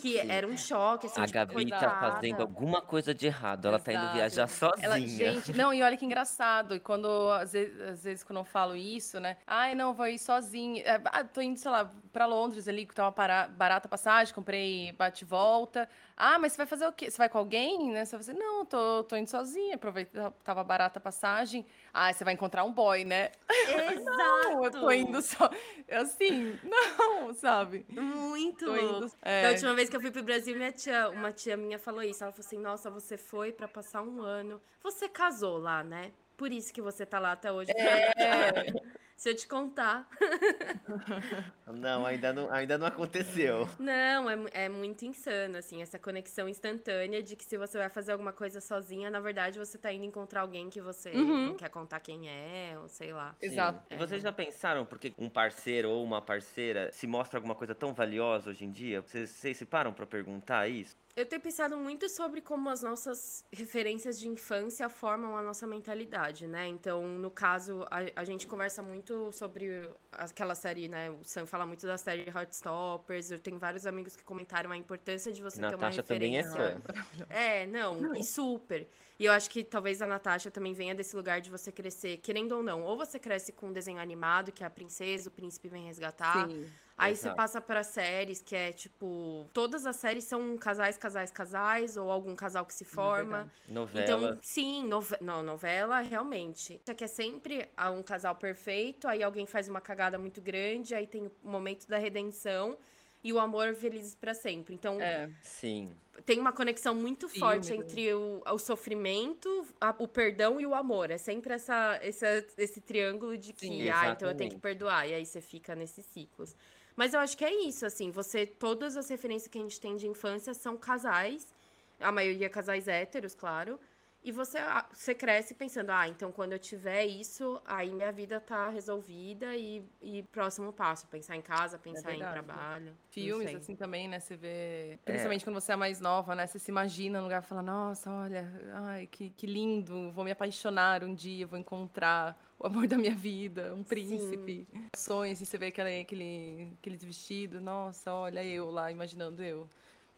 que 0.00 0.18
era 0.18 0.46
um 0.46 0.56
choque, 0.56 1.06
assim, 1.06 1.20
A 1.20 1.26
tipo, 1.26 1.34
Gabi 1.34 1.70
tá 1.70 1.78
coitada. 1.78 2.12
fazendo 2.12 2.40
alguma 2.40 2.80
coisa 2.80 3.14
de 3.14 3.26
errado. 3.26 3.66
Ela 3.66 3.78
tá 3.78 3.92
indo 3.92 4.00
Exato. 4.02 4.14
viajar 4.14 4.46
sozinha. 4.48 4.86
Ela, 4.86 5.00
gente, 5.00 5.52
não, 5.52 5.72
e 5.74 5.82
olha 5.82 5.96
que 5.96 6.04
engraçado. 6.04 6.74
E 6.74 6.80
quando, 6.80 7.06
às 7.32 7.52
vezes, 7.52 7.80
às 7.80 8.04
vezes, 8.04 8.24
quando 8.24 8.38
eu 8.38 8.44
falo 8.44 8.76
isso, 8.76 9.18
né? 9.20 9.36
Ai, 9.46 9.74
não, 9.74 9.92
vou 9.92 10.06
ir 10.06 10.18
sozinha. 10.18 10.82
É, 10.82 11.00
ah, 11.06 11.24
tô 11.24 11.40
indo, 11.40 11.58
sei 11.58 11.70
lá, 11.70 11.90
pra 12.12 12.26
Londres 12.26 12.68
ali, 12.68 12.86
que 12.86 12.94
tá 12.94 13.04
uma 13.04 13.12
para- 13.12 13.48
barata 13.48 13.88
passagem, 13.88 14.34
comprei 14.34 14.92
bate 14.92 15.24
e 15.24 15.26
volta. 15.26 15.88
Ah, 16.16 16.38
mas 16.38 16.52
você 16.52 16.58
vai 16.58 16.66
fazer 16.66 16.86
o 16.86 16.92
quê? 16.92 17.10
Você 17.10 17.18
vai 17.18 17.28
com 17.28 17.36
alguém, 17.38 17.90
né? 17.92 18.04
Você 18.04 18.12
vai 18.12 18.20
dizer, 18.20 18.32
não, 18.34 18.64
tô, 18.64 19.04
tô 19.04 19.16
indo 19.16 19.28
sozinha, 19.28 19.74
aproveita, 19.74 20.32
tava 20.42 20.64
barata 20.64 20.98
a 20.98 21.02
passagem. 21.02 21.66
Ah, 21.92 22.10
você 22.12 22.24
vai 22.24 22.32
encontrar 22.34 22.64
um 22.64 22.72
boy, 22.72 23.04
né? 23.04 23.30
Exato! 23.50 24.06
Não, 24.16 24.64
eu 24.64 24.70
tô 24.70 24.90
indo 24.90 25.20
só. 25.20 25.50
Assim, 25.90 26.58
não, 26.64 27.34
sabe? 27.34 27.84
Muito! 27.90 28.64
Tô 28.64 28.76
indo. 28.76 29.12
É, 29.22 29.42
última 29.56 29.74
vez 29.74 29.88
que 29.88 29.96
eu 29.96 30.00
fui 30.00 30.10
pro 30.10 30.22
Brasil, 30.22 30.56
minha 30.56 30.72
tia, 30.72 31.08
uma 31.10 31.32
tia 31.32 31.56
minha 31.56 31.78
falou 31.78 32.02
isso. 32.02 32.22
Ela 32.22 32.32
falou 32.32 32.46
assim: 32.46 32.58
Nossa, 32.58 32.90
você 32.90 33.16
foi 33.16 33.52
pra 33.52 33.66
passar 33.66 34.02
um 34.02 34.20
ano. 34.20 34.60
Você 34.82 35.08
casou 35.08 35.58
lá, 35.58 35.82
né? 35.82 36.12
Por 36.36 36.52
isso 36.52 36.72
que 36.72 36.82
você 36.82 37.04
tá 37.04 37.18
lá 37.18 37.32
até 37.32 37.50
hoje. 37.50 37.70
é, 37.72 38.66
Se 39.16 39.30
eu 39.30 39.34
te 39.34 39.48
contar. 39.48 40.06
Não, 41.66 42.06
ainda 42.06 42.32
não, 42.32 42.50
ainda 42.50 42.78
não 42.78 42.86
aconteceu. 42.86 43.68
Não, 43.78 44.30
é, 44.30 44.36
é 44.52 44.68
muito 44.68 45.04
insano, 45.04 45.56
assim, 45.58 45.82
essa 45.82 45.98
conexão 45.98 46.48
instantânea 46.48 47.22
de 47.22 47.34
que 47.34 47.44
se 47.44 47.58
você 47.58 47.76
vai 47.76 47.88
fazer 47.88 48.12
alguma 48.12 48.32
coisa 48.32 48.60
sozinha, 48.60 49.10
na 49.10 49.18
verdade 49.20 49.58
você 49.58 49.76
tá 49.76 49.92
indo 49.92 50.04
encontrar 50.04 50.42
alguém 50.42 50.70
que 50.70 50.80
você 50.80 51.10
Uhum. 51.10 51.46
não 51.48 51.54
quer 51.56 51.68
contar 51.68 52.00
quem 52.00 52.28
é, 52.28 52.78
ou 52.78 52.88
sei 52.88 53.12
lá. 53.12 53.34
Exato. 53.42 53.82
E 53.90 53.96
Vocês 53.96 54.22
já 54.22 54.32
pensaram 54.32 54.84
porque 54.86 55.12
um 55.18 55.28
parceiro 55.28 55.90
ou 55.90 56.04
uma 56.04 56.22
parceira 56.22 56.90
se 56.92 57.06
mostra 57.06 57.38
alguma 57.38 57.54
coisa 57.54 57.74
tão 57.74 57.92
valiosa 57.92 58.50
hoje 58.50 58.64
em 58.64 58.70
dia? 58.70 59.00
Vocês, 59.02 59.30
vocês 59.30 59.56
se 59.56 59.64
param 59.66 59.92
pra 59.92 60.06
perguntar 60.06 60.68
isso? 60.68 60.96
Eu 61.16 61.24
tenho 61.24 61.40
pensado 61.40 61.78
muito 61.78 62.08
sobre 62.10 62.42
como 62.42 62.68
as 62.68 62.82
nossas 62.82 63.42
referências 63.50 64.18
de 64.20 64.28
infância 64.28 64.86
formam 64.90 65.34
a 65.34 65.42
nossa 65.42 65.66
mentalidade, 65.66 66.46
né? 66.46 66.68
Então, 66.68 67.02
no 67.08 67.30
caso, 67.30 67.86
a, 67.90 68.20
a 68.20 68.24
gente 68.24 68.46
conversa 68.46 68.82
muito 68.82 69.05
sobre 69.32 69.88
aquela 70.12 70.54
série, 70.54 70.88
né? 70.88 71.10
O 71.10 71.20
Sam 71.24 71.46
fala 71.46 71.66
muito 71.66 71.86
da 71.86 71.98
série 71.98 72.28
Heartstoppers. 72.28 73.30
Eu 73.30 73.38
tenho 73.38 73.58
vários 73.58 73.86
amigos 73.86 74.16
que 74.16 74.24
comentaram 74.24 74.70
a 74.70 74.76
importância 74.76 75.32
de 75.32 75.42
você 75.42 75.58
ter 75.58 75.66
uma 75.66 75.72
Natasha 75.72 76.02
também 76.02 76.38
é 76.38 76.42
referência. 76.42 76.80
fã. 76.80 77.26
É, 77.28 77.66
não, 77.66 78.14
e 78.14 78.22
super. 78.22 78.88
E 79.18 79.24
eu 79.24 79.32
acho 79.32 79.48
que 79.48 79.64
talvez 79.64 80.02
a 80.02 80.06
Natasha 80.06 80.50
também 80.50 80.74
venha 80.74 80.94
desse 80.94 81.16
lugar 81.16 81.40
de 81.40 81.50
você 81.50 81.72
crescer, 81.72 82.18
querendo 82.18 82.52
ou 82.52 82.62
não. 82.62 82.82
Ou 82.82 82.96
você 82.96 83.18
cresce 83.18 83.52
com 83.52 83.68
um 83.68 83.72
desenho 83.72 83.98
animado, 83.98 84.52
que 84.52 84.62
é 84.62 84.66
a 84.66 84.70
princesa, 84.70 85.28
o 85.28 85.32
príncipe 85.32 85.68
vem 85.68 85.86
resgatar. 85.86 86.48
sim. 86.48 86.66
Aí 86.98 87.14
você 87.14 87.26
Exato. 87.26 87.36
passa 87.36 87.60
para 87.60 87.82
séries 87.82 88.40
que 88.40 88.56
é 88.56 88.72
tipo. 88.72 89.46
Todas 89.52 89.84
as 89.84 89.96
séries 89.96 90.24
são 90.24 90.56
casais, 90.56 90.96
casais, 90.96 91.30
casais, 91.30 91.96
ou 91.98 92.10
algum 92.10 92.34
casal 92.34 92.64
que 92.64 92.72
se 92.72 92.86
forma. 92.86 93.52
Novela. 93.68 94.04
Então, 94.04 94.38
sim, 94.40 94.82
nove... 94.86 95.14
não, 95.20 95.42
novela, 95.42 96.00
realmente. 96.00 96.80
Só 96.86 96.94
que 96.94 97.04
é 97.04 97.06
sempre 97.06 97.68
ah, 97.76 97.90
um 97.90 98.02
casal 98.02 98.34
perfeito, 98.36 99.06
aí 99.06 99.22
alguém 99.22 99.44
faz 99.46 99.68
uma 99.68 99.80
cagada 99.80 100.18
muito 100.18 100.40
grande, 100.40 100.94
aí 100.94 101.06
tem 101.06 101.26
o 101.26 101.32
momento 101.42 101.86
da 101.86 101.98
redenção 101.98 102.78
e 103.22 103.30
o 103.32 103.38
amor 103.38 103.74
felizes 103.74 104.14
para 104.14 104.32
sempre. 104.32 104.72
Então, 104.74 104.98
É. 105.00 105.28
Sim. 105.42 105.94
tem 106.24 106.38
uma 106.38 106.52
conexão 106.52 106.94
muito 106.94 107.28
Filme 107.28 107.40
forte 107.40 107.74
entre 107.74 108.14
o, 108.14 108.40
o 108.46 108.58
sofrimento, 108.58 109.66
a- 109.80 109.94
o 109.98 110.08
perdão 110.08 110.58
e 110.60 110.66
o 110.66 110.74
amor. 110.74 111.10
É 111.10 111.18
sempre 111.18 111.52
essa, 111.52 111.98
essa- 112.02 112.46
esse 112.56 112.80
triângulo 112.80 113.36
de 113.36 113.52
que, 113.52 113.66
Sim, 113.66 113.88
ah, 113.90 114.10
então 114.12 114.28
eu 114.30 114.34
tenho 114.36 114.50
que 114.50 114.58
perdoar. 114.58 115.06
E 115.08 115.12
aí 115.14 115.26
você 115.26 115.40
fica 115.42 115.74
nesses 115.74 116.06
ciclos. 116.06 116.56
Mas 116.96 117.12
eu 117.12 117.20
acho 117.20 117.36
que 117.36 117.44
é 117.44 117.54
isso, 117.66 117.84
assim, 117.84 118.10
você. 118.10 118.46
Todas 118.46 118.96
as 118.96 119.08
referências 119.08 119.48
que 119.48 119.58
a 119.58 119.60
gente 119.60 119.80
tem 119.80 119.96
de 119.96 120.08
infância 120.08 120.54
são 120.54 120.76
casais, 120.76 121.54
a 122.00 122.10
maioria 122.10 122.48
casais 122.48 122.88
héteros, 122.88 123.34
claro. 123.34 123.78
E 124.26 124.32
você, 124.32 124.58
ah, 124.58 124.84
você 124.92 125.14
cresce 125.14 125.54
pensando, 125.54 125.90
ah, 125.90 126.08
então 126.08 126.32
quando 126.32 126.50
eu 126.50 126.58
tiver 126.58 127.04
isso, 127.04 127.62
aí 127.64 127.92
minha 127.92 128.10
vida 128.10 128.40
tá 128.40 128.68
resolvida 128.68 129.54
e, 129.54 129.84
e 130.02 130.24
próximo 130.24 130.72
passo, 130.72 131.06
pensar 131.06 131.36
em 131.36 131.40
casa, 131.40 131.78
pensar 131.78 132.12
em 132.12 132.18
verdade. 132.18 132.32
trabalho. 132.32 132.96
Filmes, 133.08 133.54
assim, 133.54 133.76
também, 133.76 134.08
né? 134.08 134.18
Você 134.18 134.34
vê. 134.34 134.98
Principalmente 135.04 135.44
quando 135.44 135.60
você 135.60 135.70
é 135.70 135.76
mais 135.76 136.00
nova, 136.00 136.34
né? 136.34 136.44
Você 136.44 136.58
se 136.58 136.72
imagina 136.72 137.18
no 137.18 137.24
lugar 137.26 137.40
e 137.40 137.46
fala, 137.46 137.62
nossa, 137.62 138.10
olha, 138.10 138.50
ai, 138.74 139.06
que, 139.06 139.30
que 139.30 139.46
lindo, 139.46 140.10
vou 140.10 140.24
me 140.24 140.32
apaixonar 140.32 141.04
um 141.04 141.14
dia, 141.14 141.46
vou 141.46 141.56
encontrar 141.56 142.36
o 142.58 142.66
amor 142.66 142.86
da 142.86 142.96
minha 142.96 143.14
vida, 143.14 143.74
um 143.74 143.82
príncipe. 143.82 144.66
Sonhos, 144.96 145.40
e 145.40 145.46
você 145.46 145.58
vê 145.58 145.66
aquele, 145.66 146.00
aquele, 146.00 146.72
aqueles 146.78 147.04
vestidos, 147.04 147.60
nossa, 147.62 148.12
olha 148.14 148.44
eu 148.44 148.70
lá, 148.70 148.90
imaginando 148.90 149.42
eu. 149.42 149.68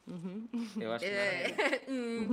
Uhum. 0.07 0.49
Eu 0.81 0.93
acho 0.93 1.05
que 1.05 1.11
É. 1.11 1.83
Hum. 1.89 2.27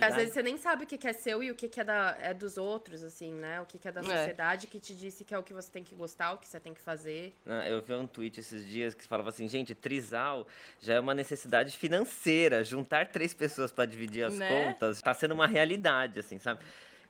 Às 0.00 0.14
vezes 0.16 0.34
você 0.34 0.42
nem 0.42 0.56
sabe 0.56 0.84
o 0.84 0.86
que 0.86 1.06
é 1.06 1.12
seu 1.12 1.42
e 1.42 1.50
o 1.50 1.54
que 1.54 1.78
é, 1.78 1.84
da, 1.84 2.16
é 2.20 2.32
dos 2.34 2.56
outros, 2.56 3.02
assim, 3.02 3.32
né? 3.32 3.60
O 3.60 3.66
que 3.66 3.86
é 3.86 3.92
da 3.92 4.00
É. 4.00 4.04
sociedade 4.04 4.66
que 4.66 4.80
te 4.80 4.94
disse 4.94 5.24
que 5.24 5.34
é 5.34 5.38
o 5.38 5.42
que 5.42 5.52
você 5.54 5.70
tem 5.70 5.84
que 5.84 5.94
gostar, 5.94 6.32
o 6.32 6.38
que 6.38 6.48
você 6.48 6.58
tem 6.60 6.72
que 6.74 6.80
fazer. 6.80 7.34
Ah, 7.46 7.68
Eu 7.68 7.80
vi 7.82 7.92
um 7.94 8.06
tweet 8.06 8.40
esses 8.40 8.66
dias 8.66 8.94
que 8.94 9.04
falava 9.06 9.28
assim, 9.30 9.48
gente, 9.48 9.74
trisal 9.74 10.46
já 10.80 10.94
é 10.94 11.00
uma 11.00 11.14
necessidade 11.14 11.76
financeira. 11.76 12.64
Juntar 12.64 13.08
três 13.08 13.32
pessoas 13.34 13.70
para 13.70 13.86
dividir 13.86 14.24
as 14.24 14.34
Né? 14.38 14.48
contas 14.48 15.00
tá 15.02 15.12
sendo 15.14 15.34
uma 15.34 15.46
realidade, 15.46 16.20
assim, 16.20 16.38
sabe? 16.38 16.60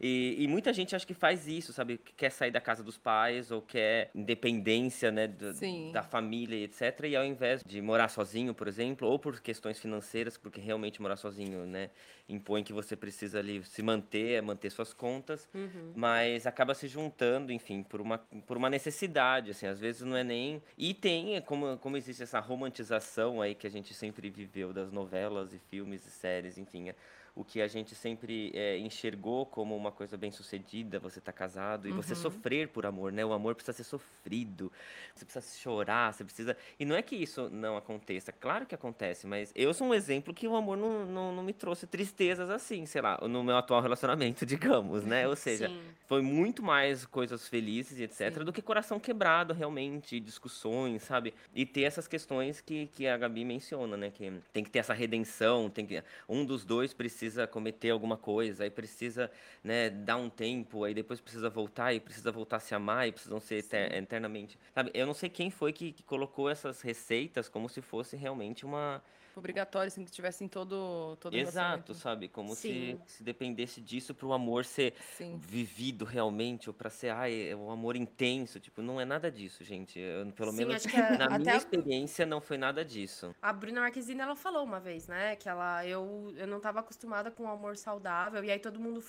E, 0.00 0.36
e 0.38 0.48
muita 0.48 0.72
gente 0.72 0.94
acha 0.94 1.06
que 1.06 1.14
faz 1.14 1.46
isso, 1.48 1.72
sabe? 1.72 1.98
Que 1.98 2.12
quer 2.14 2.30
sair 2.30 2.50
da 2.50 2.60
casa 2.60 2.82
dos 2.82 2.98
pais 2.98 3.50
ou 3.50 3.62
quer 3.62 4.10
independência, 4.14 5.10
né? 5.10 5.26
do- 5.28 5.52
da 5.92 6.02
família, 6.02 6.56
e 6.56 6.64
etc. 6.64 7.04
E 7.08 7.16
ao 7.16 7.24
invés 7.24 7.62
de 7.64 7.80
morar 7.80 8.08
sozinho, 8.08 8.52
por 8.54 8.68
exemplo, 8.68 9.08
ou 9.08 9.18
por 9.18 9.40
questões 9.40 9.78
financeiras, 9.78 10.36
porque 10.36 10.60
realmente 10.60 11.00
morar 11.00 11.16
sozinho, 11.16 11.64
né? 11.66 11.90
Impõe 12.28 12.62
que 12.64 12.72
você 12.72 12.96
precisa 12.96 13.38
ali 13.38 13.62
se 13.64 13.82
manter, 13.82 14.40
manter 14.42 14.70
suas 14.70 14.92
contas 14.92 15.48
mas 15.94 16.46
acaba 16.46 16.74
se 16.74 16.88
juntando, 16.88 17.52
enfim, 17.52 17.82
por 17.82 18.00
uma, 18.00 18.18
por 18.18 18.56
uma 18.56 18.68
necessidade, 18.70 19.50
assim, 19.50 19.66
às 19.66 19.78
vezes 19.78 20.02
não 20.02 20.16
é 20.16 20.24
nem... 20.24 20.62
E 20.76 20.92
tem, 20.94 21.36
é 21.36 21.40
como, 21.40 21.76
como 21.78 21.96
existe 21.96 22.22
essa 22.22 22.40
romantização 22.40 23.40
aí 23.40 23.54
que 23.54 23.66
a 23.66 23.70
gente 23.70 23.94
sempre 23.94 24.30
viveu 24.30 24.72
das 24.72 24.90
novelas 24.90 25.52
e 25.52 25.58
filmes 25.58 26.04
e 26.06 26.10
séries, 26.10 26.58
enfim, 26.58 26.88
é, 26.88 26.94
o 27.34 27.44
que 27.44 27.60
a 27.60 27.66
gente 27.66 27.94
sempre 27.96 28.52
é, 28.54 28.78
enxergou 28.78 29.44
como 29.44 29.76
uma 29.76 29.90
coisa 29.90 30.16
bem 30.16 30.30
sucedida, 30.30 31.00
você 31.00 31.20
tá 31.20 31.32
casado, 31.32 31.88
e 31.88 31.92
você 31.92 32.14
sofrer 32.14 32.68
por 32.68 32.86
amor, 32.86 33.10
né? 33.10 33.24
O 33.24 33.32
amor 33.32 33.56
precisa 33.56 33.76
ser 33.76 33.82
sofrido, 33.82 34.70
você 35.12 35.24
precisa 35.24 35.58
chorar, 35.58 36.12
você 36.12 36.22
precisa... 36.22 36.56
E 36.78 36.84
não 36.84 36.94
é 36.94 37.02
que 37.02 37.16
isso 37.16 37.50
não 37.50 37.76
aconteça, 37.76 38.30
claro 38.30 38.64
que 38.66 38.74
acontece, 38.74 39.26
mas 39.26 39.50
eu 39.54 39.74
sou 39.74 39.88
um 39.88 39.94
exemplo 39.94 40.32
que 40.32 40.46
o 40.46 40.54
amor 40.54 40.76
não, 40.76 41.04
não, 41.06 41.34
não 41.34 41.42
me 41.42 41.52
trouxe 41.52 41.88
tristezas 41.88 42.48
assim, 42.50 42.86
sei 42.86 43.02
lá, 43.02 43.18
no 43.22 43.42
meu 43.42 43.56
atual 43.56 43.82
relacionamento, 43.82 44.46
digamos, 44.46 45.04
né? 45.04 45.26
Ou 45.26 45.34
seja, 45.34 45.68
Sim. 45.68 45.80
foi 46.06 46.22
muito 46.22 46.62
mais 46.62 47.04
coisas 47.04 47.48
felizes 47.48 47.98
e 47.98 48.04
etc. 48.04 48.32
Sim. 48.32 48.44
do 48.44 48.52
que 48.52 48.62
coração 48.62 49.00
quebrado, 49.00 49.52
realmente, 49.52 50.20
discussões, 50.20 51.02
sabe? 51.02 51.34
E 51.52 51.66
ter 51.66 51.82
essas 51.82 52.06
questões 52.06 52.60
que, 52.60 52.86
que 52.94 53.08
a 53.08 53.16
Gabi 53.16 53.44
menciona, 53.44 53.96
né? 53.96 54.10
Que 54.10 54.32
tem 54.52 54.62
que 54.62 54.70
ter 54.70 54.78
essa 54.78 54.94
redenção, 54.94 55.68
tem 55.68 55.84
que 55.84 56.00
um 56.28 56.44
dos 56.44 56.64
dois 56.64 56.94
precisa 56.94 57.23
cometer 57.50 57.90
alguma 57.90 58.16
coisa, 58.16 58.64
aí 58.64 58.70
precisa, 58.70 59.30
né, 59.62 59.90
dar 59.90 60.16
um 60.16 60.28
tempo, 60.30 60.84
aí 60.84 60.94
depois 60.94 61.20
precisa 61.20 61.48
voltar 61.50 61.92
e 61.92 62.00
precisa 62.00 62.30
voltar 62.32 62.56
a 62.56 62.60
se 62.60 62.74
amar 62.74 63.08
e 63.08 63.12
precisam 63.12 63.40
ser 63.40 63.56
eter- 63.56 63.92
eternamente, 63.94 64.58
sabe? 64.74 64.90
Eu 64.94 65.06
não 65.06 65.14
sei 65.14 65.28
quem 65.28 65.50
foi 65.50 65.72
que, 65.72 65.92
que 65.92 66.02
colocou 66.02 66.48
essas 66.48 66.80
receitas 66.82 67.48
como 67.48 67.68
se 67.68 67.80
fosse 67.80 68.16
realmente 68.16 68.64
uma 68.64 69.02
obrigatório, 69.38 69.88
assim, 69.88 70.04
que 70.04 70.10
tivesse 70.10 70.44
em 70.44 70.48
todo, 70.48 71.16
todo 71.20 71.36
Exato, 71.36 71.94
sabe? 71.94 72.28
Como 72.28 72.54
se, 72.54 72.98
se 73.06 73.22
dependesse 73.22 73.80
disso 73.80 74.14
pro 74.14 74.32
amor 74.32 74.64
ser 74.64 74.94
Sim. 75.16 75.36
vivido 75.36 76.04
realmente, 76.04 76.68
ou 76.68 76.74
pra 76.74 76.90
ser, 76.90 77.10
ai, 77.10 77.50
é 77.50 77.56
um 77.56 77.70
amor 77.70 77.96
intenso. 77.96 78.60
Tipo, 78.60 78.82
não 78.82 79.00
é 79.00 79.04
nada 79.04 79.30
disso, 79.30 79.64
gente. 79.64 79.98
Eu, 79.98 80.30
pelo 80.32 80.50
Sim, 80.52 80.58
menos 80.58 80.86
a- 80.86 81.18
na 81.18 81.38
minha 81.38 81.54
a- 81.54 81.56
experiência 81.56 82.24
não 82.26 82.40
foi 82.40 82.56
nada 82.58 82.84
disso. 82.84 83.34
A 83.42 83.52
Bruna 83.52 83.80
Marquezine, 83.80 84.20
ela 84.20 84.36
falou 84.36 84.64
uma 84.64 84.80
vez, 84.80 85.06
né? 85.08 85.36
Que 85.36 85.48
ela, 85.48 85.86
eu, 85.86 86.32
eu 86.36 86.46
não 86.46 86.60
tava 86.60 86.80
acostumada 86.80 87.30
com 87.30 87.44
o 87.44 87.48
amor 87.48 87.76
saudável. 87.76 88.44
E 88.44 88.50
aí 88.50 88.58
todo 88.58 88.78
mundo 88.80 89.02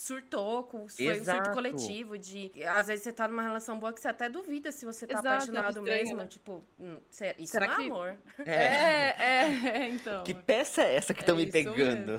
surtou, 0.00 0.64
com, 0.64 0.88
foi 0.88 1.08
um 1.08 1.10
Exato. 1.10 1.38
surto 1.44 1.52
coletivo 1.54 2.16
de... 2.18 2.50
Às 2.64 2.86
vezes 2.86 3.04
você 3.04 3.12
tá 3.12 3.28
numa 3.28 3.42
relação 3.42 3.78
boa 3.78 3.92
que 3.92 4.00
você 4.00 4.08
até 4.08 4.30
duvida 4.30 4.72
se 4.72 4.86
você 4.86 5.06
tá 5.06 5.12
Exato, 5.18 5.26
é 5.28 5.30
apaixonado 5.34 5.78
estranho, 5.80 6.02
mesmo. 6.04 6.16
né? 6.16 6.26
Tipo, 6.26 6.64
hum, 6.78 6.96
isso 7.38 7.52
Será 7.52 7.66
não 7.66 7.74
é 7.74 7.76
que- 7.76 7.84
amor. 7.84 8.16
É. 8.46 8.52
É, 8.54 9.16
é, 9.18 9.68
é, 9.82 9.88
então. 9.88 10.24
Que 10.24 10.32
peça 10.32 10.82
é 10.82 10.94
essa 10.96 11.12
que 11.12 11.20
estão 11.20 11.34
é 11.34 11.38
me 11.44 11.52
pegando? 11.52 12.18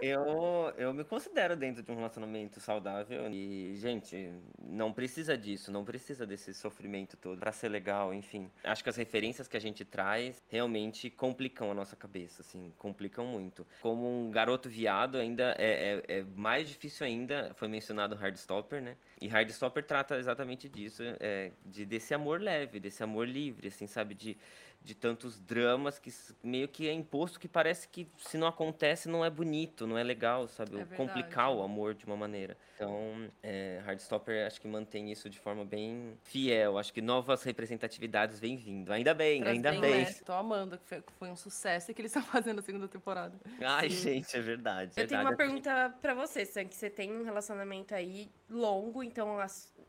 Eu, 0.00 0.72
eu 0.76 0.92
me 0.92 1.04
considero 1.04 1.56
dentro 1.56 1.82
de 1.82 1.90
um 1.92 1.94
relacionamento 1.94 2.58
saudável 2.60 3.28
e, 3.30 3.74
gente, 3.76 4.32
não 4.60 4.92
precisa 4.92 5.36
disso, 5.36 5.70
não 5.70 5.84
precisa 5.84 6.26
desse 6.26 6.52
sofrimento 6.54 7.16
todo 7.16 7.38
pra 7.38 7.52
ser 7.52 7.68
legal, 7.68 8.12
enfim. 8.12 8.50
Acho 8.64 8.82
que 8.82 8.90
as 8.90 8.96
referências 8.96 9.46
que 9.46 9.56
a 9.56 9.60
gente 9.60 9.84
traz 9.84 10.42
realmente 10.48 11.08
complicam 11.10 11.70
a 11.70 11.74
nossa 11.74 11.94
cabeça, 11.94 12.42
assim, 12.42 12.72
complicam 12.78 13.26
muito. 13.26 13.66
Como 13.80 14.08
um 14.08 14.30
garoto 14.30 14.68
viado, 14.68 15.18
ainda 15.18 15.54
é, 15.58 16.02
é, 16.08 16.18
é 16.18 16.24
mais 16.34 16.68
difícil 16.68 17.06
ainda, 17.06 17.52
foi 17.54 17.68
mencionado 17.68 18.16
Hardstopper, 18.16 18.82
né? 18.82 18.96
E 19.20 19.28
Hardstopper 19.28 19.84
trata 19.84 20.16
exatamente 20.18 20.68
disso, 20.68 21.02
é, 21.20 21.52
de, 21.64 21.86
desse 21.86 22.12
amor 22.12 22.40
leve, 22.40 22.80
desse 22.80 23.02
amor 23.02 23.28
livre, 23.28 23.68
assim, 23.68 23.86
sabe? 23.86 24.14
De, 24.14 24.36
de 24.84 24.94
tantos 24.94 25.38
dramas 25.38 25.98
que 25.98 26.12
meio 26.42 26.66
que 26.66 26.88
é 26.88 26.92
imposto 26.92 27.38
que 27.38 27.46
parece 27.46 27.86
que 27.88 28.08
se 28.18 28.36
não 28.36 28.46
acontece 28.48 29.08
não 29.08 29.24
é 29.24 29.30
bonito, 29.30 29.86
não 29.86 29.96
é 29.96 30.02
legal, 30.02 30.48
sabe? 30.48 30.78
É 30.78 30.82
O 30.82 30.86
Complicar 30.88 31.46
verdade. 31.46 31.56
o 31.58 31.62
amor 31.62 31.94
de 31.94 32.04
uma 32.04 32.16
maneira. 32.16 32.56
Então, 32.74 33.30
é, 33.42 33.80
Hardstopper 33.84 34.46
acho 34.46 34.60
que 34.60 34.66
mantém 34.66 35.12
isso 35.12 35.30
de 35.30 35.38
forma 35.38 35.64
bem 35.64 36.18
fiel. 36.24 36.78
Acho 36.78 36.92
que 36.92 37.00
novas 37.00 37.42
representatividades 37.44 38.40
vêm 38.40 38.56
vindo. 38.56 38.92
Ainda 38.92 39.14
bem, 39.14 39.40
Traz 39.40 39.54
ainda 39.56 39.70
bem, 39.70 39.80
bem. 39.80 40.04
né? 40.04 40.12
Tô 40.24 40.32
amando, 40.32 40.76
que 40.78 40.84
foi, 40.86 41.00
que 41.00 41.12
foi 41.12 41.28
um 41.30 41.36
sucesso 41.36 41.90
e 41.90 41.94
que 41.94 42.00
eles 42.00 42.14
estão 42.14 42.22
fazendo 42.30 42.58
a 42.58 42.62
segunda 42.62 42.88
temporada. 42.88 43.38
Ai, 43.60 43.88
gente, 43.88 44.36
é 44.36 44.40
verdade. 44.40 44.92
Eu 44.96 45.06
tenho 45.06 45.20
uma 45.20 45.30
verdade. 45.30 45.48
pergunta 45.62 45.94
pra 46.02 46.14
você, 46.14 46.44
Sam, 46.44 46.64
que 46.64 46.74
você 46.74 46.90
tem 46.90 47.12
um 47.12 47.22
relacionamento 47.22 47.94
aí 47.94 48.28
longo, 48.56 49.02
então 49.02 49.38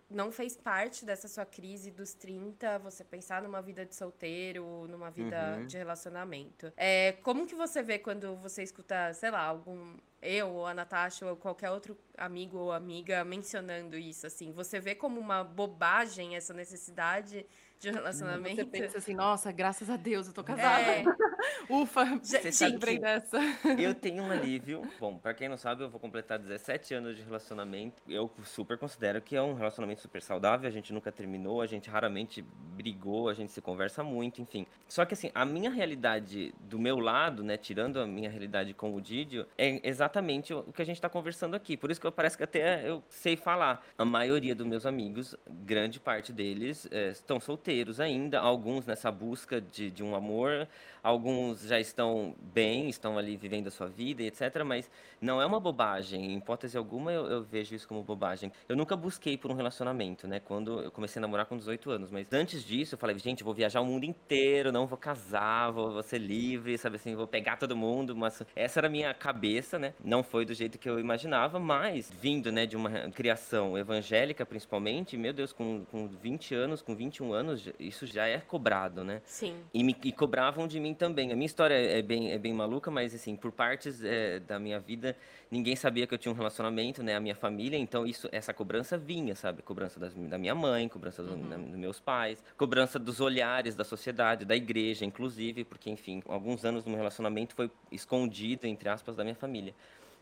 não 0.09 0.31
fez 0.31 0.55
parte 0.55 1.05
dessa 1.05 1.27
sua 1.27 1.45
crise 1.45 1.91
dos 1.91 2.13
30, 2.13 2.79
você 2.79 3.03
pensar 3.03 3.41
numa 3.41 3.61
vida 3.61 3.85
de 3.85 3.95
solteiro, 3.95 4.87
numa 4.87 5.09
vida 5.09 5.57
Uhum. 5.59 5.67
de 5.67 5.77
relacionamento. 5.77 6.71
É, 6.77 7.13
como 7.23 7.45
que 7.45 7.55
você 7.55 7.81
vê 7.81 7.97
quando 7.99 8.35
você 8.37 8.63
escuta, 8.63 9.13
sei 9.13 9.31
lá, 9.31 9.41
algum 9.41 9.95
eu 10.21 10.49
ou 10.51 10.65
a 10.65 10.73
Natasha 10.73 11.25
ou 11.25 11.35
qualquer 11.35 11.69
outro 11.71 11.97
amigo 12.17 12.57
ou 12.57 12.71
amiga 12.71 13.23
mencionando 13.25 13.97
isso 13.97 14.25
assim? 14.27 14.51
Você 14.53 14.79
vê 14.79 14.95
como 14.95 15.19
uma 15.19 15.43
bobagem 15.43 16.35
essa 16.35 16.53
necessidade 16.53 17.45
de 17.83 17.89
um 17.89 17.93
relacionamento? 17.93 18.55
Você 18.55 18.65
pensa 18.65 18.97
assim, 18.97 19.13
nossa, 19.13 19.51
graças 19.51 19.89
a 19.89 19.97
Deus, 19.97 20.27
eu 20.27 20.33
tô 20.33 20.43
casada. 20.43 20.81
É, 20.81 21.03
Ufa, 21.69 22.05
Você 22.21 22.51
sabe 22.51 22.71
lembrei 22.71 22.99
dessa. 22.99 23.37
Eu 23.77 23.93
tenho 23.95 24.23
um 24.23 24.31
alívio. 24.31 24.83
Bom, 24.99 25.17
pra 25.17 25.33
quem 25.33 25.49
não 25.49 25.57
sabe, 25.57 25.83
eu 25.83 25.89
vou 25.89 25.99
completar 25.99 26.39
17 26.39 26.93
anos 26.93 27.17
de 27.17 27.23
relacionamento. 27.23 28.01
Eu 28.07 28.31
super 28.45 28.77
considero 28.77 29.21
que 29.21 29.35
é 29.35 29.41
um 29.41 29.53
relacionamento 29.53 30.01
super 30.01 30.21
saudável. 30.21 30.67
A 30.67 30.71
gente 30.71 30.93
nunca 30.93 31.11
terminou, 31.11 31.61
a 31.61 31.67
gente 31.67 31.89
raramente 31.89 32.41
brigou, 32.41 33.27
a 33.27 33.33
gente 33.33 33.51
se 33.51 33.61
conversa 33.61 34.01
muito, 34.03 34.41
enfim. 34.41 34.65
Só 34.87 35.03
que 35.03 35.13
assim, 35.13 35.29
a 35.35 35.45
minha 35.45 35.69
realidade 35.69 36.53
do 36.61 36.79
meu 36.79 36.99
lado, 36.99 37.43
né, 37.43 37.57
tirando 37.57 37.99
a 37.99 38.07
minha 38.07 38.29
realidade 38.29 38.73
com 38.73 38.95
o 38.95 39.01
Didio, 39.01 39.45
é 39.57 39.85
exatamente 39.87 40.53
o 40.53 40.71
que 40.71 40.81
a 40.81 40.85
gente 40.85 41.01
tá 41.01 41.09
conversando 41.09 41.55
aqui. 41.55 41.75
Por 41.75 41.91
isso 41.91 41.99
que 41.99 42.07
eu 42.07 42.11
parece 42.11 42.37
que 42.37 42.43
até 42.43 42.87
eu 42.87 43.03
sei 43.09 43.35
falar. 43.35 43.85
A 43.97 44.05
maioria 44.05 44.55
dos 44.55 44.65
meus 44.65 44.85
amigos, 44.85 45.35
grande 45.49 45.99
parte 45.99 46.31
deles, 46.31 46.87
eh, 46.89 47.09
estão 47.09 47.39
solteiros 47.39 47.72
ainda, 47.99 48.39
alguns 48.39 48.85
nessa 48.85 49.11
busca 49.11 49.59
de, 49.59 49.89
de 49.89 50.03
um 50.03 50.15
amor, 50.15 50.67
alguns 51.01 51.61
já 51.61 51.79
estão 51.79 52.35
bem, 52.53 52.89
estão 52.89 53.17
ali 53.17 53.35
vivendo 53.35 53.67
a 53.67 53.71
sua 53.71 53.87
vida, 53.87 54.23
etc. 54.23 54.63
Mas 54.65 54.89
não 55.19 55.41
é 55.41 55.45
uma 55.45 55.59
bobagem, 55.59 56.33
em 56.33 56.37
hipótese 56.37 56.77
alguma 56.77 57.11
eu, 57.11 57.25
eu 57.25 57.43
vejo 57.43 57.75
isso 57.75 57.87
como 57.87 58.03
bobagem. 58.03 58.51
Eu 58.67 58.75
nunca 58.75 58.95
busquei 58.95 59.37
por 59.37 59.51
um 59.51 59.53
relacionamento, 59.53 60.27
né? 60.27 60.39
Quando 60.39 60.81
eu 60.81 60.91
comecei 60.91 61.19
a 61.19 61.21
namorar 61.21 61.45
com 61.45 61.57
18 61.57 61.91
anos, 61.91 62.11
mas 62.11 62.27
antes 62.31 62.63
disso 62.63 62.95
eu 62.95 62.99
falei, 62.99 63.17
gente, 63.19 63.43
vou 63.43 63.53
viajar 63.53 63.81
o 63.81 63.85
mundo 63.85 64.05
inteiro, 64.05 64.71
não 64.71 64.85
vou 64.85 64.97
casar, 64.97 65.71
vou, 65.71 65.91
vou 65.91 66.03
ser 66.03 66.19
livre, 66.19 66.77
sabe 66.77 66.95
assim, 66.97 67.15
vou 67.15 67.27
pegar 67.27 67.57
todo 67.57 67.75
mundo. 67.75 68.15
Mas 68.15 68.41
essa 68.55 68.79
era 68.79 68.87
a 68.87 68.91
minha 68.91 69.13
cabeça, 69.13 69.79
né? 69.79 69.93
Não 70.03 70.23
foi 70.23 70.45
do 70.45 70.53
jeito 70.53 70.77
que 70.77 70.89
eu 70.89 70.99
imaginava, 70.99 71.59
mas 71.59 72.11
vindo, 72.21 72.51
né, 72.51 72.65
de 72.65 72.75
uma 72.75 72.89
criação 73.11 73.77
evangélica, 73.77 74.45
principalmente, 74.45 75.17
meu 75.17 75.33
Deus, 75.33 75.53
com, 75.53 75.85
com 75.85 76.07
20 76.07 76.55
anos, 76.55 76.81
com 76.81 76.95
21 76.95 77.33
anos, 77.33 77.61
isso 77.79 78.05
já 78.05 78.27
é 78.27 78.37
cobrado, 78.39 79.03
né? 79.03 79.21
sim. 79.25 79.55
E, 79.73 79.83
me, 79.83 79.95
e 80.03 80.11
cobravam 80.11 80.67
de 80.67 80.79
mim 80.79 80.93
também. 80.93 81.31
A 81.31 81.35
minha 81.35 81.45
história 81.45 81.73
é 81.73 82.01
bem, 82.01 82.31
é 82.31 82.37
bem 82.37 82.53
maluca, 82.53 82.89
mas 82.91 83.13
assim, 83.15 83.35
por 83.35 83.51
partes 83.51 84.03
é, 84.03 84.39
da 84.39 84.59
minha 84.59 84.79
vida, 84.79 85.15
ninguém 85.49 85.75
sabia 85.75 86.05
que 86.05 86.13
eu 86.13 86.17
tinha 86.17 86.31
um 86.31 86.35
relacionamento, 86.35 87.01
né? 87.01 87.15
A 87.15 87.19
minha 87.19 87.35
família, 87.35 87.77
então 87.77 88.05
isso, 88.05 88.29
essa 88.31 88.53
cobrança 88.53 88.97
vinha, 88.97 89.35
sabe? 89.35 89.61
Cobrança 89.61 89.99
das- 89.99 90.13
da 90.13 90.37
minha 90.37 90.53
mãe, 90.55 90.87
cobrança 90.87 91.23
do- 91.23 91.35
da- 91.35 91.57
dos 91.57 91.75
meus 91.75 91.99
pais, 91.99 92.43
cobrança 92.57 92.99
dos 92.99 93.19
olhares 93.19 93.75
da 93.75 93.83
sociedade, 93.83 94.45
da 94.45 94.55
igreja, 94.55 95.05
inclusive, 95.05 95.63
porque, 95.63 95.89
enfim, 95.89 96.21
alguns 96.27 96.63
anos 96.65 96.83
no 96.85 96.89
meu 96.91 96.97
relacionamento 96.97 97.55
foi 97.55 97.69
escondido, 97.91 98.65
entre 98.67 98.89
aspas, 98.89 99.15
da 99.15 99.23
minha 99.23 99.35
família. 99.35 99.73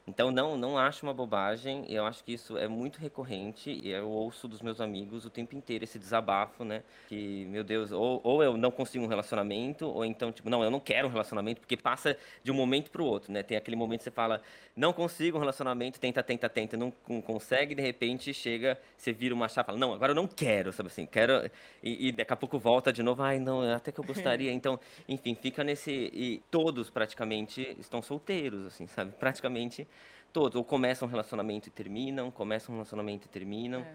Então 0.07 0.31
não, 0.31 0.57
não 0.57 0.77
acho 0.77 1.05
uma 1.05 1.13
bobagem, 1.13 1.85
eu 1.87 2.05
acho 2.05 2.23
que 2.23 2.33
isso 2.33 2.57
é 2.57 2.67
muito 2.67 2.99
recorrente 2.99 3.69
e 3.71 3.89
eu 3.91 4.09
ouço 4.09 4.47
dos 4.47 4.61
meus 4.61 4.81
amigos 4.81 5.25
o 5.25 5.29
tempo 5.29 5.55
inteiro 5.55 5.83
esse 5.83 5.99
desabafo, 5.99 6.65
né? 6.65 6.83
Que, 7.07 7.45
meu 7.45 7.63
Deus, 7.63 7.91
ou, 7.91 8.19
ou 8.23 8.43
eu 8.43 8.57
não 8.57 8.71
consigo 8.71 9.05
um 9.05 9.07
relacionamento, 9.07 9.85
ou 9.87 10.03
então, 10.03 10.31
tipo, 10.31 10.49
não, 10.49 10.63
eu 10.63 10.71
não 10.71 10.79
quero 10.79 11.07
um 11.07 11.11
relacionamento, 11.11 11.61
porque 11.61 11.77
passa 11.77 12.17
de 12.43 12.51
um 12.51 12.55
momento 12.55 12.89
pro 12.89 13.05
outro, 13.05 13.31
né? 13.31 13.43
Tem 13.43 13.55
aquele 13.55 13.77
momento 13.77 13.99
que 13.99 14.05
você 14.05 14.11
fala, 14.11 14.41
não 14.75 14.91
consigo 14.91 15.37
um 15.37 15.39
relacionamento, 15.39 15.99
tenta, 15.99 16.23
tenta, 16.23 16.49
tenta, 16.49 16.75
não 16.75 16.89
con- 16.91 17.21
consegue, 17.21 17.75
de 17.75 17.81
repente 17.81 18.33
chega, 18.33 18.79
você 18.97 19.13
vira 19.13 19.35
uma 19.35 19.47
chave 19.47 19.67
fala, 19.67 19.77
não, 19.77 19.93
agora 19.93 20.11
eu 20.11 20.15
não 20.15 20.27
quero, 20.27 20.73
sabe 20.73 20.87
assim, 20.87 21.05
quero, 21.05 21.49
e, 21.83 22.07
e 22.07 22.11
daqui 22.11 22.33
a 22.33 22.35
pouco 22.35 22.57
volta 22.57 22.91
de 22.91 23.03
novo, 23.03 23.21
ai, 23.21 23.39
não, 23.39 23.61
até 23.71 23.91
que 23.91 23.99
eu 23.99 24.03
gostaria, 24.03 24.51
então, 24.51 24.79
enfim, 25.07 25.35
fica 25.35 25.63
nesse, 25.63 25.91
e 25.91 26.41
todos 26.49 26.89
praticamente 26.89 27.75
estão 27.79 28.01
solteiros, 28.01 28.65
assim, 28.65 28.87
sabe? 28.87 29.11
Praticamente 29.19 29.87
todos, 30.31 30.55
ou 30.55 30.63
começam 30.63 31.07
um 31.07 31.11
relacionamento 31.11 31.67
e 31.67 31.71
terminam, 31.71 32.31
começam 32.31 32.73
um 32.73 32.77
relacionamento 32.77 33.27
e 33.27 33.29
terminam, 33.29 33.81
é, 33.81 33.93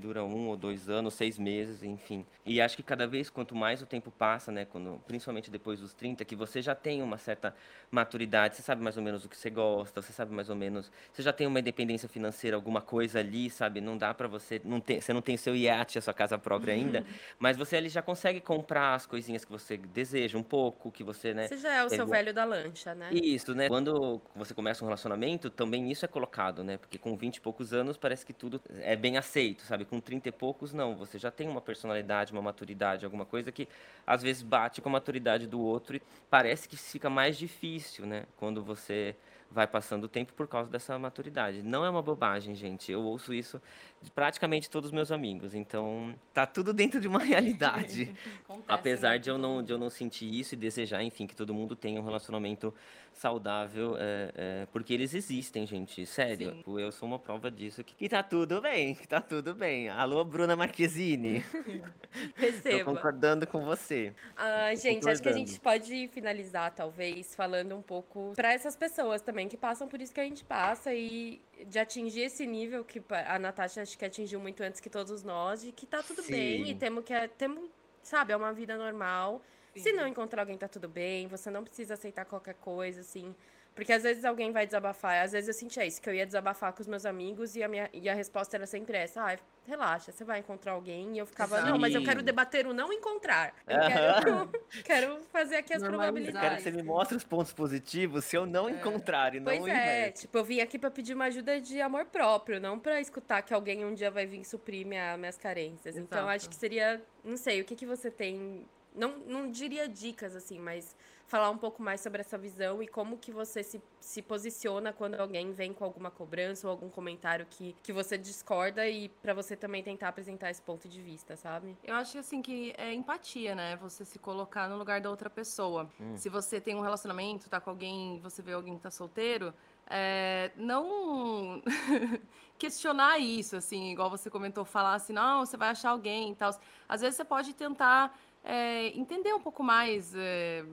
duram 0.00 0.28
um 0.28 0.48
ou 0.48 0.56
dois 0.56 0.88
anos, 0.88 1.14
seis 1.14 1.38
meses, 1.38 1.82
enfim. 1.82 2.24
E 2.46 2.60
acho 2.60 2.76
que 2.76 2.82
cada 2.82 3.06
vez, 3.06 3.28
quanto 3.28 3.54
mais 3.54 3.82
o 3.82 3.86
tempo 3.86 4.10
passa, 4.10 4.50
né, 4.50 4.64
quando, 4.64 4.98
principalmente 5.06 5.50
depois 5.50 5.80
dos 5.80 5.92
30, 5.92 6.24
que 6.24 6.34
você 6.34 6.62
já 6.62 6.74
tem 6.74 7.02
uma 7.02 7.18
certa 7.18 7.54
maturidade, 7.90 8.56
você 8.56 8.62
sabe 8.62 8.82
mais 8.82 8.96
ou 8.96 9.02
menos 9.02 9.24
o 9.24 9.28
que 9.28 9.36
você 9.36 9.50
gosta, 9.50 10.00
você 10.02 10.12
sabe 10.12 10.32
mais 10.32 10.48
ou 10.48 10.56
menos, 10.56 10.90
você 11.12 11.22
já 11.22 11.32
tem 11.32 11.46
uma 11.46 11.60
independência 11.60 12.08
financeira, 12.08 12.56
alguma 12.56 12.80
coisa 12.80 13.18
ali, 13.18 13.50
sabe? 13.50 13.80
Não 13.80 13.96
dá 13.96 14.12
pra 14.14 14.28
você, 14.28 14.60
não 14.64 14.80
ter, 14.80 15.00
você 15.00 15.12
não 15.12 15.22
tem 15.22 15.36
seu 15.36 15.54
iate, 15.56 15.98
a 15.98 16.02
sua 16.02 16.14
casa 16.14 16.38
própria 16.38 16.74
ainda, 16.74 17.04
mas 17.38 17.56
você 17.56 17.76
ali 17.76 17.88
já 17.88 18.02
consegue 18.02 18.40
comprar 18.40 18.94
as 18.94 19.06
coisinhas 19.06 19.44
que 19.44 19.50
você 19.50 19.76
deseja 19.76 20.38
um 20.38 20.42
pouco, 20.42 20.90
que 20.90 21.02
você, 21.04 21.34
né? 21.34 21.48
Você 21.48 21.56
já 21.58 21.72
é 21.74 21.84
o 21.84 21.88
seu 21.88 21.98
pegou- 21.98 22.12
velho 22.12 22.32
da 22.34 22.44
lancha, 22.44 22.94
né? 22.94 23.10
isso, 23.12 23.54
né? 23.54 23.68
Quando 23.68 24.20
você 24.34 24.54
começa 24.54 24.84
um 24.84 24.86
relacionamento, 24.88 25.50
também 25.50 25.90
isso 25.90 26.04
é 26.04 26.08
colocado, 26.08 26.62
né? 26.62 26.76
Porque 26.76 26.98
com 26.98 27.16
20 27.16 27.36
e 27.36 27.40
poucos 27.40 27.72
anos 27.72 27.96
parece 27.96 28.24
que 28.24 28.32
tudo 28.32 28.60
é 28.80 28.94
bem 28.96 29.16
aceito, 29.16 29.57
sabe? 29.64 29.84
Com 29.84 30.00
30 30.00 30.28
e 30.28 30.32
poucos, 30.32 30.72
não. 30.72 30.96
Você 30.96 31.18
já 31.18 31.30
tem 31.30 31.48
uma 31.48 31.60
personalidade, 31.60 32.32
uma 32.32 32.42
maturidade, 32.42 33.04
alguma 33.04 33.24
coisa 33.24 33.50
que 33.52 33.68
às 34.06 34.22
vezes 34.22 34.42
bate 34.42 34.80
com 34.80 34.88
a 34.88 34.92
maturidade 34.92 35.46
do 35.46 35.60
outro 35.60 35.96
e 35.96 36.02
parece 36.30 36.68
que 36.68 36.76
fica 36.76 37.10
mais 37.10 37.36
difícil, 37.36 38.06
né? 38.06 38.26
Quando 38.36 38.62
você 38.62 39.16
vai 39.50 39.66
passando 39.66 40.04
o 40.04 40.08
tempo 40.08 40.32
por 40.34 40.46
causa 40.46 40.70
dessa 40.70 40.98
maturidade. 40.98 41.62
Não 41.62 41.84
é 41.84 41.90
uma 41.90 42.02
bobagem, 42.02 42.54
gente. 42.54 42.92
Eu 42.92 43.02
ouço 43.02 43.32
isso 43.32 43.60
de 44.00 44.10
praticamente 44.10 44.70
todos 44.70 44.88
os 44.88 44.92
meus 44.92 45.10
amigos. 45.10 45.54
Então, 45.54 46.14
tá 46.32 46.46
tudo 46.46 46.72
dentro 46.72 47.00
de 47.00 47.08
uma 47.08 47.18
realidade. 47.18 48.14
Acontece, 48.44 48.64
Apesar 48.68 49.10
né? 49.10 49.18
de 49.18 49.30
eu 49.30 49.38
não 49.38 49.62
de 49.62 49.72
eu 49.72 49.78
não 49.78 49.90
sentir 49.90 50.32
isso 50.32 50.54
e 50.54 50.56
desejar, 50.56 51.02
enfim, 51.02 51.26
que 51.26 51.34
todo 51.34 51.52
mundo 51.52 51.74
tenha 51.74 52.00
um 52.00 52.04
relacionamento 52.04 52.72
saudável, 53.12 53.96
é, 53.98 54.32
é, 54.34 54.66
porque 54.72 54.94
eles 54.94 55.12
existem, 55.12 55.66
gente, 55.66 56.06
sério. 56.06 56.54
Tipo, 56.56 56.78
Eu 56.78 56.92
sou 56.92 57.08
uma 57.08 57.18
prova 57.18 57.50
disso, 57.50 57.82
que, 57.82 57.94
que 57.94 58.08
tá 58.08 58.22
tudo 58.22 58.60
bem, 58.60 58.94
que 58.94 59.08
tá 59.08 59.20
tudo 59.20 59.54
bem. 59.54 59.88
Alô, 59.88 60.24
Bruna 60.24 60.54
Marquezine. 60.54 61.44
Tô 61.52 62.40
Receba. 62.40 62.84
concordando 62.84 63.46
com 63.46 63.64
você. 63.64 64.14
Ah, 64.36 64.72
gente, 64.76 65.08
acho 65.08 65.20
que 65.20 65.28
a 65.28 65.32
gente 65.32 65.58
pode 65.58 66.08
finalizar, 66.08 66.72
talvez, 66.72 67.34
falando 67.34 67.74
um 67.74 67.82
pouco 67.82 68.32
para 68.36 68.52
essas 68.52 68.76
pessoas 68.76 69.20
também 69.20 69.48
que 69.48 69.56
passam 69.56 69.88
por 69.88 70.00
isso 70.00 70.14
que 70.14 70.20
a 70.20 70.24
gente 70.24 70.44
passa 70.44 70.94
e 70.94 71.40
de 71.66 71.78
atingir 71.78 72.22
esse 72.22 72.46
nível 72.46 72.84
que 72.84 73.02
a 73.10 73.38
Natasha 73.38 73.82
acho 73.82 73.98
que 73.98 74.04
atingiu 74.04 74.40
muito 74.40 74.62
antes 74.62 74.80
que 74.80 74.90
todos 74.90 75.22
nós, 75.22 75.62
de 75.62 75.72
que 75.72 75.86
tá 75.86 76.02
tudo 76.02 76.22
bem 76.22 76.64
Sim. 76.64 76.70
e 76.70 76.74
temos 76.74 77.04
que 77.04 77.14
temos, 77.36 77.68
sabe, 78.02 78.32
é 78.32 78.36
uma 78.36 78.52
vida 78.52 78.76
normal. 78.76 79.42
Se 79.76 79.92
não 79.92 80.08
encontrar 80.08 80.42
alguém, 80.42 80.58
tá 80.58 80.66
tudo 80.66 80.88
bem. 80.88 81.28
Você 81.28 81.50
não 81.50 81.62
precisa 81.62 81.94
aceitar 81.94 82.24
qualquer 82.24 82.54
coisa, 82.54 83.00
assim. 83.00 83.34
Porque 83.78 83.92
às 83.92 84.02
vezes 84.02 84.24
alguém 84.24 84.50
vai 84.50 84.66
desabafar. 84.66 85.22
Às 85.22 85.30
vezes 85.30 85.46
eu 85.46 85.54
sentia 85.54 85.86
isso, 85.86 86.02
que 86.02 86.10
eu 86.10 86.12
ia 86.12 86.26
desabafar 86.26 86.72
com 86.72 86.80
os 86.80 86.88
meus 86.88 87.06
amigos 87.06 87.54
e 87.54 87.62
a, 87.62 87.68
minha, 87.68 87.88
e 87.92 88.08
a 88.08 88.14
resposta 88.14 88.56
era 88.56 88.66
sempre 88.66 88.96
essa. 88.98 89.22
Ah, 89.22 89.38
relaxa, 89.64 90.10
você 90.10 90.24
vai 90.24 90.40
encontrar 90.40 90.72
alguém. 90.72 91.14
E 91.14 91.18
eu 91.20 91.24
ficava, 91.24 91.60
não, 91.60 91.78
mas 91.78 91.94
eu 91.94 92.02
quero 92.02 92.18
Sim. 92.18 92.26
debater 92.26 92.66
o 92.66 92.74
não 92.74 92.92
encontrar. 92.92 93.54
Eu 93.68 93.78
Aham. 93.78 94.50
quero, 94.50 94.50
quero 94.82 95.22
fazer 95.32 95.56
aqui 95.58 95.72
as 95.74 95.80
Eu 95.80 95.90
quero 95.90 95.96
probabilidades. 95.96 96.56
que 96.56 96.62
você 96.64 96.72
me 96.72 96.82
mostre 96.82 97.16
os 97.16 97.22
pontos 97.22 97.52
positivos 97.52 98.24
se 98.24 98.36
eu 98.36 98.46
não 98.46 98.68
encontrar 98.68 99.36
e 99.36 99.38
não 99.38 99.44
Pois 99.44 99.68
é, 99.68 100.10
tipo, 100.10 100.36
eu 100.36 100.44
vim 100.44 100.58
aqui 100.58 100.76
pra 100.76 100.90
pedir 100.90 101.14
uma 101.14 101.26
ajuda 101.26 101.60
de 101.60 101.80
amor 101.80 102.06
próprio, 102.06 102.60
não 102.60 102.80
pra 102.80 103.00
escutar 103.00 103.42
que 103.42 103.54
alguém 103.54 103.84
um 103.84 103.94
dia 103.94 104.10
vai 104.10 104.26
vir 104.26 104.44
suprir 104.44 104.84
minha, 104.84 105.16
minhas 105.16 105.38
carências. 105.38 105.96
Então, 105.96 106.22
Exato. 106.22 106.34
acho 106.34 106.48
que 106.48 106.56
seria, 106.56 107.00
não 107.22 107.36
sei, 107.36 107.60
o 107.60 107.64
que, 107.64 107.76
que 107.76 107.86
você 107.86 108.10
tem. 108.10 108.66
Não, 108.92 109.18
não 109.18 109.48
diria 109.48 109.88
dicas, 109.88 110.34
assim, 110.34 110.58
mas 110.58 110.96
falar 111.28 111.50
um 111.50 111.58
pouco 111.58 111.82
mais 111.82 112.00
sobre 112.00 112.22
essa 112.22 112.38
visão 112.38 112.82
e 112.82 112.88
como 112.88 113.18
que 113.18 113.30
você 113.30 113.62
se, 113.62 113.80
se 114.00 114.22
posiciona 114.22 114.94
quando 114.94 115.14
alguém 115.20 115.52
vem 115.52 115.74
com 115.74 115.84
alguma 115.84 116.10
cobrança 116.10 116.66
ou 116.66 116.70
algum 116.70 116.88
comentário 116.88 117.46
que, 117.48 117.76
que 117.82 117.92
você 117.92 118.16
discorda 118.16 118.88
e 118.88 119.10
pra 119.22 119.34
você 119.34 119.54
também 119.54 119.82
tentar 119.82 120.08
apresentar 120.08 120.50
esse 120.50 120.62
ponto 120.62 120.88
de 120.88 121.02
vista, 121.02 121.36
sabe? 121.36 121.76
Eu 121.84 121.94
acho 121.96 122.18
assim 122.18 122.40
que 122.40 122.74
é 122.78 122.94
empatia, 122.94 123.54
né? 123.54 123.76
Você 123.76 124.06
se 124.06 124.18
colocar 124.18 124.68
no 124.68 124.78
lugar 124.78 125.02
da 125.02 125.10
outra 125.10 125.28
pessoa. 125.28 125.88
Hum. 126.00 126.16
Se 126.16 126.30
você 126.30 126.60
tem 126.62 126.74
um 126.74 126.80
relacionamento, 126.80 127.50
tá 127.50 127.60
com 127.60 127.68
alguém, 127.68 128.18
você 128.22 128.40
vê 128.40 128.54
alguém 128.54 128.76
que 128.76 128.82
tá 128.82 128.90
solteiro, 128.90 129.52
é, 129.86 130.50
não 130.56 131.62
questionar 132.56 133.18
isso, 133.18 133.54
assim, 133.54 133.92
igual 133.92 134.08
você 134.08 134.30
comentou, 134.30 134.64
falar 134.64 134.94
assim, 134.94 135.12
não, 135.12 135.44
você 135.44 135.58
vai 135.58 135.68
achar 135.68 135.90
alguém 135.90 136.32
e 136.32 136.34
tal. 136.34 136.58
Às 136.88 137.02
vezes 137.02 137.16
você 137.16 137.24
pode 137.24 137.52
tentar 137.52 138.18
é, 138.42 138.88
entender 138.98 139.34
um 139.34 139.40
pouco 139.40 139.62
mais. 139.62 140.14
é, 140.16 140.64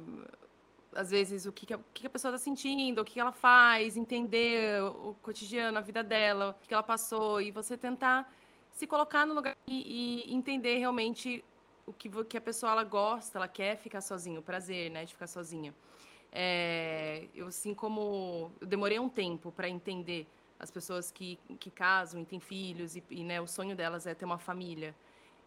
às 0.95 1.11
vezes 1.11 1.45
o 1.45 1.51
que, 1.51 1.65
que, 1.65 1.73
a, 1.73 1.77
o 1.77 1.83
que 1.93 2.07
a 2.07 2.09
pessoa 2.09 2.33
está 2.33 2.43
sentindo, 2.43 3.01
o 3.01 3.05
que, 3.05 3.19
ela 3.19 3.31
faz, 3.31 3.97
entender 3.97 4.81
o 4.81 5.13
cotidiano, 5.21 5.77
a 5.77 5.81
vida 5.81 6.01
dela, 6.01 6.57
o 6.63 6.67
que, 6.67 6.73
ela 6.73 6.81
passou, 6.81 7.41
e 7.41 7.51
você 7.51 7.77
tentar 7.77 8.33
se 8.71 8.87
colocar 8.87 9.25
no 9.25 9.33
lugar 9.33 9.55
e, 9.67 10.23
e 10.27 10.33
entender 10.33 10.77
realmente 10.77 11.43
o 11.85 11.93
que, 11.93 12.09
que 12.25 12.37
a 12.37 12.41
pessoa 12.41 12.71
ela 12.71 12.83
gosta, 12.83 13.37
ela 13.37 13.47
quer 13.47 13.77
ficar 13.77 14.01
sozinha, 14.01 14.39
o 14.39 14.43
prazer, 14.43 14.89
né, 14.89 15.05
de 15.05 15.13
ficar 15.13 15.27
sozinha. 15.27 15.73
É, 16.31 17.27
eu 17.33 17.47
assim 17.47 17.73
como 17.73 18.51
eu 18.59 18.67
demorei 18.67 18.99
um 18.99 19.07
tempo 19.07 19.51
para 19.51 19.69
entender 19.69 20.27
as 20.59 20.71
pessoas 20.71 21.11
que, 21.11 21.37
que 21.59 21.69
casam 21.69 22.21
e 22.21 22.25
têm 22.25 22.39
filhos 22.39 22.95
e, 22.95 23.03
e, 23.09 23.23
né, 23.23 23.39
o 23.39 23.47
sonho 23.47 23.75
delas 23.75 24.07
é 24.07 24.13
ter 24.13 24.25
uma 24.25 24.37
família. 24.37 24.95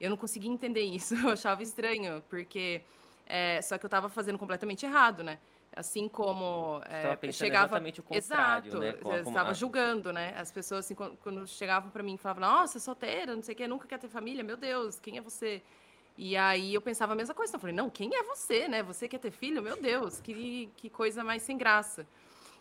Eu 0.00 0.10
não 0.10 0.16
conseguia 0.16 0.50
entender 0.50 0.82
isso, 0.82 1.14
eu 1.16 1.30
achava 1.30 1.62
estranho, 1.62 2.22
porque 2.28 2.82
é, 3.28 3.60
só 3.62 3.76
que 3.78 3.84
eu 3.84 3.88
estava 3.88 4.08
fazendo 4.08 4.38
completamente 4.38 4.84
errado, 4.86 5.22
né? 5.22 5.38
Assim 5.76 6.08
como 6.08 6.80
é, 6.86 7.30
chegava 7.32 7.66
exatamente 7.66 8.00
o 8.00 8.02
contrário, 8.02 8.66
exato, 8.66 8.78
né, 8.80 8.92
com- 8.94 9.12
eu 9.12 9.22
como 9.22 9.28
estava 9.36 9.50
a- 9.50 9.54
julgando, 9.54 10.12
né? 10.12 10.34
As 10.36 10.50
pessoas 10.50 10.84
assim 10.84 10.94
quando, 10.94 11.16
quando 11.18 11.46
chegavam 11.46 11.90
para 11.90 12.02
mim 12.02 12.16
falavam: 12.16 12.42
"Nossa, 12.48 12.80
solteira, 12.80 13.36
não 13.36 13.42
sei 13.42 13.54
o 13.54 13.56
que, 13.56 13.68
nunca 13.68 13.86
quer 13.86 13.98
ter 13.98 14.08
família, 14.08 14.42
meu 14.42 14.56
Deus, 14.56 14.98
quem 14.98 15.18
é 15.18 15.20
você?" 15.20 15.62
E 16.16 16.36
aí 16.36 16.74
eu 16.74 16.80
pensava 16.80 17.12
a 17.12 17.16
mesma 17.16 17.32
coisa. 17.32 17.54
Eu 17.54 17.60
falei, 17.60 17.76
não, 17.76 17.88
quem 17.88 18.12
é 18.12 18.24
você, 18.24 18.66
né? 18.66 18.82
Você 18.82 19.06
quer 19.06 19.18
ter 19.18 19.30
filho? 19.30 19.62
Meu 19.62 19.80
Deus, 19.80 20.20
que, 20.20 20.68
que 20.76 20.90
coisa 20.90 21.22
mais 21.22 21.42
sem 21.42 21.56
graça. 21.56 22.04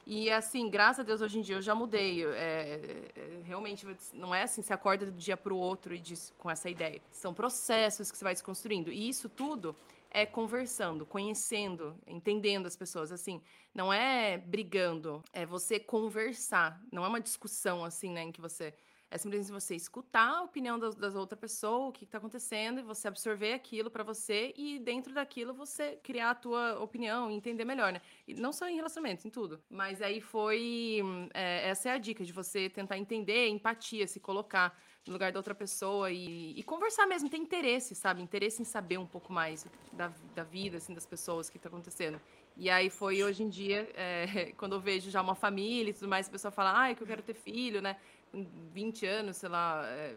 E 0.06 0.30
assim, 0.30 0.70
graças 0.70 1.00
a 1.00 1.04
Deus, 1.04 1.22
hoje 1.22 1.40
em 1.40 1.42
dia 1.42 1.56
eu 1.56 1.62
já 1.62 1.74
mudei. 1.74 2.24
Eu, 2.24 2.34
é, 2.34 2.80
é, 3.16 3.42
realmente, 3.44 3.84
não 4.14 4.34
é 4.36 4.44
assim, 4.44 4.62
você 4.62 4.74
acorda 4.74 5.08
do 5.08 5.12
dia 5.12 5.36
para 5.36 5.52
o 5.52 5.58
outro 5.58 5.96
e 5.96 5.98
diz 5.98 6.32
com 6.38 6.52
essa 6.52 6.70
ideia. 6.70 7.02
São 7.12 7.34
processos 7.34 8.12
que 8.12 8.18
você 8.18 8.24
vai 8.24 8.34
desconstruindo. 8.34 8.92
E 8.92 9.10
isso 9.10 9.28
tudo 9.28 9.76
é 10.12 10.26
conversando, 10.26 11.06
conhecendo, 11.06 12.00
entendendo 12.08 12.66
as 12.66 12.76
pessoas. 12.76 13.12
Assim, 13.12 13.42
não 13.74 13.92
é 13.92 14.38
brigando, 14.38 15.24
é 15.32 15.46
você 15.46 15.80
conversar. 15.80 16.82
Não 16.92 17.06
é 17.06 17.08
uma 17.08 17.22
discussão 17.22 17.84
assim, 17.84 18.12
né, 18.12 18.24
em 18.24 18.32
que 18.32 18.42
você 18.42 18.74
é 19.10 19.18
simplesmente 19.18 19.52
você 19.52 19.76
escutar 19.76 20.40
a 20.40 20.42
opinião 20.44 20.78
das, 20.78 20.96
das 20.96 21.16
outras 21.16 21.40
pessoas, 21.40 21.90
o 21.90 21.92
que 21.92 22.04
está 22.04 22.18
acontecendo, 22.18 22.80
e 22.80 22.84
você 22.84 23.08
absorver 23.08 23.54
aquilo 23.54 23.90
para 23.90 24.04
você 24.04 24.54
e 24.58 24.80
dentro 24.80 25.14
daquilo 25.14 25.54
você 25.54 25.98
criar 26.04 26.32
a 26.32 26.36
tua 26.36 26.80
opinião 26.80 27.32
e 27.32 27.36
entender 27.36 27.64
melhor, 27.64 27.94
né? 27.94 28.02
E 28.28 28.34
não 28.34 28.52
só 28.52 28.68
em 28.68 28.76
relacionamentos, 28.76 29.26
em 29.26 29.30
tudo. 29.30 29.62
Mas 29.70 30.02
aí 30.02 30.20
foi. 30.20 31.02
é, 31.34 31.70
essa 31.70 31.90
é 31.90 31.92
a 31.94 31.98
dica 31.98 32.26
de 32.26 32.34
você 32.34 32.70
tentar 32.70 32.98
entender, 32.98 33.48
empatia, 33.48 34.08
se 34.08 34.20
colocar 34.20 34.78
no 35.08 35.14
lugar 35.14 35.32
da 35.32 35.40
outra 35.40 35.56
pessoa 35.56 36.12
e, 36.12 36.58
e 36.58 36.64
conversar 36.64 37.08
mesmo, 37.08 37.30
ter 37.30 37.38
interesse, 37.38 37.96
sabe? 37.96 38.22
Interesse 38.22 38.62
em 38.62 38.66
saber 38.66 38.98
um 38.98 39.06
pouco 39.06 39.32
mais 39.32 39.66
da, 39.94 40.12
da 40.36 40.44
vida, 40.44 40.78
assim, 40.78 40.94
das 40.94 41.06
pessoas, 41.06 41.48
o 41.48 41.52
que 41.52 41.58
está 41.58 41.70
acontecendo. 41.70 42.20
E 42.56 42.70
aí 42.70 42.90
foi 42.90 43.24
hoje 43.24 43.44
em 43.44 43.50
dia, 43.50 43.90
é, 43.94 44.52
quando 44.58 44.74
eu 44.74 44.80
vejo 44.80 45.10
já 45.10 45.22
uma 45.22 45.36
família 45.36 45.92
e 45.92 45.94
tudo 45.94 46.08
mais, 46.08 46.28
a 46.28 46.32
pessoa 46.32 46.52
fala, 46.52 46.90
ah, 46.90 46.96
que 46.96 47.02
eu 47.02 47.08
quero 47.08 47.22
ter 47.22 47.36
filho, 47.36 47.82
né? 47.82 47.98
Com 48.32 48.46
20 48.74 49.06
anos, 49.06 49.38
sei 49.38 49.50
lá, 49.50 49.84
é, 49.86 50.16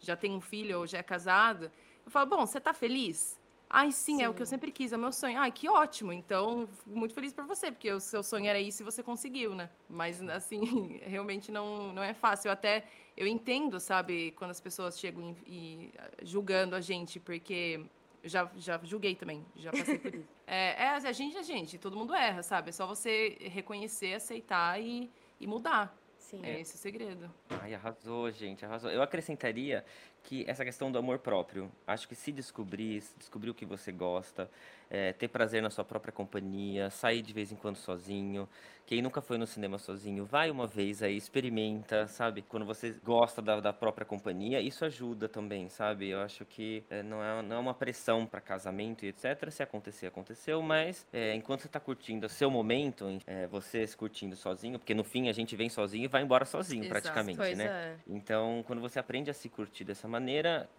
já 0.00 0.16
tem 0.16 0.32
um 0.32 0.40
filho 0.40 0.80
ou 0.80 0.86
já 0.86 0.98
é 0.98 1.02
casado. 1.02 1.70
Eu 2.04 2.10
falo, 2.10 2.28
bom, 2.28 2.46
você 2.46 2.60
tá 2.60 2.72
feliz? 2.72 3.38
Ai, 3.68 3.90
sim, 3.90 4.22
é 4.22 4.28
o 4.28 4.34
que 4.34 4.40
eu 4.40 4.46
sempre 4.46 4.70
quis, 4.70 4.92
é 4.92 4.96
o 4.96 5.00
meu 5.00 5.10
sonho. 5.10 5.38
Ai, 5.40 5.50
que 5.50 5.68
ótimo. 5.68 6.12
Então, 6.12 6.68
muito 6.86 7.12
feliz 7.14 7.32
por 7.32 7.44
você, 7.44 7.72
porque 7.72 7.90
o 7.90 7.98
seu 7.98 8.22
sonho 8.22 8.46
era 8.46 8.60
isso 8.60 8.82
e 8.82 8.84
você 8.84 9.02
conseguiu, 9.02 9.54
né? 9.54 9.68
Mas, 9.88 10.22
assim, 10.30 11.00
realmente 11.02 11.50
não, 11.50 11.92
não 11.92 12.02
é 12.02 12.14
fácil. 12.14 12.48
Eu 12.48 12.52
até, 12.52 12.84
eu 13.16 13.26
entendo, 13.26 13.80
sabe, 13.80 14.32
quando 14.32 14.52
as 14.52 14.60
pessoas 14.60 14.98
chegam 14.98 15.36
e, 15.44 15.92
e 15.92 15.92
julgando 16.22 16.76
a 16.76 16.80
gente, 16.80 17.18
porque 17.18 17.84
eu 18.22 18.28
já, 18.28 18.50
já 18.56 18.80
julguei 18.84 19.16
também, 19.16 19.44
já 19.56 19.72
passei 19.72 19.98
por 19.98 20.14
isso. 20.14 20.28
É, 20.48 20.84
é, 20.84 20.88
a 20.90 21.12
gente 21.12 21.36
é 21.36 21.42
gente, 21.42 21.76
todo 21.76 21.96
mundo 21.96 22.14
erra, 22.14 22.40
sabe? 22.40 22.68
É 22.68 22.72
só 22.72 22.86
você 22.86 23.36
reconhecer, 23.40 24.14
aceitar 24.14 24.80
e, 24.80 25.10
e 25.40 25.46
mudar. 25.46 25.92
Sim. 26.26 26.40
É 26.44 26.60
esse 26.60 26.74
o 26.74 26.78
segredo. 26.78 27.32
Ai, 27.62 27.72
arrasou, 27.72 28.28
gente, 28.32 28.64
arrasou. 28.64 28.90
Eu 28.90 29.00
acrescentaria 29.00 29.84
que 30.26 30.44
essa 30.48 30.64
questão 30.64 30.90
do 30.90 30.98
amor 30.98 31.20
próprio, 31.20 31.70
acho 31.86 32.08
que 32.08 32.16
se 32.16 32.32
descobrir, 32.32 33.00
se 33.00 33.16
descobrir 33.16 33.48
o 33.48 33.54
que 33.54 33.64
você 33.64 33.92
gosta, 33.92 34.50
é, 34.90 35.12
ter 35.12 35.28
prazer 35.28 35.62
na 35.62 35.70
sua 35.70 35.84
própria 35.84 36.12
companhia, 36.12 36.90
sair 36.90 37.22
de 37.22 37.32
vez 37.32 37.52
em 37.52 37.56
quando 37.56 37.76
sozinho. 37.76 38.48
Quem 38.84 39.02
nunca 39.02 39.20
foi 39.20 39.36
no 39.36 39.48
cinema 39.48 39.78
sozinho, 39.78 40.24
vai 40.24 40.48
uma 40.48 40.64
vez 40.64 41.02
aí, 41.02 41.16
experimenta, 41.16 42.06
sabe? 42.06 42.42
Quando 42.42 42.64
você 42.64 42.94
gosta 43.04 43.42
da, 43.42 43.58
da 43.58 43.72
própria 43.72 44.06
companhia, 44.06 44.60
isso 44.60 44.84
ajuda 44.84 45.28
também, 45.28 45.68
sabe? 45.68 46.08
Eu 46.10 46.20
acho 46.20 46.44
que 46.44 46.84
é, 46.88 47.02
não, 47.02 47.22
é, 47.22 47.42
não 47.42 47.56
é 47.56 47.58
uma 47.58 47.74
pressão 47.74 48.24
para 48.24 48.40
casamento 48.40 49.04
e 49.04 49.08
etc. 49.08 49.50
Se 49.50 49.60
acontecer, 49.60 50.06
aconteceu, 50.06 50.62
mas 50.62 51.04
é, 51.12 51.34
enquanto 51.34 51.62
você 51.62 51.68
tá 51.68 51.80
curtindo 51.80 52.26
o 52.26 52.28
seu 52.28 52.48
momento, 52.48 53.06
é, 53.26 53.48
você 53.48 53.84
se 53.84 53.96
curtindo 53.96 54.36
sozinho, 54.36 54.78
porque 54.78 54.94
no 54.94 55.02
fim 55.02 55.28
a 55.28 55.32
gente 55.32 55.56
vem 55.56 55.68
sozinho 55.68 56.04
e 56.04 56.08
vai 56.08 56.22
embora 56.22 56.44
sozinho, 56.44 56.84
Exato. 56.84 57.00
praticamente, 57.00 57.56
né? 57.56 57.64
é. 57.64 57.96
Então, 58.06 58.62
quando 58.68 58.80
você 58.80 59.00
aprende 59.00 59.30
a 59.30 59.34
se 59.34 59.48
curtir 59.48 59.82
dessa 59.82 60.06
maneira, 60.06 60.15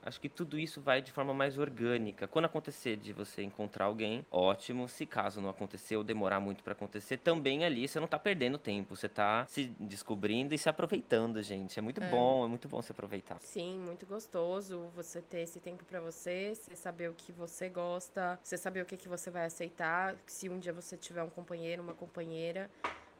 acho 0.04 0.20
que 0.20 0.30
tudo 0.30 0.58
isso 0.58 0.82
vai 0.82 1.02
de 1.02 1.12
forma 1.12 1.34
mais 1.34 1.58
orgânica. 1.58 2.28
Quando 2.28 2.46
acontecer 2.46 2.98
de 2.98 3.14
você 3.14 3.44
encontrar 3.44 3.86
alguém, 3.86 4.26
ótimo. 4.32 4.88
Se 4.88 5.06
caso 5.06 5.42
não 5.42 5.50
acontecer 5.50 5.96
ou 5.96 6.04
demorar 6.04 6.40
muito 6.40 6.64
pra 6.64 6.74
acontecer, 6.74 7.18
também 7.18 7.66
ali 7.66 7.88
você 7.88 8.00
não 8.00 8.08
tá 8.08 8.20
perdendo 8.20 8.58
tempo, 8.58 8.96
você 8.96 9.10
tá 9.10 9.46
se 9.48 9.66
descobrindo 9.80 10.54
e 10.54 10.58
se 10.58 10.70
aproveitando, 10.70 11.42
gente. 11.42 11.78
É 11.78 11.82
muito 11.82 12.02
bom, 12.02 12.46
é 12.46 12.48
muito 12.48 12.68
bom 12.68 12.82
se 12.82 12.92
aproveitar. 12.92 13.38
Sim, 13.40 13.80
muito 13.80 14.06
gostoso 14.06 14.90
você 14.96 15.22
ter 15.22 15.42
esse 15.42 15.60
tempo 15.60 15.84
pra 15.86 16.00
você, 16.00 16.54
você 16.56 16.76
saber 16.76 17.10
o 17.10 17.14
que 17.14 17.32
você 17.32 17.70
gosta, 17.70 18.40
você 18.44 18.58
saber 18.58 18.82
o 18.82 18.86
que, 18.86 18.98
que 18.98 19.08
você 19.08 19.30
vai 19.30 19.46
aceitar, 19.46 20.16
se 20.26 20.50
um 20.50 20.60
dia 20.60 20.74
você 20.74 20.98
tiver 20.98 21.24
um 21.24 21.30
companheiro, 21.30 21.82
uma 21.82 21.94
companheira, 21.94 22.70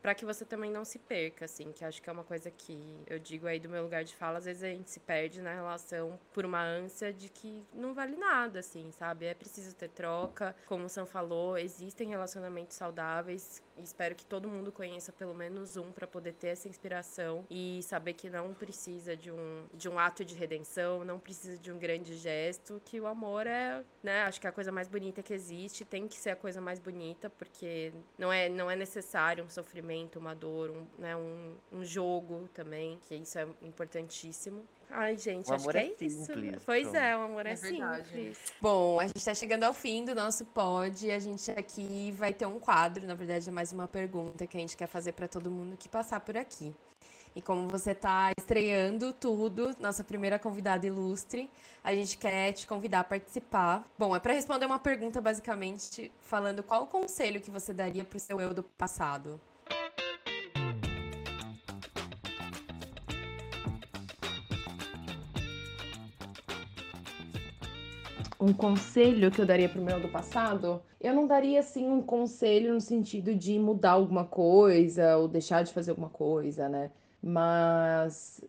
Pra 0.02 0.14
que 0.16 0.26
você 0.26 0.46
também 0.46 0.72
não 0.72 0.86
se 0.86 1.00
perca, 1.00 1.46
assim, 1.46 1.72
que 1.72 1.84
acho 1.84 2.02
que 2.02 2.10
é 2.10 2.14
uma 2.14 2.24
coisa 2.24 2.50
que 2.52 2.80
eu 3.08 3.20
digo 3.20 3.48
aí 3.48 3.60
do 3.60 3.70
meu 3.70 3.84
lugar 3.84 4.04
de 4.04 4.16
fala, 4.16 4.38
às 4.38 4.46
vezes 4.46 4.64
a 4.64 4.68
gente 4.70 4.90
se 4.90 5.00
perde 5.00 5.42
na 5.42 5.54
relação 5.54 6.20
por 6.34 6.46
uma 6.46 6.64
ânsia 6.64 7.12
de 7.12 7.30
que 7.30 7.64
não 7.74 7.94
vale 7.94 8.16
nada, 8.16 8.60
assim, 8.60 8.92
sabe? 8.92 9.26
É 9.26 9.34
preciso 9.34 9.76
ter 9.76 9.90
troca, 9.90 10.56
como 10.66 10.86
o 10.86 10.90
Sam 10.90 11.06
falou, 11.06 11.58
existem 11.58 12.10
relacionamentos 12.10 12.78
saudáveis, 12.78 13.62
espero 13.84 14.16
que 14.16 14.26
todo 14.26 14.48
mundo 14.48 14.72
conheça 14.72 15.12
pelo 15.12 15.34
menos 15.34 15.78
um 15.78 15.92
pra 15.92 16.08
poder 16.08 16.34
ter 16.34 16.48
essa 16.48 16.68
inspiração 16.68 17.46
e 17.50 17.82
saber 17.84 18.14
que 18.14 18.30
não 18.30 18.54
precisa 18.54 19.16
de 19.16 19.32
um, 19.32 19.66
de 19.74 19.90
um 19.90 19.98
ato 20.00 20.24
de 20.24 20.36
redenção, 20.36 21.04
não 21.04 21.20
precisa 21.20 21.58
de 21.58 21.72
um 21.72 21.78
grande 21.78 22.16
gesto, 22.18 22.82
que 22.86 23.00
o 23.00 23.08
amor 23.08 23.48
é, 23.48 23.84
né, 24.04 24.24
acho 24.24 24.40
que 24.40 24.48
é 24.48 24.50
a 24.50 24.54
coisa 24.54 24.72
mais 24.72 24.88
bonita 24.88 25.22
que 25.22 25.34
existe, 25.34 25.86
tem 25.86 26.08
que 26.08 26.16
ser 26.16 26.32
a 26.32 26.36
coisa 26.36 26.62
mais 26.62 26.80
bonita, 26.80 27.30
porque 27.30 27.94
não 28.18 28.32
é, 28.32 28.50
não 28.50 28.70
é 28.70 28.76
necessário 28.76 29.44
um 29.44 29.50
sofrimento, 29.50 30.20
uma 30.20 30.34
dor, 30.34 30.72
um, 30.72 30.86
né, 30.98 31.16
um, 31.16 31.56
um 31.72 31.84
jogo 31.84 32.48
também, 32.54 33.00
que 33.08 33.16
isso 33.16 33.38
é 33.38 33.48
importantíssimo. 33.62 34.66
Ai, 34.90 35.18
gente, 35.18 35.50
O 35.50 35.54
acho 35.54 35.64
amor 35.64 35.74
que 35.74 35.78
é 35.80 35.82
é, 35.82 36.06
isso. 36.06 36.26
simples, 36.26 36.64
Pois 36.66 36.84
pronto. 36.84 36.98
é, 36.98 37.18
o 37.18 37.22
amor 37.22 37.46
é, 37.46 37.52
É 37.52 37.56
verdade. 37.56 38.08
simples. 38.08 38.38
Bom, 38.62 39.00
a 39.00 39.08
gente 39.08 39.24
tá 39.24 39.34
chegando 39.36 39.64
ao 39.66 39.74
fim 39.74 40.06
do 40.06 40.16
nosso 40.16 40.46
pod. 40.46 41.12
A 41.12 41.20
gente 41.20 41.52
aqui 41.52 42.12
vai 42.18 42.34
ter 42.34 42.46
um 42.46 42.60
quadro, 42.60 43.06
na 43.06 43.14
verdade 43.14 43.48
é 43.50 43.52
mais 43.52 43.72
uma 43.74 43.88
pergunta 43.88 44.48
que 44.48 44.58
a 44.58 44.60
gente 44.60 44.78
quer 44.78 44.88
fazer 44.88 45.12
para 45.12 45.28
todo 45.28 45.52
mundo 45.52 45.76
que 45.78 45.90
passar 45.90 46.20
por 46.22 46.38
aqui. 46.38 46.74
E 47.36 47.42
como 47.42 47.68
você 47.68 47.92
está 47.92 48.32
estreando 48.36 49.14
tudo, 49.14 49.76
nossa 49.80 50.04
primeira 50.04 50.40
convidada 50.40 50.88
ilustre, 50.88 51.48
a 51.84 51.94
gente 51.94 52.18
quer 52.18 52.52
te 52.54 52.66
convidar 52.66 53.02
a 53.02 53.04
participar. 53.04 53.86
Bom, 54.00 54.16
é 54.16 54.20
para 54.20 54.34
responder 54.34 54.66
uma 54.66 54.80
pergunta 54.80 55.22
basicamente 55.22 56.12
falando 56.22 56.64
qual 56.64 56.84
o 56.84 56.88
conselho 56.88 57.40
que 57.40 57.52
você 57.52 57.74
daria 57.74 58.04
para 58.04 58.18
o 58.18 58.20
seu 58.20 58.42
eu 58.42 58.54
do 58.56 58.64
passado. 58.64 59.40
Um 68.48 68.54
conselho 68.54 69.30
que 69.30 69.42
eu 69.42 69.46
daria 69.46 69.68
pro 69.68 69.82
meu 69.82 70.00
do 70.00 70.08
passado, 70.08 70.82
eu 71.02 71.14
não 71.14 71.28
daria 71.28 71.60
assim 71.60 71.90
um 71.90 72.02
conselho 72.02 72.74
no 72.74 72.80
sentido 72.80 73.36
de 73.36 73.60
mudar 73.60 73.92
alguma 73.92 74.24
coisa 74.24 75.18
ou 75.18 75.28
deixar 75.28 75.64
de 75.64 75.74
fazer 75.74 75.92
alguma 75.92 76.10
coisa, 76.10 76.70
né? 76.70 76.90
Mas 77.22 78.42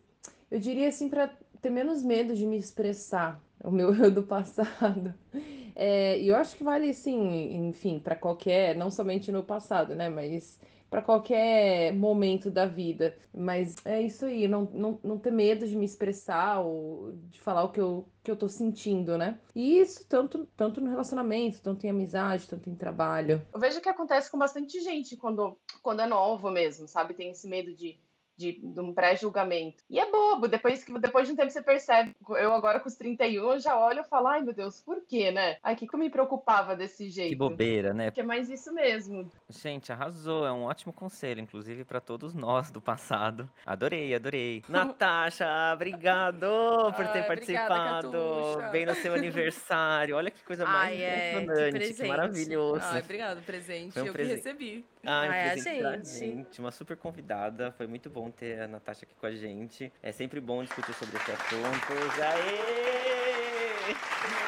eu 0.50 0.60
diria 0.60 0.88
assim 0.88 1.08
para 1.08 1.30
ter 1.60 1.70
menos 1.70 2.02
medo 2.02 2.34
de 2.34 2.46
me 2.46 2.56
expressar, 2.56 3.42
o 3.62 3.72
meu 3.72 3.92
eu 3.94 4.10
do 4.10 4.22
passado. 4.22 5.12
É, 5.80 6.18
e 6.18 6.26
eu 6.26 6.34
acho 6.34 6.56
que 6.56 6.64
vale 6.64 6.90
assim, 6.90 7.68
enfim, 7.68 8.00
para 8.00 8.16
qualquer, 8.16 8.74
não 8.74 8.90
somente 8.90 9.30
no 9.30 9.44
passado, 9.44 9.94
né? 9.94 10.08
Mas 10.08 10.58
para 10.90 11.02
qualquer 11.02 11.92
momento 11.94 12.50
da 12.50 12.66
vida. 12.66 13.16
Mas 13.34 13.76
é 13.84 14.00
isso 14.00 14.24
aí, 14.24 14.48
não, 14.48 14.64
não, 14.72 14.98
não 15.02 15.18
ter 15.18 15.30
medo 15.30 15.66
de 15.66 15.76
me 15.76 15.84
expressar 15.84 16.60
ou 16.60 17.12
de 17.30 17.40
falar 17.40 17.64
o 17.64 17.70
que 17.70 17.80
eu, 17.80 18.08
que 18.22 18.30
eu 18.30 18.36
tô 18.36 18.48
sentindo, 18.48 19.16
né? 19.16 19.38
E 19.54 19.78
isso 19.78 20.06
tanto, 20.08 20.46
tanto 20.56 20.80
no 20.80 20.90
relacionamento, 20.90 21.60
tanto 21.62 21.86
em 21.86 21.90
amizade, 21.90 22.48
tanto 22.48 22.70
em 22.70 22.74
trabalho. 22.74 23.42
Eu 23.52 23.60
vejo 23.60 23.80
que 23.80 23.88
acontece 23.88 24.30
com 24.30 24.38
bastante 24.38 24.80
gente 24.80 25.16
quando, 25.16 25.56
quando 25.82 26.00
é 26.00 26.06
novo 26.06 26.50
mesmo, 26.50 26.88
sabe? 26.88 27.14
Tem 27.14 27.30
esse 27.30 27.48
medo 27.48 27.74
de 27.74 27.98
de, 28.38 28.52
de 28.52 28.80
um 28.80 28.94
pré-julgamento. 28.94 29.82
E 29.90 29.98
é 29.98 30.08
bobo, 30.10 30.46
depois, 30.46 30.84
que, 30.84 30.96
depois 30.98 31.26
de 31.26 31.32
um 31.34 31.36
tempo 31.36 31.50
você 31.50 31.60
percebe. 31.60 32.14
Eu 32.30 32.52
agora 32.52 32.78
com 32.78 32.88
os 32.88 32.94
31 32.94 33.58
já 33.58 33.76
olho 33.76 34.00
e 34.00 34.04
falo, 34.04 34.28
ai 34.28 34.40
meu 34.40 34.54
Deus, 34.54 34.80
por 34.80 35.02
quê, 35.06 35.32
né? 35.32 35.56
Ai, 35.62 35.74
que, 35.74 35.86
que 35.86 35.94
eu 35.94 35.98
me 35.98 36.08
preocupava 36.08 36.76
desse 36.76 37.10
jeito? 37.10 37.30
Que 37.30 37.36
bobeira, 37.36 37.92
né? 37.92 38.10
Que 38.12 38.20
é 38.20 38.24
mais 38.24 38.48
isso 38.48 38.72
mesmo. 38.72 39.30
Gente, 39.50 39.92
arrasou. 39.92 40.46
É 40.46 40.52
um 40.52 40.64
ótimo 40.64 40.92
conselho, 40.92 41.40
inclusive 41.40 41.84
para 41.84 42.00
todos 42.00 42.32
nós 42.32 42.70
do 42.70 42.80
passado. 42.80 43.50
Adorei, 43.66 44.14
adorei. 44.14 44.62
Natasha, 44.68 45.46
obrigado 45.74 46.46
por 46.94 47.08
ter 47.08 47.20
Ai, 47.20 47.26
participado. 47.26 48.08
obrigada, 48.08 48.70
Bem 48.70 48.86
no 48.86 48.94
seu 48.94 49.14
aniversário. 49.14 50.16
Olha 50.16 50.30
que 50.30 50.44
coisa 50.44 50.64
mais 50.64 50.92
Ai, 50.92 51.02
é, 51.02 51.08
que 51.08 51.40
impressionante, 51.42 51.72
que, 51.72 51.78
presente. 51.78 52.08
maravilhoso. 52.08 52.84
Ai, 52.84 53.00
obrigado, 53.00 53.42
presente. 53.42 53.98
Um 53.98 54.06
eu 54.06 54.12
presente. 54.12 54.42
que 54.42 54.48
recebi. 54.48 54.86
Ai, 55.04 55.28
Ai, 55.28 55.48
a 55.48 55.52
presente 55.52 55.78
pra 55.80 55.92
gente. 55.96 56.08
gente. 56.18 56.60
Uma 56.60 56.70
super 56.70 56.96
convidada. 56.96 57.72
Foi 57.72 57.86
muito 57.86 58.10
bom 58.10 58.30
ter 58.30 58.60
a 58.60 58.68
Natasha 58.68 59.04
aqui 59.04 59.14
com 59.14 59.26
a 59.26 59.34
gente. 59.34 59.92
É 60.02 60.12
sempre 60.12 60.40
bom 60.40 60.62
discutir 60.62 60.92
sobre 60.94 61.16
esse 61.16 61.30
assunto. 61.30 61.92
Aê! 62.22 64.47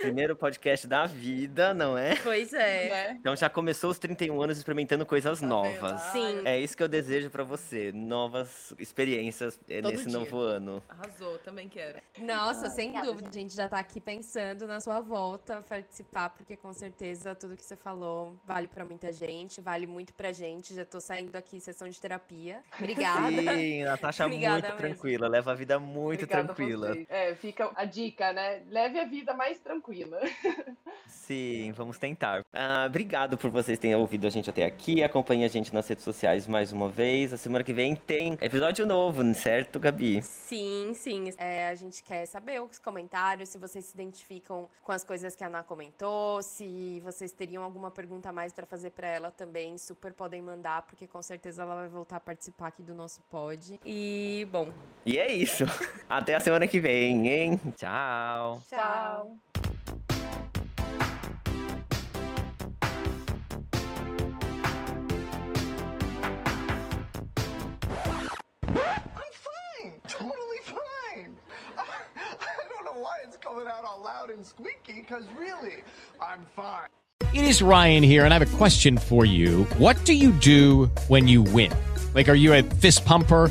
Primeiro 0.00 0.34
podcast 0.36 0.86
da 0.86 1.06
vida, 1.06 1.74
não 1.74 1.96
é? 1.98 2.16
Pois 2.16 2.52
é. 2.52 2.88
Né? 2.88 3.16
Então 3.20 3.34
já 3.36 3.48
começou 3.50 3.90
os 3.90 3.98
31 3.98 4.40
anos 4.40 4.58
experimentando 4.58 5.04
coisas 5.04 5.40
Tá 5.40 5.46
novas. 5.46 6.00
Sim. 6.12 6.42
É 6.44 6.58
isso 6.58 6.76
que 6.76 6.82
eu 6.82 6.88
desejo 6.88 7.30
pra 7.30 7.44
você, 7.44 7.92
novas 7.92 8.72
experiências 8.78 9.58
eh, 9.68 9.80
Todo 9.82 9.92
nesse 9.92 10.06
dia. 10.06 10.18
novo 10.18 10.38
ano. 10.38 10.82
Arrasou, 10.88 11.38
também 11.38 11.68
quero. 11.68 11.98
Nossa, 12.18 12.70
sem 12.70 12.92
dúvida, 13.02 13.28
a 13.28 13.32
gente 13.32 13.54
já 13.54 13.68
tá 13.68 13.78
aqui 13.78 14.00
pensando 14.00 14.66
na 14.66 14.80
sua 14.80 15.00
volta 15.00 15.58
a 15.58 15.62
participar, 15.62 16.30
porque 16.30 16.56
com 16.56 16.72
certeza 16.72 17.34
tudo 17.34 17.56
que 17.56 17.64
você 17.64 17.76
falou 17.76 18.36
vale 18.46 18.68
pra 18.68 18.84
muita 18.84 19.12
gente, 19.12 19.60
vale 19.60 19.86
muito 19.86 20.14
pra 20.14 20.32
gente. 20.32 20.74
Já 20.74 20.84
tô 20.84 21.00
saindo 21.00 21.34
aqui 21.36 21.60
sessão 21.60 21.88
de 21.88 22.00
terapia. 22.00 22.60
Obrigada. 22.78 23.30
Sim, 23.54 23.84
Natasha 23.84 24.26
Obrigada 24.30 24.52
muito 24.54 24.64
mesmo. 24.66 24.78
tranquila, 24.78 25.28
leva 25.28 25.52
a 25.52 25.54
vida 25.54 25.78
muito 25.78 26.24
Obrigada 26.24 26.54
tranquila. 26.54 26.96
É, 27.08 27.34
fica 27.34 27.70
a 27.74 27.84
dica, 27.84 28.32
né? 28.32 28.62
Leve 28.68 28.99
a 29.00 29.04
vida 29.04 29.34
mais 29.34 29.58
tranquila. 29.58 30.20
Sim, 31.10 31.72
vamos 31.72 31.98
tentar. 31.98 32.42
Ah, 32.52 32.84
obrigado 32.86 33.36
por 33.36 33.50
vocês 33.50 33.78
terem 33.78 33.96
ouvido 33.96 34.26
a 34.26 34.30
gente 34.30 34.48
até 34.48 34.64
aqui. 34.64 35.02
Acompanhe 35.02 35.44
a 35.44 35.48
gente 35.48 35.74
nas 35.74 35.86
redes 35.88 36.04
sociais 36.04 36.46
mais 36.46 36.72
uma 36.72 36.88
vez. 36.88 37.32
A 37.32 37.36
semana 37.36 37.64
que 37.64 37.72
vem 37.72 37.94
tem 37.94 38.38
episódio 38.40 38.86
novo, 38.86 39.22
certo, 39.34 39.78
Gabi? 39.78 40.22
Sim, 40.22 40.92
sim. 40.94 41.32
É, 41.36 41.68
a 41.68 41.74
gente 41.74 42.02
quer 42.02 42.26
saber 42.26 42.62
os 42.62 42.78
comentários, 42.78 43.48
se 43.48 43.58
vocês 43.58 43.84
se 43.84 43.94
identificam 43.94 44.68
com 44.82 44.92
as 44.92 45.04
coisas 45.04 45.36
que 45.36 45.44
a 45.44 45.46
Ana 45.46 45.62
comentou, 45.62 46.42
se 46.42 47.00
vocês 47.00 47.32
teriam 47.32 47.62
alguma 47.62 47.90
pergunta 47.90 48.28
a 48.28 48.32
mais 48.32 48.52
pra 48.52 48.66
fazer 48.66 48.90
pra 48.90 49.08
ela 49.08 49.30
também, 49.30 49.76
super 49.78 50.12
podem 50.12 50.40
mandar, 50.42 50.82
porque 50.82 51.06
com 51.06 51.22
certeza 51.22 51.62
ela 51.62 51.74
vai 51.74 51.88
voltar 51.88 52.16
a 52.16 52.20
participar 52.20 52.68
aqui 52.68 52.82
do 52.82 52.94
nosso 52.94 53.20
pod. 53.30 53.78
E, 53.84 54.46
bom, 54.50 54.68
E 55.04 55.18
é 55.18 55.32
isso. 55.32 55.64
Até 56.08 56.34
a 56.34 56.40
semana 56.40 56.66
que 56.66 56.80
vem, 56.80 57.28
hein? 57.28 57.60
Tchau. 57.76 58.60
Tchau. 58.68 59.49
Out 73.58 73.84
all 73.84 74.02
loud 74.02 74.30
and 74.30 74.44
squeaky, 74.44 75.00
because 75.00 75.24
really, 75.38 75.76
I'm 76.20 76.46
fine. 76.54 76.88
It 77.34 77.44
is 77.44 77.62
Ryan 77.62 78.02
here, 78.02 78.24
and 78.24 78.34
I 78.34 78.38
have 78.38 78.54
a 78.54 78.56
question 78.56 78.98
for 78.98 79.24
you. 79.24 79.64
What 79.78 80.04
do 80.04 80.14
you 80.14 80.32
do 80.32 80.86
when 81.08 81.28
you 81.28 81.42
win? 81.42 81.72
Like, 82.14 82.28
are 82.28 82.34
you 82.34 82.54
a 82.54 82.62
fist 82.62 83.04
pumper? 83.04 83.50